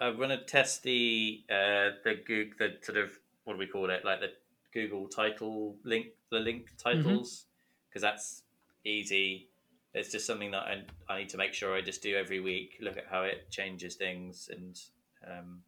i 0.00 0.10
want 0.10 0.30
to 0.32 0.38
test 0.44 0.82
the 0.82 1.42
uh 1.50 1.96
the 2.04 2.14
goog 2.26 2.56
the 2.58 2.74
sort 2.82 2.98
of 2.98 3.10
what 3.44 3.54
do 3.54 3.58
we 3.58 3.66
call 3.66 3.88
it 3.90 4.04
like 4.04 4.20
the 4.20 4.32
google 4.72 5.06
title 5.08 5.76
link 5.84 6.06
the 6.30 6.38
link 6.38 6.68
titles 6.82 7.46
because 7.88 8.02
that's 8.02 8.42
easy 8.84 9.48
it's 9.94 10.10
just 10.10 10.26
something 10.26 10.50
that 10.50 10.62
I, 10.62 10.82
I 11.08 11.18
need 11.20 11.28
to 11.30 11.36
make 11.38 11.54
sure 11.54 11.74
i 11.74 11.80
just 11.80 12.02
do 12.02 12.16
every 12.16 12.40
week 12.40 12.78
look 12.80 12.96
at 12.96 13.06
how 13.10 13.22
it 13.22 13.50
changes 13.50 13.94
things 13.94 14.50
and 14.52 14.78
um 15.26 15.60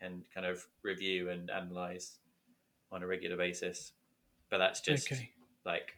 and 0.00 0.24
kind 0.34 0.46
of 0.46 0.66
review 0.82 1.30
and 1.30 1.50
analyze 1.50 2.18
on 2.92 3.02
a 3.02 3.06
regular 3.06 3.36
basis 3.36 3.92
but 4.50 4.58
that's 4.58 4.80
just 4.80 5.10
Okay. 5.12 5.30
like 5.64 5.94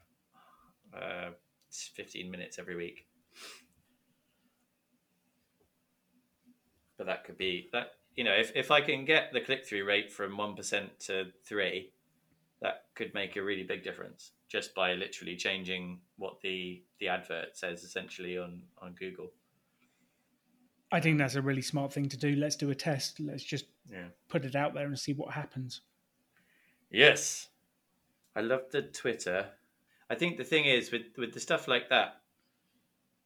uh, 0.95 1.31
it's 1.69 1.91
15 1.97 2.31
minutes 2.31 2.59
every 2.59 2.77
week. 2.77 3.07
But 6.99 7.07
that 7.07 7.25
could 7.25 7.39
be 7.39 7.69
that 7.73 7.93
you 8.15 8.23
know 8.23 8.35
if, 8.35 8.53
if 8.55 8.71
I 8.71 8.81
can 8.83 9.05
get 9.05 9.33
the 9.33 9.41
click 9.41 9.67
through 9.67 9.85
rate 9.87 10.13
from 10.13 10.37
one 10.37 10.55
percent 10.55 11.01
to 11.07 11.33
three, 11.45 11.91
that 12.61 12.85
could 12.95 13.13
make 13.15 13.37
a 13.37 13.43
really 13.43 13.65
big 13.65 13.83
difference 13.83 14.33
just 14.49 14.75
by 14.75 14.93
literally 14.93 15.35
changing 15.35 16.01
what 16.19 16.41
the 16.43 16.83
the 17.01 17.09
advert 17.09 17.57
says 17.57 17.83
essentially 17.83 18.39
on 18.39 18.63
on 18.79 18.95
Google. 18.95 19.33
I 20.93 21.01
think 21.01 21.18
that's 21.18 21.34
a 21.34 21.43
really 21.43 21.62
smart 21.62 21.93
thing 21.93 22.09
to 22.11 22.16
do. 22.18 22.36
Let's 22.36 22.55
do 22.55 22.70
a 22.70 22.74
test. 22.74 23.18
Let's 23.18 23.43
just 23.43 23.64
Yeah. 23.90 24.09
put 24.28 24.45
it 24.45 24.55
out 24.55 24.74
there 24.74 24.86
and 24.86 24.99
see 24.99 25.14
what 25.14 25.32
happens. 25.32 25.80
Yes, 26.90 27.49
I 28.36 28.43
love 28.43 28.70
the 28.70 28.82
Twitter. 28.82 29.51
I 30.11 30.14
think 30.14 30.36
the 30.36 30.45
thing 30.45 30.66
is 30.66 30.93
with 30.93 31.16
with 31.16 31.32
the 31.32 31.40
stuff 31.40 31.66
like 31.66 31.88
that, 31.88 32.22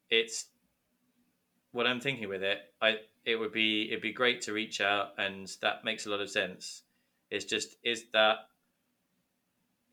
it's 0.09 0.47
what 1.73 1.87
I'm 1.87 2.01
thinking 2.01 2.29
with 2.29 2.45
it. 2.45 2.73
I 2.81 3.01
it 3.25 3.37
would 3.37 3.53
be 3.53 3.89
it'd 3.89 4.01
be 4.01 4.13
great 4.13 4.41
to 4.43 4.53
reach 4.53 4.81
out, 4.81 5.15
and 5.19 5.49
that 5.61 5.85
makes 5.85 6.07
a 6.07 6.11
lot 6.11 6.21
of 6.21 6.31
sense. 6.31 6.85
It's 7.31 7.45
just 7.45 7.77
is 7.83 8.09
that 8.13 8.49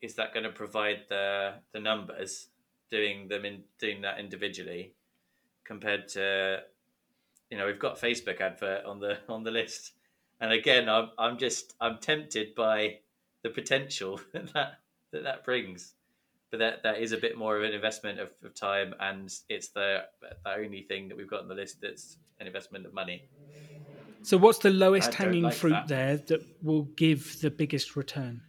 is 0.00 0.14
that 0.14 0.32
going 0.32 0.44
to 0.44 0.52
provide 0.52 1.08
the 1.08 1.60
the 1.72 1.80
numbers 1.80 2.48
doing 2.90 3.26
them 3.26 3.44
in 3.44 3.64
doing 3.78 4.02
that 4.02 4.20
individually 4.20 4.94
compared 5.64 6.06
to 6.06 6.62
you 7.50 7.58
know 7.58 7.66
we've 7.66 7.78
got 7.78 8.00
Facebook 8.00 8.40
advert 8.40 8.84
on 8.84 9.00
the 9.00 9.18
on 9.28 9.42
the 9.42 9.50
list, 9.50 9.92
and 10.40 10.52
again 10.52 10.88
I'm 10.88 11.10
I'm 11.18 11.38
just 11.38 11.74
I'm 11.80 11.98
tempted 11.98 12.54
by 12.54 12.98
the 13.42 13.50
potential 13.50 14.20
that 14.32 14.78
that, 15.12 15.22
that 15.22 15.44
brings. 15.44 15.94
But 16.50 16.58
that, 16.58 16.82
that 16.84 17.00
is 17.00 17.10
a 17.10 17.16
bit 17.16 17.36
more 17.36 17.56
of 17.56 17.64
an 17.64 17.72
investment 17.72 18.20
of, 18.20 18.30
of 18.44 18.54
time, 18.54 18.94
and 19.00 19.28
it's 19.48 19.68
the 19.68 20.04
the 20.20 20.56
only 20.56 20.82
thing 20.82 21.08
that 21.08 21.16
we've 21.16 21.28
got 21.28 21.40
on 21.40 21.48
the 21.48 21.54
list 21.54 21.80
that's 21.80 22.16
an 22.38 22.46
investment 22.46 22.86
of 22.86 22.94
money. 22.94 23.24
So, 24.22 24.38
what's 24.38 24.58
the 24.58 24.70
lowest 24.70 25.12
hanging 25.12 25.42
like 25.42 25.54
fruit 25.54 25.72
that. 25.72 25.88
there 25.88 26.16
that 26.16 26.46
will 26.62 26.84
give 26.96 27.40
the 27.42 27.50
biggest 27.50 27.94
return? 27.94 28.40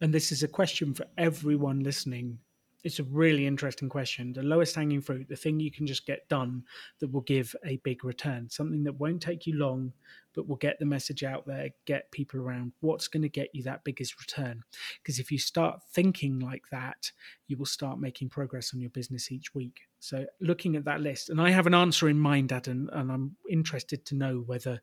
And 0.00 0.12
this 0.12 0.32
is 0.32 0.42
a 0.42 0.48
question 0.48 0.94
for 0.94 1.06
everyone 1.18 1.80
listening. 1.80 2.38
It's 2.84 2.98
a 2.98 3.04
really 3.04 3.46
interesting 3.46 3.88
question. 3.88 4.34
The 4.34 4.42
lowest 4.42 4.74
hanging 4.74 5.00
fruit, 5.00 5.26
the 5.26 5.36
thing 5.36 5.58
you 5.58 5.70
can 5.70 5.86
just 5.86 6.06
get 6.06 6.28
done 6.28 6.62
that 7.00 7.10
will 7.10 7.22
give 7.22 7.56
a 7.64 7.78
big 7.78 8.04
return, 8.04 8.50
something 8.50 8.84
that 8.84 9.00
won't 9.00 9.22
take 9.22 9.46
you 9.46 9.56
long, 9.56 9.90
but 10.34 10.46
will 10.46 10.56
get 10.56 10.78
the 10.78 10.84
message 10.84 11.24
out 11.24 11.46
there, 11.46 11.70
get 11.86 12.10
people 12.10 12.40
around. 12.40 12.72
What's 12.80 13.08
going 13.08 13.22
to 13.22 13.28
get 13.30 13.48
you 13.54 13.62
that 13.62 13.84
biggest 13.84 14.20
return? 14.20 14.62
Because 15.02 15.18
if 15.18 15.32
you 15.32 15.38
start 15.38 15.80
thinking 15.92 16.40
like 16.40 16.64
that, 16.72 17.10
you 17.48 17.56
will 17.56 17.64
start 17.64 17.98
making 17.98 18.28
progress 18.28 18.74
on 18.74 18.80
your 18.80 18.90
business 18.90 19.32
each 19.32 19.54
week. 19.54 19.80
So, 20.00 20.26
looking 20.42 20.76
at 20.76 20.84
that 20.84 21.00
list, 21.00 21.30
and 21.30 21.40
I 21.40 21.50
have 21.50 21.66
an 21.66 21.74
answer 21.74 22.10
in 22.10 22.18
mind, 22.18 22.52
Adam, 22.52 22.90
and 22.92 23.10
I'm 23.10 23.36
interested 23.48 24.04
to 24.06 24.14
know 24.14 24.44
whether 24.46 24.82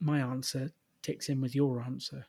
my 0.00 0.20
answer 0.20 0.70
ticks 1.02 1.28
in 1.28 1.42
with 1.42 1.54
your 1.54 1.82
answer. 1.82 2.24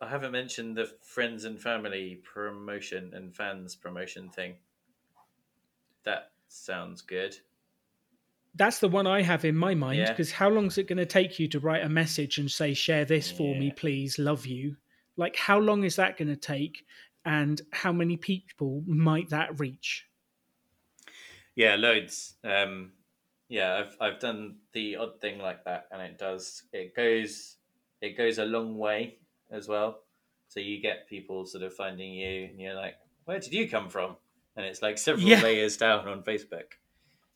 I 0.00 0.08
haven't 0.08 0.32
mentioned 0.32 0.76
the 0.76 0.90
friends 1.02 1.44
and 1.44 1.60
family 1.60 2.20
promotion 2.22 3.12
and 3.14 3.34
fans 3.34 3.74
promotion 3.74 4.28
thing. 4.28 4.56
That 6.04 6.32
sounds 6.48 7.00
good. 7.02 7.36
That's 8.56 8.78
the 8.78 8.88
one 8.88 9.06
I 9.06 9.22
have 9.22 9.44
in 9.44 9.56
my 9.56 9.74
mind 9.74 9.98
Yeah. 9.98 10.10
because 10.10 10.30
how 10.32 10.48
long 10.48 10.66
is 10.66 10.78
it 10.78 10.86
going 10.86 10.98
to 10.98 11.06
take 11.06 11.38
you 11.38 11.48
to 11.48 11.60
write 11.60 11.84
a 11.84 11.88
message 11.88 12.38
and 12.38 12.50
say, 12.50 12.74
share 12.74 13.04
this 13.04 13.30
for 13.30 13.54
me, 13.56 13.72
please, 13.72 14.18
love 14.18 14.46
you? 14.46 14.76
Like, 15.16 15.36
how 15.36 15.58
long 15.58 15.84
is 15.84 15.96
that 15.96 16.16
going 16.16 16.28
to 16.28 16.36
take? 16.36 16.84
And 17.24 17.60
how 17.72 17.92
many 17.92 18.16
people 18.16 18.82
might 18.86 19.30
that 19.30 19.58
reach? 19.58 20.06
Yeah, 21.56 21.76
loads. 21.76 22.34
Um, 22.44 22.92
yeah, 23.48 23.76
I've 23.76 23.96
I've 24.00 24.20
done 24.20 24.56
the 24.72 24.96
odd 24.96 25.20
thing 25.20 25.38
like 25.38 25.64
that, 25.64 25.86
and 25.90 26.02
it 26.02 26.18
does 26.18 26.64
it 26.72 26.94
goes 26.94 27.56
it 28.00 28.16
goes 28.16 28.38
a 28.38 28.44
long 28.44 28.76
way 28.76 29.18
as 29.54 29.68
well. 29.68 30.00
So 30.48 30.60
you 30.60 30.80
get 30.80 31.08
people 31.08 31.46
sort 31.46 31.64
of 31.64 31.74
finding 31.74 32.12
you, 32.12 32.44
and 32.46 32.60
you're 32.60 32.74
like, 32.74 32.96
"Where 33.24 33.40
did 33.40 33.52
you 33.52 33.68
come 33.68 33.88
from?" 33.88 34.16
And 34.56 34.64
it's 34.66 34.82
like 34.82 34.98
several 34.98 35.26
Yeah. 35.26 35.42
layers 35.42 35.76
down 35.76 36.06
on 36.06 36.22
Facebook, 36.22 36.74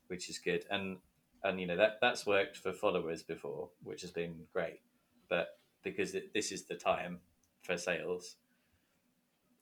which 0.07 0.29
is 0.29 0.37
good. 0.39 0.65
And 0.69 0.97
and 1.43 1.59
you 1.59 1.67
know 1.67 1.77
that 1.77 1.99
that's 2.01 2.25
worked 2.25 2.57
for 2.57 2.71
followers 2.73 3.23
before, 3.23 3.69
which 3.83 4.01
has 4.01 4.11
been 4.11 4.45
great. 4.53 4.81
But 5.29 5.57
because 5.83 6.15
it, 6.15 6.33
this 6.33 6.51
is 6.51 6.63
the 6.63 6.75
time 6.75 7.19
for 7.61 7.77
sales, 7.77 8.35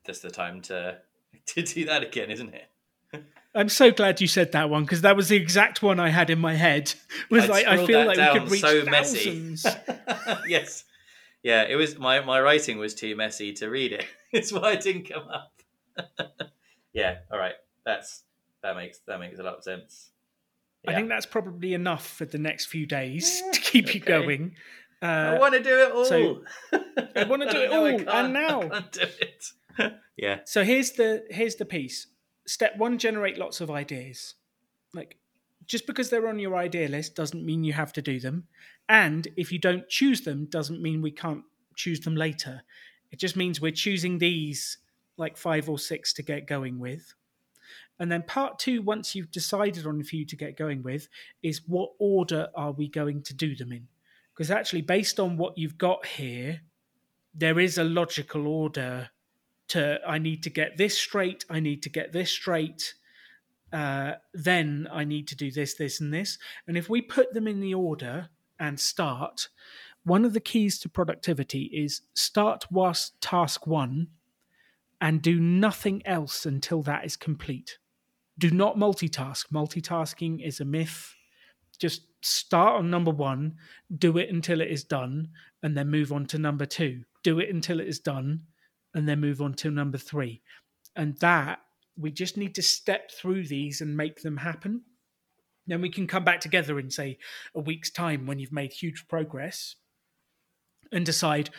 that's 0.06 0.20
the 0.20 0.32
time 0.32 0.62
to 0.64 1.00
to 1.48 1.62
do 1.64 1.86
that 1.86 2.04
again, 2.04 2.32
isn't 2.32 2.54
it? 2.54 2.70
I'm 3.56 3.70
so 3.70 3.90
glad 3.92 4.22
you 4.22 4.28
said 4.28 4.52
that 4.52 4.70
one 4.70 4.84
because 4.84 5.02
that 5.02 5.16
was 5.16 5.30
the 5.30 5.36
exact 5.36 5.82
one 5.82 6.00
I 6.00 6.10
had 6.10 6.30
in 6.30 6.38
my 6.38 6.54
head. 6.54 6.94
Was 7.32 7.46
I'd 7.46 7.50
like 7.50 7.66
I 7.66 7.86
feel 7.88 8.06
like 8.06 8.18
we 8.18 8.40
could 8.40 8.52
reach 8.52 8.62
so 8.62 8.86
thousands. 8.86 9.66
yes. 10.48 10.84
Yeah, 11.44 11.64
it 11.64 11.76
was 11.76 11.98
my, 11.98 12.20
my 12.22 12.42
writing 12.42 12.78
was 12.78 12.94
too 12.94 13.16
messy 13.16 13.54
to 13.54 13.70
read 13.70 13.94
it. 13.94 14.06
It's 14.34 14.52
why 14.52 14.74
it 14.74 14.82
didn't 14.82 15.10
come 15.10 15.24
up. 15.30 15.54
yeah, 16.94 17.20
all 17.32 17.40
right. 17.40 17.54
That's 17.86 18.24
that 18.62 18.76
makes 18.76 19.00
that 19.08 19.20
makes 19.22 19.40
a 19.40 19.44
lot 19.44 19.56
of 19.56 19.64
sense. 19.64 20.10
I 20.86 20.94
think 20.94 21.08
that's 21.08 21.26
probably 21.26 21.74
enough 21.74 22.06
for 22.06 22.26
the 22.26 22.38
next 22.38 22.66
few 22.66 22.86
days 22.86 23.42
to 23.54 23.60
keep 23.62 23.94
you 23.96 24.02
okay. 24.02 24.10
going. 24.20 24.56
I 25.02 25.36
Uh, 25.36 25.40
want 25.40 25.54
to 25.54 25.64
do 25.64 25.80
it 25.80 25.92
all. 25.92 26.06
so- 26.06 26.44
I 27.16 27.24
wanna 27.24 27.50
do 27.50 27.58
it 27.62 27.72
I 27.72 27.76
all, 27.78 27.86
and 28.26 28.34
now. 28.34 28.62
I 28.70 28.84
do 28.92 29.02
it. 29.22 29.46
yeah. 30.18 30.40
So 30.46 30.64
here's 30.66 30.92
the 30.92 31.24
here's 31.30 31.56
the 31.56 31.66
piece. 31.66 32.08
Step 32.46 32.78
one: 32.78 32.98
generate 32.98 33.38
lots 33.38 33.62
of 33.62 33.70
ideas. 33.72 34.36
Like, 34.94 35.18
just 35.68 35.86
because 35.86 36.10
they're 36.10 36.28
on 36.28 36.40
your 36.40 36.56
idea 36.56 36.88
list 36.88 37.16
doesn't 37.16 37.46
mean 37.46 37.64
you 37.64 37.74
have 37.74 37.94
to 37.94 38.02
do 38.02 38.20
them, 38.20 38.48
and 38.90 39.28
if 39.36 39.52
you 39.52 39.60
don't 39.60 39.88
choose 39.90 40.22
them, 40.22 40.46
doesn't 40.46 40.82
mean 40.82 41.02
we 41.02 41.12
can't 41.12 41.44
choose 41.76 42.00
them 42.00 42.16
later. 42.16 42.64
It 43.12 43.20
just 43.20 43.36
means 43.36 43.62
we're 43.62 43.72
choosing 43.72 44.18
these 44.18 44.78
like 45.18 45.38
five 45.38 45.70
or 45.70 45.80
six 45.80 46.14
to 46.14 46.24
get 46.24 46.48
going 46.48 46.80
with. 46.80 47.14
And 48.00 48.12
then 48.12 48.24
part 48.24 48.60
two, 48.60 48.82
once 48.82 49.16
you've 49.16 49.32
decided 49.32 49.86
on 49.88 50.00
a 50.00 50.04
few 50.04 50.26
to 50.26 50.36
get 50.36 50.58
going 50.58 50.84
with, 50.84 51.08
is 51.42 51.62
what 51.68 51.92
order 51.98 52.48
are 52.56 52.72
we 52.72 52.88
going 52.88 53.24
to 53.24 53.34
do 53.34 53.56
them 53.56 53.72
in? 53.72 53.88
Because 54.34 54.52
actually, 54.52 54.84
based 54.84 55.20
on 55.20 55.38
what 55.38 55.58
you've 55.58 55.78
got 55.78 56.06
here, 56.06 56.62
there 57.34 57.60
is 57.60 57.78
a 57.78 57.84
logical 57.84 58.48
order 58.48 59.10
to 59.70 60.00
I 60.08 60.18
need 60.18 60.44
to 60.44 60.50
get 60.50 60.78
this 60.78 60.98
straight, 60.98 61.44
I 61.50 61.60
need 61.60 61.84
to 61.84 61.90
get 61.90 62.14
this 62.14 62.32
straight, 62.32 62.94
Uh, 63.72 64.14
then 64.34 64.88
I 64.92 65.04
need 65.04 65.28
to 65.28 65.36
do 65.36 65.52
this, 65.52 65.76
this, 65.76 66.00
and 66.00 66.14
this. 66.14 66.38
And 66.68 66.78
if 66.78 66.90
we 66.90 67.02
put 67.02 67.34
them 67.34 67.48
in 67.48 67.60
the 67.60 67.74
order 67.74 68.30
and 68.60 68.80
start, 68.80 69.50
one 70.04 70.24
of 70.24 70.34
the 70.34 70.40
keys 70.40 70.80
to 70.80 70.90
productivity 70.90 71.64
is 71.64 72.02
start 72.16 72.66
whilst 72.72 73.20
task 73.20 73.68
one 73.68 74.08
and 75.02 75.22
do 75.22 75.40
nothing 75.40 76.02
else 76.06 76.46
until 76.46 76.82
that 76.84 77.06
is 77.06 77.18
complete. 77.18 77.78
Do 78.40 78.52
not 78.52 78.78
multitask. 78.78 79.48
Multitasking 79.52 80.46
is 80.46 80.60
a 80.60 80.66
myth. 80.66 81.14
Just 81.78 82.04
start 82.22 82.80
on 82.80 82.90
number 82.90 83.12
one, 83.12 83.56
do 83.98 84.18
it 84.18 84.30
until 84.30 84.62
it 84.62 84.72
is 84.72 84.84
done, 84.84 85.30
and 85.62 85.78
then 85.78 85.90
move 85.90 86.12
on 86.12 86.26
to 86.28 86.40
number 86.40 86.66
two. 86.66 87.04
Do 87.24 87.40
it 87.40 87.50
until 87.50 87.80
it 87.80 87.88
is 87.88 88.00
done, 88.00 88.44
and 88.94 89.08
then 89.08 89.20
move 89.20 89.42
on 89.42 89.54
to 89.56 89.70
number 89.70 89.98
three. 89.98 90.42
And 90.96 91.16
that 91.18 91.60
we 91.98 92.12
just 92.12 92.38
need 92.38 92.56
to 92.56 92.62
step 92.62 93.12
through 93.12 93.48
these 93.48 93.82
and 93.82 93.98
make 93.98 94.22
them 94.22 94.38
happen. 94.38 94.84
Then 95.66 95.82
we 95.82 95.90
can 95.90 96.08
come 96.08 96.24
back 96.24 96.40
together 96.40 96.80
in, 96.80 96.90
say, 96.90 97.18
a 97.54 97.60
week's 97.60 97.90
time 97.90 98.26
when 98.26 98.40
you've 98.40 98.52
made 98.52 98.72
huge 98.72 99.08
progress 99.08 99.76
and 100.92 101.06
decide 101.06 101.50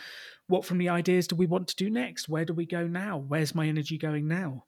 what 0.47 0.65
from 0.65 0.79
the 0.79 0.89
ideas 0.89 1.27
do 1.27 1.37
we 1.37 1.47
want 1.47 1.69
to 1.69 1.77
do 1.77 1.91
next? 1.91 2.29
Where 2.29 2.47
do 2.47 2.55
we 2.55 2.65
go 2.65 2.87
now? 2.87 3.19
Where's 3.19 3.55
my 3.55 3.69
energy 3.69 3.99
going 3.99 4.27
now? 4.27 4.65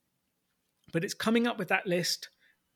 But 0.92 1.04
it's 1.04 1.14
coming 1.14 1.46
up 1.46 1.58
with 1.58 1.68
that 1.68 1.86
list, 1.86 2.28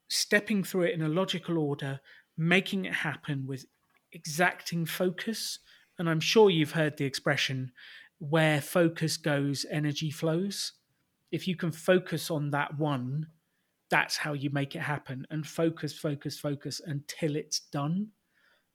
stepping 0.09 0.65
through 0.65 0.85
it 0.85 0.95
in 0.95 1.03
a 1.03 1.09
logical 1.09 1.59
order, 1.59 2.01
making 2.39 2.87
it 2.87 2.95
happen 2.95 3.45
with 3.47 3.67
exacting 4.13 4.87
focus. 4.87 5.59
And 5.99 6.09
I'm 6.09 6.21
sure 6.21 6.49
you've 6.49 6.73
heard 6.73 6.97
the 6.97 7.05
expression 7.05 7.73
where 8.19 8.61
focus 8.61 9.19
goes, 9.19 9.67
energy 9.71 10.11
flows. 10.11 10.73
If 11.35 11.49
you 11.49 11.57
can 11.57 11.73
focus 11.73 12.31
on 12.31 12.53
that 12.53 12.79
one, 12.79 13.27
that's 13.91 14.17
how 14.17 14.35
you 14.35 14.51
make 14.51 14.77
it 14.77 14.83
happen 14.83 15.27
and 15.31 15.45
focus, 15.45 15.93
focus, 15.93 16.39
focus 16.39 16.81
until 16.87 17.35
it's 17.35 17.59
done. 17.59 18.07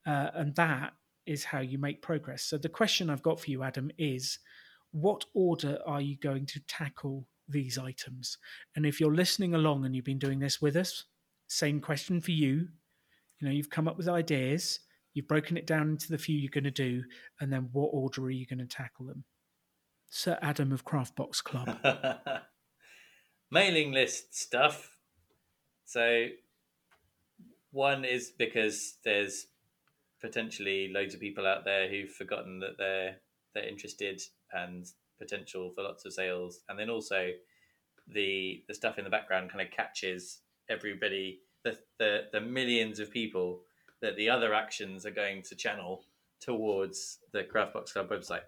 Uh, 0.06 0.28
and 0.34 0.54
that 0.56 0.92
is 1.26 1.46
how 1.46 1.62
you 1.62 1.78
make 1.78 2.02
progress. 2.02 2.44
So 2.44 2.58
the 2.58 2.68
question 2.68 3.10
I've 3.10 3.24
got 3.24 3.40
for 3.40 3.50
you, 3.50 3.64
Adam, 3.64 3.92
is 3.98 4.40
what 4.92 5.24
order 5.34 5.80
are 5.88 6.02
you 6.02 6.18
going 6.18 6.48
to 6.48 6.60
tackle 6.68 7.26
these 7.48 7.78
items? 7.78 8.38
And 8.76 8.86
if 8.86 9.00
you're 9.00 9.16
listening 9.16 9.56
along 9.56 9.86
and 9.86 9.96
you've 9.96 10.04
been 10.04 10.20
doing 10.20 10.40
this 10.40 10.62
with 10.62 10.76
us, 10.76 11.06
same 11.48 11.80
question 11.80 12.20
for 12.20 12.32
you. 12.32 12.68
You 13.40 13.48
know, 13.48 13.52
you've 13.52 13.70
come 13.70 13.88
up 13.88 13.96
with 13.96 14.10
ideas, 14.10 14.82
you've 15.14 15.30
broken 15.30 15.56
it 15.56 15.66
down 15.66 15.92
into 15.92 16.10
the 16.10 16.18
few 16.18 16.38
you're 16.38 16.52
going 16.52 16.66
to 16.66 16.72
do, 16.72 17.04
and 17.40 17.54
then 17.54 17.70
what 17.72 17.92
order 17.94 18.24
are 18.24 18.32
you 18.32 18.46
going 18.46 18.60
to 18.60 18.66
tackle 18.66 19.06
them? 19.06 19.24
Sir 20.10 20.38
Adam 20.42 20.72
of 20.72 20.86
Craftbox 20.86 21.44
Club. 21.44 21.78
Mailing 23.52 23.92
list 23.92 24.36
stuff. 24.36 24.98
So, 25.86 26.26
one 27.72 28.04
is 28.06 28.32
because 28.38 28.98
there's 29.04 29.48
potentially 30.22 30.92
loads 30.94 31.14
of 31.14 31.20
people 31.20 31.48
out 31.48 31.64
there 31.64 31.88
who've 31.88 32.10
forgotten 32.10 32.60
that 32.60 32.78
they're 32.78 33.18
they're 33.54 33.68
interested 33.68 34.22
and 34.52 34.86
potential 35.20 35.72
for 35.72 35.84
lots 35.84 36.06
of 36.06 36.14
sales, 36.14 36.62
and 36.70 36.78
then 36.78 36.90
also 36.90 37.30
the 38.08 38.64
the 38.68 38.74
stuff 38.74 38.98
in 38.98 39.04
the 39.04 39.10
background 39.10 39.52
kind 39.52 39.66
of 39.66 39.72
catches 39.72 40.40
everybody 40.70 41.40
the 41.64 41.78
the, 42.00 42.22
the 42.34 42.42
millions 42.42 43.00
of 43.00 43.12
people 43.12 43.62
that 44.02 44.16
the 44.16 44.30
other 44.30 44.54
actions 44.54 45.06
are 45.06 45.12
going 45.12 45.42
to 45.44 45.56
channel 45.56 46.04
towards 46.40 47.20
the 47.34 47.44
Craftbox 47.44 47.94
Club 47.94 48.10
website. 48.10 48.44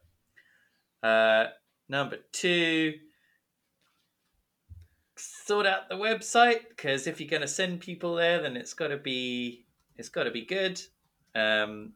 Uh, 1.04 1.46
number 1.90 2.18
two, 2.32 2.94
sort 5.18 5.66
out 5.66 5.90
the 5.90 5.96
website 5.96 6.62
because 6.70 7.08
if 7.08 7.20
you're 7.20 7.30
going 7.30 7.42
to 7.42 7.48
send 7.48 7.80
people 7.80 8.16
there, 8.16 8.42
then 8.42 8.56
it's 8.58 8.74
got 8.74 8.88
to 8.88 8.98
be 8.98 9.66
it's 9.98 10.10
got 10.10 10.24
to 10.24 10.32
be 10.32 10.46
good. 10.46 10.82
Um, 11.36 11.94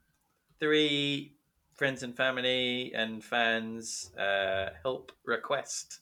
three 0.59 1.35
friends 1.73 2.03
and 2.03 2.15
family 2.15 2.93
and 2.95 3.23
fans 3.23 4.11
uh, 4.17 4.69
help 4.81 5.11
request, 5.25 5.99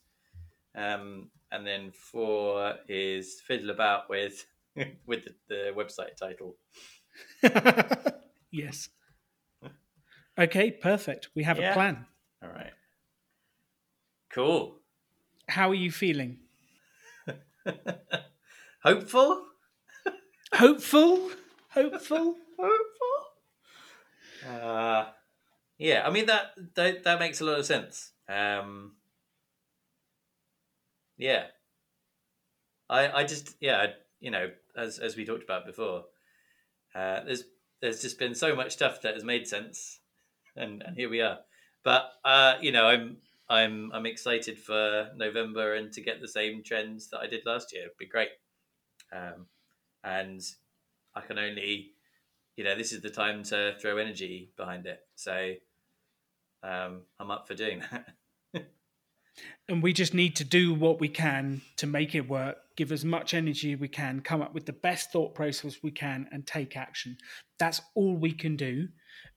um, 0.76 1.30
and 1.52 1.66
then 1.66 1.92
four 1.92 2.76
is 2.88 3.42
fiddle 3.42 3.70
about 3.70 4.10
with 4.10 4.46
with 5.06 5.26
the, 5.26 5.34
the 5.50 5.74
website 5.76 6.16
title. 6.18 6.56
yes. 8.52 8.90
Okay, 10.38 10.72
perfect. 10.72 11.30
We 11.36 11.44
have 11.44 11.60
Yeah. 11.60 11.72
a 11.72 11.74
plan. 11.74 12.06
All 12.42 12.50
right. 12.50 12.72
Cool. 14.34 14.80
How 15.48 15.70
are 15.70 15.76
you 15.76 15.92
feeling? 15.92 16.40
Hopeful. 18.84 19.46
Hopeful? 20.54 21.30
Hopeful? 21.70 22.36
Hopeful. 22.60 23.14
Uh, 24.50 25.06
yeah, 25.78 26.04
I 26.06 26.10
mean 26.10 26.26
that, 26.26 26.54
that 26.76 27.04
that 27.04 27.20
makes 27.20 27.42
a 27.42 27.46
lot 27.46 27.60
of 27.60 27.66
sense. 27.66 28.12
Um, 28.28 28.94
yeah, 31.18 31.46
I 32.90 33.22
I 33.22 33.24
just 33.24 33.56
yeah 33.60 33.88
you 34.20 34.32
know 34.32 34.50
as 34.76 35.00
as 35.00 35.16
we 35.16 35.26
talked 35.26 35.44
about 35.44 35.66
before, 35.66 36.06
uh, 36.96 37.24
there's 37.24 37.44
there's 37.82 38.02
just 38.02 38.20
been 38.20 38.36
so 38.36 38.56
much 38.56 38.74
stuff 38.74 39.02
that 39.02 39.14
has 39.14 39.24
made 39.24 39.48
sense, 39.48 40.00
and, 40.56 40.82
and 40.82 40.98
here 40.98 41.10
we 41.10 41.22
are. 41.22 41.40
But 41.84 42.12
uh, 42.26 42.56
you 42.62 42.72
know 42.72 42.86
I'm 42.88 43.18
I'm 43.50 43.92
I'm 43.94 44.06
excited 44.06 44.58
for 44.58 45.10
November 45.16 45.76
and 45.76 45.92
to 45.94 46.02
get 46.02 46.22
the 46.22 46.28
same 46.28 46.64
trends 46.64 47.10
that 47.10 47.20
I 47.20 47.28
did 47.28 47.42
last 47.46 47.74
year. 47.74 47.84
It'd 47.84 47.98
be 47.98 48.08
great. 48.08 48.30
Um, 49.12 49.48
and 50.04 50.42
I 51.16 51.22
can 51.22 51.38
only 51.38 51.94
you 52.56 52.64
know, 52.64 52.76
this 52.76 52.94
is 52.94 53.02
the 53.02 53.10
time 53.10 53.44
to 53.44 53.76
throw 53.82 53.98
energy 53.98 54.52
behind 54.58 54.86
it. 54.86 55.00
So 55.16 55.54
um, 56.64 57.02
I'm 57.20 57.32
up 57.32 57.48
for 57.48 57.56
doing 57.56 57.82
that. 57.92 58.08
and 59.70 59.82
we 59.82 59.94
just 59.94 60.14
need 60.14 60.36
to 60.36 60.44
do 60.44 60.74
what 60.74 61.00
we 61.00 61.10
can 61.10 61.62
to 61.78 61.88
make 61.88 62.14
it 62.14 62.30
work 62.30 62.58
give 62.76 62.92
as 62.92 63.06
much 63.06 63.34
energy 63.36 63.76
we 63.76 63.88
can 63.88 64.20
come 64.20 64.42
up 64.42 64.54
with 64.54 64.66
the 64.66 64.74
best 64.74 65.12
thought 65.12 65.36
process 65.36 65.78
we 65.84 65.92
can 65.92 66.28
and 66.32 66.46
take 66.46 66.78
action 66.78 67.18
that's 67.58 67.82
all 67.96 68.16
we 68.16 68.32
can 68.32 68.56
do 68.56 68.88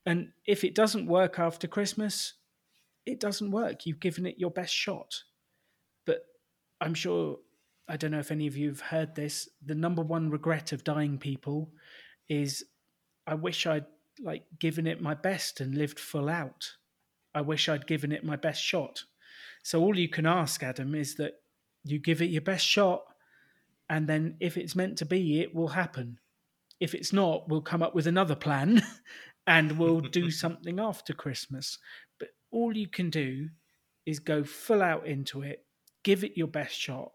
and 0.05 0.29
if 0.45 0.63
it 0.63 0.75
doesn't 0.75 1.07
work 1.07 1.39
after 1.39 1.67
christmas 1.67 2.33
it 3.07 3.19
doesn't 3.19 3.51
work 3.51 3.85
you've 3.85 3.99
given 3.99 4.25
it 4.25 4.37
your 4.37 4.51
best 4.51 4.73
shot 4.73 5.23
but 6.05 6.25
i'm 6.81 6.93
sure 6.93 7.37
i 7.87 7.97
don't 7.97 8.11
know 8.11 8.19
if 8.19 8.31
any 8.31 8.47
of 8.47 8.57
you 8.57 8.69
have 8.69 8.81
heard 8.81 9.15
this 9.15 9.49
the 9.65 9.75
number 9.75 10.01
one 10.01 10.29
regret 10.29 10.71
of 10.71 10.83
dying 10.83 11.17
people 11.17 11.71
is 12.29 12.63
i 13.25 13.33
wish 13.33 13.65
i'd 13.65 13.85
like 14.23 14.43
given 14.59 14.87
it 14.87 15.01
my 15.01 15.13
best 15.13 15.59
and 15.59 15.75
lived 15.75 15.99
full 15.99 16.27
out 16.29 16.71
i 17.35 17.41
wish 17.41 17.69
i'd 17.69 17.87
given 17.87 18.11
it 18.11 18.23
my 18.23 18.35
best 18.35 18.61
shot 18.61 19.03
so 19.67 19.81
all 19.81 19.99
you 19.99 20.07
can 20.07 20.25
ask, 20.25 20.63
Adam, 20.63 20.95
is 20.95 21.15
that 21.15 21.41
you 21.83 21.99
give 21.99 22.21
it 22.21 22.29
your 22.29 22.41
best 22.41 22.65
shot, 22.65 23.03
and 23.89 24.07
then 24.07 24.37
if 24.39 24.55
it's 24.55 24.77
meant 24.77 24.97
to 24.99 25.05
be, 25.05 25.41
it 25.41 25.53
will 25.53 25.67
happen. 25.67 26.19
If 26.79 26.95
it's 26.95 27.11
not, 27.11 27.49
we'll 27.49 27.59
come 27.59 27.83
up 27.83 27.93
with 27.93 28.07
another 28.07 28.33
plan, 28.33 28.81
and 29.45 29.77
we'll 29.77 29.99
do 29.99 30.31
something 30.43 30.79
after 30.79 31.11
Christmas. 31.11 31.79
But 32.17 32.29
all 32.57 32.75
you 32.75 32.87
can 32.87 33.09
do 33.09 33.49
is 34.05 34.19
go 34.19 34.43
full 34.43 34.81
out 34.81 35.05
into 35.05 35.41
it, 35.41 35.65
give 36.03 36.23
it 36.23 36.37
your 36.37 36.47
best 36.47 36.77
shot. 36.77 37.11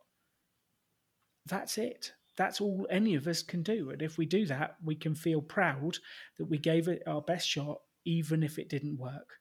That's 1.46 1.78
it. 1.78 2.12
That's 2.36 2.60
all 2.60 2.86
any 2.90 3.14
of 3.14 3.26
us 3.26 3.42
can 3.42 3.62
do. 3.62 3.90
And 3.90 4.00
if 4.00 4.16
we 4.16 4.26
do 4.26 4.46
that, 4.46 4.76
we 4.82 4.94
can 4.94 5.14
feel 5.14 5.42
proud 5.42 5.98
that 6.38 6.46
we 6.46 6.58
gave 6.58 6.88
it 6.88 7.02
our 7.06 7.20
best 7.20 7.48
shot, 7.48 7.80
even 8.04 8.42
if 8.42 8.58
it 8.58 8.68
didn't 8.68 8.98
work. 8.98 9.38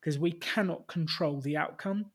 Because 0.00 0.18
we 0.18 0.32
cannot 0.32 0.86
control 0.86 1.40
the 1.40 1.56
outcome 1.56 2.06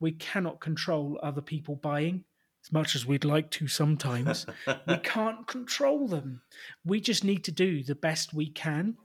we 0.00 0.12
cannot 0.12 0.60
control 0.60 1.20
other 1.22 1.42
people 1.42 1.76
buying 1.76 2.24
as 2.64 2.72
much 2.72 2.96
as 2.96 3.06
we'd 3.06 3.24
like 3.24 3.50
to 3.50 3.68
sometimes. 3.68 4.46
we 4.88 4.96
can't 4.98 5.46
control 5.46 6.08
them. 6.08 6.42
We 6.84 7.00
just 7.00 7.22
need 7.22 7.44
to 7.44 7.52
do 7.52 7.84
the 7.84 7.94
best 7.94 8.34
we 8.34 8.48
can, 8.48 8.96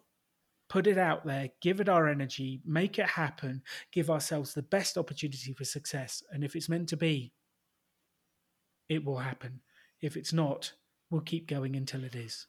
put 0.70 0.88
it 0.88 0.98
out 0.98 1.26
there, 1.26 1.50
give 1.62 1.80
it 1.80 1.90
our 1.90 2.08
energy, 2.08 2.62
make 2.66 3.00
it 3.00 3.08
happen, 3.08 3.62
give 3.92 4.10
ourselves 4.10 4.54
the 4.54 4.64
best 4.64 4.98
opportunity 4.98 5.54
for 5.54 5.66
success. 5.66 6.24
And 6.32 6.44
if 6.44 6.56
it's 6.56 6.70
meant 6.70 6.90
to 6.90 6.98
be, 6.98 7.34
it 8.90 9.04
will 9.04 9.18
happen. 9.20 9.62
If 10.02 10.18
it's 10.18 10.34
not, 10.34 10.74
we'll 11.10 11.22
keep 11.22 11.48
going 11.48 11.76
until 11.76 12.04
it 12.04 12.16
is. 12.16 12.48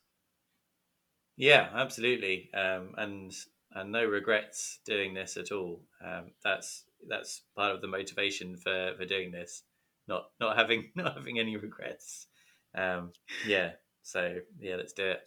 yeah, 1.37 1.69
absolutely. 1.75 2.51
Um, 2.55 2.95
and 2.97 3.33
and 3.73 3.93
no 3.93 4.05
regrets 4.05 4.81
doing 4.87 5.15
this 5.15 5.37
at 5.37 5.53
all. 5.53 5.83
Um, 6.05 6.33
that's 6.43 6.85
that's 7.09 7.43
part 7.57 7.75
of 7.75 7.81
the 7.83 7.89
motivation 7.89 8.57
for, 8.57 8.95
for 8.97 9.05
doing 9.05 9.31
this. 9.31 9.63
Not 10.09 10.27
not 10.41 10.57
having 10.57 10.91
not 10.97 11.15
having 11.17 11.39
any 11.39 11.57
regrets. 11.57 12.27
Um, 12.75 13.13
yeah. 13.47 13.73
So 14.03 14.39
yeah, 14.59 14.77
let's 14.77 14.93
do 14.93 15.05
it. 15.05 15.21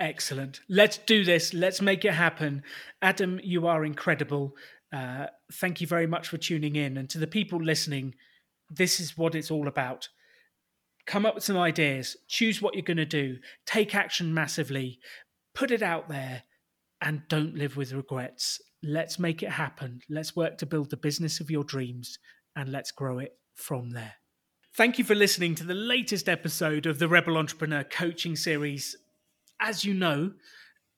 Excellent. 0.00 0.60
Let's 0.68 0.98
do 0.98 1.24
this. 1.24 1.52
Let's 1.52 1.82
make 1.82 2.04
it 2.04 2.14
happen. 2.14 2.62
Adam, 3.02 3.40
you 3.42 3.66
are 3.66 3.84
incredible. 3.84 4.54
Uh, 4.92 5.26
thank 5.54 5.80
you 5.80 5.86
very 5.86 6.06
much 6.06 6.28
for 6.28 6.38
tuning 6.38 6.76
in. 6.76 6.96
And 6.96 7.10
to 7.10 7.18
the 7.18 7.26
people 7.26 7.62
listening, 7.62 8.14
this 8.70 9.00
is 9.00 9.18
what 9.18 9.34
it's 9.34 9.50
all 9.50 9.66
about. 9.68 10.08
come 11.08 11.24
up 11.24 11.34
with 11.34 11.42
some 11.42 11.56
ideas, 11.56 12.16
choose 12.28 12.60
what 12.62 12.74
you're 12.74 12.82
going 12.82 12.98
to 12.98 13.06
do, 13.06 13.38
take 13.66 13.94
action 13.94 14.32
massively, 14.32 15.00
put 15.54 15.70
it 15.70 15.82
out 15.82 16.08
there, 16.08 16.42
and 17.00 17.22
don't 17.28 17.56
live 17.56 17.76
with 17.76 17.92
regrets. 17.92 18.60
Let's 18.82 19.18
make 19.18 19.42
it 19.42 19.50
happen. 19.50 20.00
Let's 20.08 20.36
work 20.36 20.58
to 20.58 20.66
build 20.66 20.90
the 20.90 20.96
business 20.96 21.40
of 21.40 21.50
your 21.50 21.64
dreams 21.64 22.18
and 22.54 22.70
let's 22.70 22.92
grow 22.92 23.18
it 23.18 23.32
from 23.54 23.90
there. 23.90 24.14
Thank 24.76 24.98
you 24.98 25.04
for 25.04 25.14
listening 25.14 25.54
to 25.56 25.64
the 25.64 25.74
latest 25.74 26.28
episode 26.28 26.86
of 26.86 26.98
the 26.98 27.08
Rebel 27.08 27.38
Entrepreneur 27.38 27.82
Coaching 27.84 28.36
Series. 28.36 28.94
As 29.60 29.84
you 29.84 29.94
know, 29.94 30.32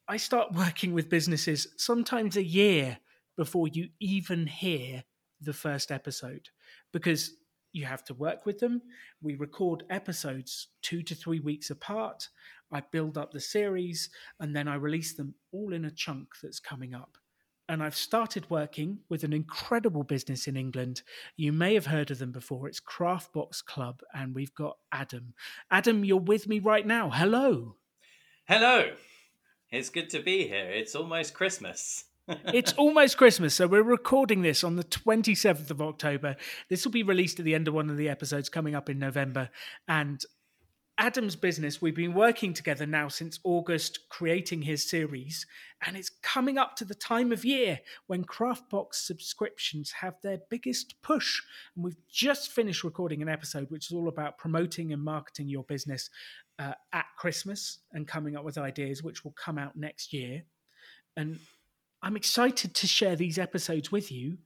I 0.08 0.16
start 0.16 0.52
working 0.54 0.92
with 0.92 1.08
businesses 1.08 1.68
sometimes 1.76 2.36
a 2.36 2.44
year 2.44 2.98
before 3.36 3.68
you 3.68 3.88
even 4.00 4.46
hear 4.46 5.04
the 5.40 5.52
first 5.52 5.90
episode 5.90 6.48
because 6.92 7.32
you 7.72 7.84
have 7.84 8.04
to 8.04 8.14
work 8.14 8.44
with 8.46 8.58
them. 8.58 8.82
We 9.22 9.36
record 9.36 9.84
episodes 9.90 10.68
two 10.82 11.02
to 11.04 11.14
three 11.14 11.40
weeks 11.40 11.70
apart. 11.70 12.28
I 12.72 12.82
build 12.92 13.16
up 13.16 13.32
the 13.32 13.40
series 13.40 14.10
and 14.40 14.54
then 14.54 14.68
I 14.68 14.74
release 14.74 15.14
them 15.14 15.34
all 15.52 15.72
in 15.72 15.84
a 15.84 15.90
chunk 15.90 16.28
that's 16.42 16.60
coming 16.60 16.94
up. 16.94 17.16
And 17.68 17.82
I've 17.84 17.96
started 17.96 18.50
working 18.50 18.98
with 19.08 19.22
an 19.22 19.32
incredible 19.32 20.02
business 20.02 20.48
in 20.48 20.56
England. 20.56 21.02
You 21.36 21.52
may 21.52 21.74
have 21.74 21.86
heard 21.86 22.10
of 22.10 22.18
them 22.18 22.32
before. 22.32 22.66
It's 22.66 22.80
Craftbox 22.80 23.64
Club, 23.64 24.00
and 24.12 24.34
we've 24.34 24.54
got 24.56 24.78
Adam. 24.90 25.34
Adam, 25.70 26.04
you're 26.04 26.18
with 26.18 26.48
me 26.48 26.58
right 26.58 26.84
now. 26.84 27.10
Hello. 27.10 27.76
Hello. 28.50 28.90
It's 29.70 29.90
good 29.90 30.10
to 30.10 30.20
be 30.20 30.48
here. 30.48 30.68
It's 30.68 30.96
almost 30.96 31.34
Christmas. 31.34 32.06
it's 32.28 32.72
almost 32.72 33.16
Christmas, 33.16 33.54
so 33.54 33.68
we're 33.68 33.84
recording 33.84 34.42
this 34.42 34.64
on 34.64 34.74
the 34.74 34.82
27th 34.82 35.70
of 35.70 35.80
October. 35.80 36.34
This 36.68 36.84
will 36.84 36.90
be 36.90 37.04
released 37.04 37.38
at 37.38 37.44
the 37.44 37.54
end 37.54 37.68
of 37.68 37.74
one 37.74 37.88
of 37.90 37.96
the 37.96 38.08
episodes 38.08 38.48
coming 38.48 38.74
up 38.74 38.90
in 38.90 38.98
November. 38.98 39.50
And 39.86 40.20
Adam's 40.98 41.36
business, 41.36 41.80
we've 41.80 41.94
been 41.94 42.12
working 42.12 42.52
together 42.52 42.86
now 42.86 43.06
since 43.06 43.38
August, 43.44 44.00
creating 44.10 44.62
his 44.62 44.86
series, 44.86 45.46
and 45.86 45.96
it's 45.96 46.10
coming 46.10 46.58
up 46.58 46.76
to 46.76 46.84
the 46.84 46.94
time 46.94 47.32
of 47.32 47.44
year 47.44 47.78
when 48.06 48.24
Craftbox 48.24 48.94
subscriptions 48.94 49.92
have 49.92 50.16
their 50.22 50.40
biggest 50.50 51.00
push. 51.02 51.40
And 51.74 51.84
we've 51.84 52.06
just 52.12 52.50
finished 52.50 52.84
recording 52.84 53.22
an 53.22 53.28
episode 53.28 53.70
which 53.70 53.90
is 53.90 53.96
all 53.96 54.08
about 54.08 54.36
promoting 54.36 54.92
and 54.92 55.02
marketing 55.02 55.48
your 55.48 55.64
business 55.64 56.10
uh, 56.60 56.74
at 56.92 57.06
Christmas 57.18 57.80
and 57.92 58.06
coming 58.06 58.36
up 58.36 58.44
with 58.44 58.58
ideas 58.58 59.02
which 59.02 59.24
will 59.24 59.32
come 59.32 59.58
out 59.58 59.74
next 59.74 60.12
year. 60.12 60.44
And 61.16 61.40
I'm 62.02 62.16
excited 62.16 62.74
to 62.74 62.86
share 62.86 63.16
these 63.16 63.38
episodes 63.38 63.90
with 63.90 64.12
you 64.12 64.38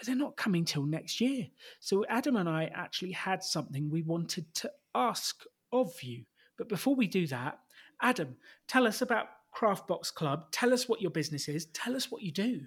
but 0.00 0.06
they're 0.06 0.16
not 0.16 0.34
coming 0.34 0.64
till 0.64 0.84
next 0.84 1.20
year. 1.20 1.46
So 1.78 2.06
Adam 2.08 2.36
and 2.36 2.48
I 2.48 2.70
actually 2.74 3.12
had 3.12 3.44
something 3.44 3.90
we 3.90 4.00
wanted 4.00 4.46
to 4.54 4.70
ask 4.94 5.44
of 5.72 5.92
you. 6.02 6.24
But 6.56 6.70
before 6.70 6.94
we 6.94 7.06
do 7.06 7.26
that, 7.26 7.58
Adam, 8.00 8.36
tell 8.66 8.86
us 8.86 9.02
about 9.02 9.26
Craftbox 9.54 10.14
Club. 10.14 10.50
Tell 10.52 10.72
us 10.72 10.88
what 10.88 11.02
your 11.02 11.10
business 11.10 11.50
is. 11.50 11.66
Tell 11.74 11.94
us 11.94 12.10
what 12.10 12.22
you 12.22 12.32
do. 12.32 12.62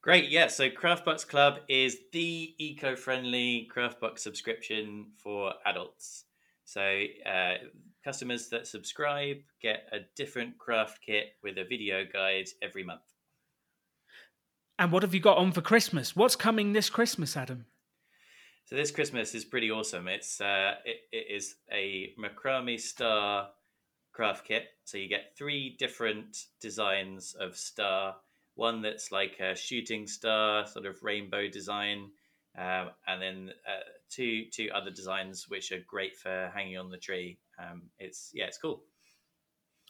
Great, 0.00 0.30
yeah. 0.30 0.46
So 0.46 0.70
Craftbox 0.70 1.26
Club 1.26 1.58
is 1.68 1.96
the 2.12 2.54
eco-friendly 2.56 3.68
Craftbox 3.74 4.20
subscription 4.20 5.06
for 5.16 5.54
adults. 5.64 6.26
So 6.66 7.04
uh, 7.24 7.54
customers 8.04 8.48
that 8.48 8.66
subscribe 8.66 9.38
get 9.62 9.88
a 9.92 10.00
different 10.16 10.58
craft 10.58 10.98
kit 11.00 11.28
with 11.42 11.56
a 11.58 11.64
video 11.64 12.04
guide 12.04 12.48
every 12.60 12.82
month. 12.82 13.00
And 14.78 14.92
what 14.92 15.02
have 15.02 15.14
you 15.14 15.20
got 15.20 15.38
on 15.38 15.52
for 15.52 15.62
Christmas? 15.62 16.14
What's 16.14 16.36
coming 16.36 16.72
this 16.72 16.90
Christmas, 16.90 17.36
Adam? 17.36 17.66
So 18.64 18.74
this 18.74 18.90
Christmas 18.90 19.34
is 19.34 19.44
pretty 19.44 19.70
awesome. 19.70 20.08
It's 20.08 20.40
uh, 20.40 20.74
it, 20.84 20.96
it 21.12 21.34
is 21.34 21.54
a 21.72 22.12
macrame 22.18 22.78
star 22.80 23.50
craft 24.12 24.44
kit. 24.44 24.64
So 24.84 24.98
you 24.98 25.08
get 25.08 25.36
three 25.38 25.76
different 25.78 26.46
designs 26.60 27.36
of 27.38 27.56
star. 27.56 28.16
One 28.56 28.82
that's 28.82 29.12
like 29.12 29.38
a 29.38 29.54
shooting 29.54 30.08
star, 30.08 30.66
sort 30.66 30.86
of 30.86 31.02
rainbow 31.04 31.48
design, 31.48 32.10
um, 32.58 32.90
and 33.06 33.22
then 33.22 33.50
uh, 33.66 33.80
two 34.10 34.44
two 34.52 34.68
other 34.74 34.90
designs 34.90 35.46
which 35.48 35.72
are 35.72 35.80
great 35.86 36.16
for 36.16 36.50
hanging 36.54 36.78
on 36.78 36.90
the 36.90 36.98
tree. 36.98 37.38
Um, 37.58 37.82
it's 37.98 38.30
yeah, 38.34 38.46
it's 38.46 38.58
cool. 38.58 38.82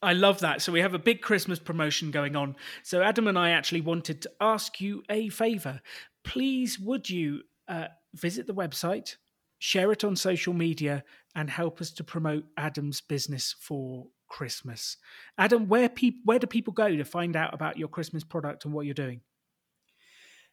I 0.03 0.13
love 0.13 0.41
that. 0.41 0.61
So 0.61 0.73
we 0.73 0.81
have 0.81 0.95
a 0.95 0.99
big 0.99 1.23
Christmas 1.23 1.59
promotion 1.59 2.11
going 2.11 2.37
on. 2.37 2.57
So 2.83 3.03
Adam 3.03 3.29
and 3.29 3.39
I 3.39 3.51
actually 3.51 3.81
wanted 3.81 4.21
to 4.23 4.31
ask 4.41 4.79
you 4.81 5.03
a 5.09 5.31
favor. 5.31 5.81
Please, 6.23 6.79
would 6.79 7.09
you 7.09 7.43
uh, 7.67 7.87
visit 8.15 8.47
the 8.47 8.55
website, 8.55 9.17
share 9.59 9.91
it 9.93 10.05
on 10.05 10.15
social 10.15 10.53
media, 10.53 11.03
and 11.35 11.49
help 11.49 11.81
us 11.81 11.91
to 11.93 12.05
promote 12.05 12.45
Adam's 12.59 13.01
business 13.01 13.55
for 13.59 14.07
Christmas. 14.29 14.97
Adam, 15.39 15.69
where 15.69 15.89
pe- 15.89 16.21
where 16.25 16.39
do 16.39 16.47
people 16.47 16.73
go 16.73 16.95
to 16.95 17.05
find 17.05 17.37
out 17.37 17.55
about 17.55 17.79
your 17.79 17.89
Christmas 17.89 18.25
product 18.25 18.65
and 18.65 18.75
what 18.75 18.87
you're 18.87 18.95
doing? 18.95 19.21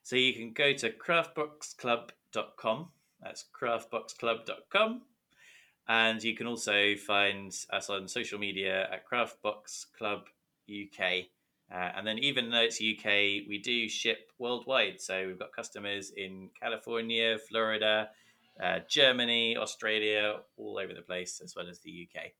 So 0.03 0.17
you 0.17 0.33
can 0.33 0.51
go 0.51 0.73
to 0.73 0.91
craftboxclub.com. 0.91 2.89
That's 3.21 3.45
craftboxclub.com. 3.59 5.01
And 5.87 6.23
you 6.23 6.35
can 6.35 6.47
also 6.47 6.95
find 6.95 7.53
us 7.71 7.89
on 7.89 8.07
social 8.07 8.39
media 8.39 8.87
at 8.91 9.07
Craftbox 9.09 9.85
Club 9.97 10.23
UK. 10.69 11.25
Uh, 11.73 11.91
and 11.97 12.05
then, 12.05 12.19
even 12.19 12.51
though 12.51 12.61
it's 12.61 12.79
UK, 12.81 13.47
we 13.47 13.59
do 13.63 13.89
ship 13.89 14.31
worldwide. 14.37 15.01
So 15.01 15.25
we've 15.27 15.39
got 15.39 15.53
customers 15.53 16.11
in 16.15 16.49
California, 16.61 17.37
Florida, 17.49 18.09
uh, 18.61 18.79
Germany, 18.87 19.57
Australia, 19.57 20.41
all 20.57 20.77
over 20.77 20.93
the 20.93 21.01
place, 21.01 21.41
as 21.43 21.55
well 21.55 21.67
as 21.67 21.79
the 21.79 22.07
UK. 22.07 22.33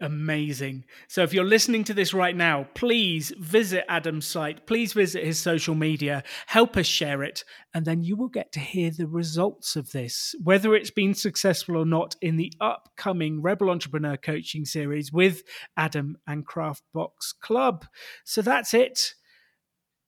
Amazing. 0.00 0.84
So 1.08 1.22
if 1.22 1.32
you're 1.32 1.44
listening 1.44 1.84
to 1.84 1.94
this 1.94 2.14
right 2.14 2.36
now, 2.36 2.68
please 2.74 3.32
visit 3.38 3.84
Adam's 3.88 4.26
site. 4.26 4.66
Please 4.66 4.92
visit 4.92 5.24
his 5.24 5.38
social 5.38 5.74
media. 5.74 6.22
Help 6.46 6.76
us 6.76 6.86
share 6.86 7.22
it. 7.22 7.44
And 7.74 7.84
then 7.84 8.02
you 8.02 8.16
will 8.16 8.28
get 8.28 8.52
to 8.52 8.60
hear 8.60 8.90
the 8.90 9.06
results 9.06 9.76
of 9.76 9.92
this, 9.92 10.34
whether 10.42 10.74
it's 10.74 10.90
been 10.90 11.14
successful 11.14 11.76
or 11.76 11.86
not, 11.86 12.16
in 12.20 12.36
the 12.36 12.52
upcoming 12.60 13.42
Rebel 13.42 13.70
Entrepreneur 13.70 14.16
Coaching 14.16 14.64
Series 14.64 15.12
with 15.12 15.42
Adam 15.76 16.18
and 16.26 16.46
Craftbox 16.46 17.34
Club. 17.40 17.86
So 18.24 18.42
that's 18.42 18.74
it. 18.74 19.14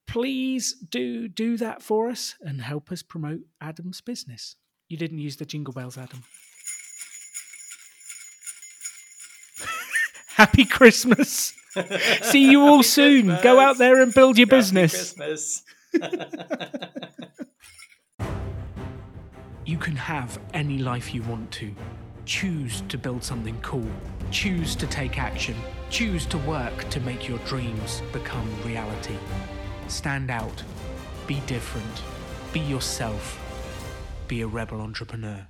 Please 0.06 0.74
do 0.90 1.28
do 1.28 1.56
that 1.56 1.82
for 1.82 2.10
us 2.10 2.34
and 2.40 2.60
help 2.60 2.90
us 2.90 3.02
promote 3.02 3.40
Adam's 3.60 4.00
business. 4.00 4.56
You 4.88 4.96
didn't 4.96 5.18
use 5.18 5.36
the 5.36 5.46
jingle 5.46 5.72
bells, 5.72 5.96
Adam. 5.96 6.22
Happy 10.42 10.64
Christmas. 10.64 11.54
See 12.22 12.50
you 12.50 12.62
all 12.62 12.82
soon. 12.82 13.26
Christmas. 13.26 13.44
Go 13.44 13.60
out 13.60 13.78
there 13.78 14.02
and 14.02 14.12
build 14.12 14.36
your 14.36 14.48
Happy 14.48 14.56
business. 14.56 15.14
You 19.64 19.78
can 19.78 19.94
have 19.94 20.40
any 20.52 20.78
life 20.78 21.14
you 21.14 21.22
want 21.22 21.48
to. 21.52 21.72
Choose 22.24 22.80
to 22.88 22.98
build 22.98 23.22
something 23.22 23.56
cool. 23.60 23.88
Choose 24.32 24.74
to 24.74 24.88
take 24.88 25.18
action. 25.18 25.54
Choose 25.88 26.26
to 26.26 26.38
work 26.38 26.88
to 26.90 26.98
make 27.00 27.28
your 27.28 27.38
dreams 27.46 28.02
become 28.12 28.48
reality. 28.64 29.16
Stand 29.86 30.32
out. 30.32 30.64
Be 31.28 31.40
different. 31.46 32.02
Be 32.52 32.58
yourself. 32.58 33.38
Be 34.26 34.40
a 34.40 34.48
rebel 34.48 34.80
entrepreneur. 34.80 35.46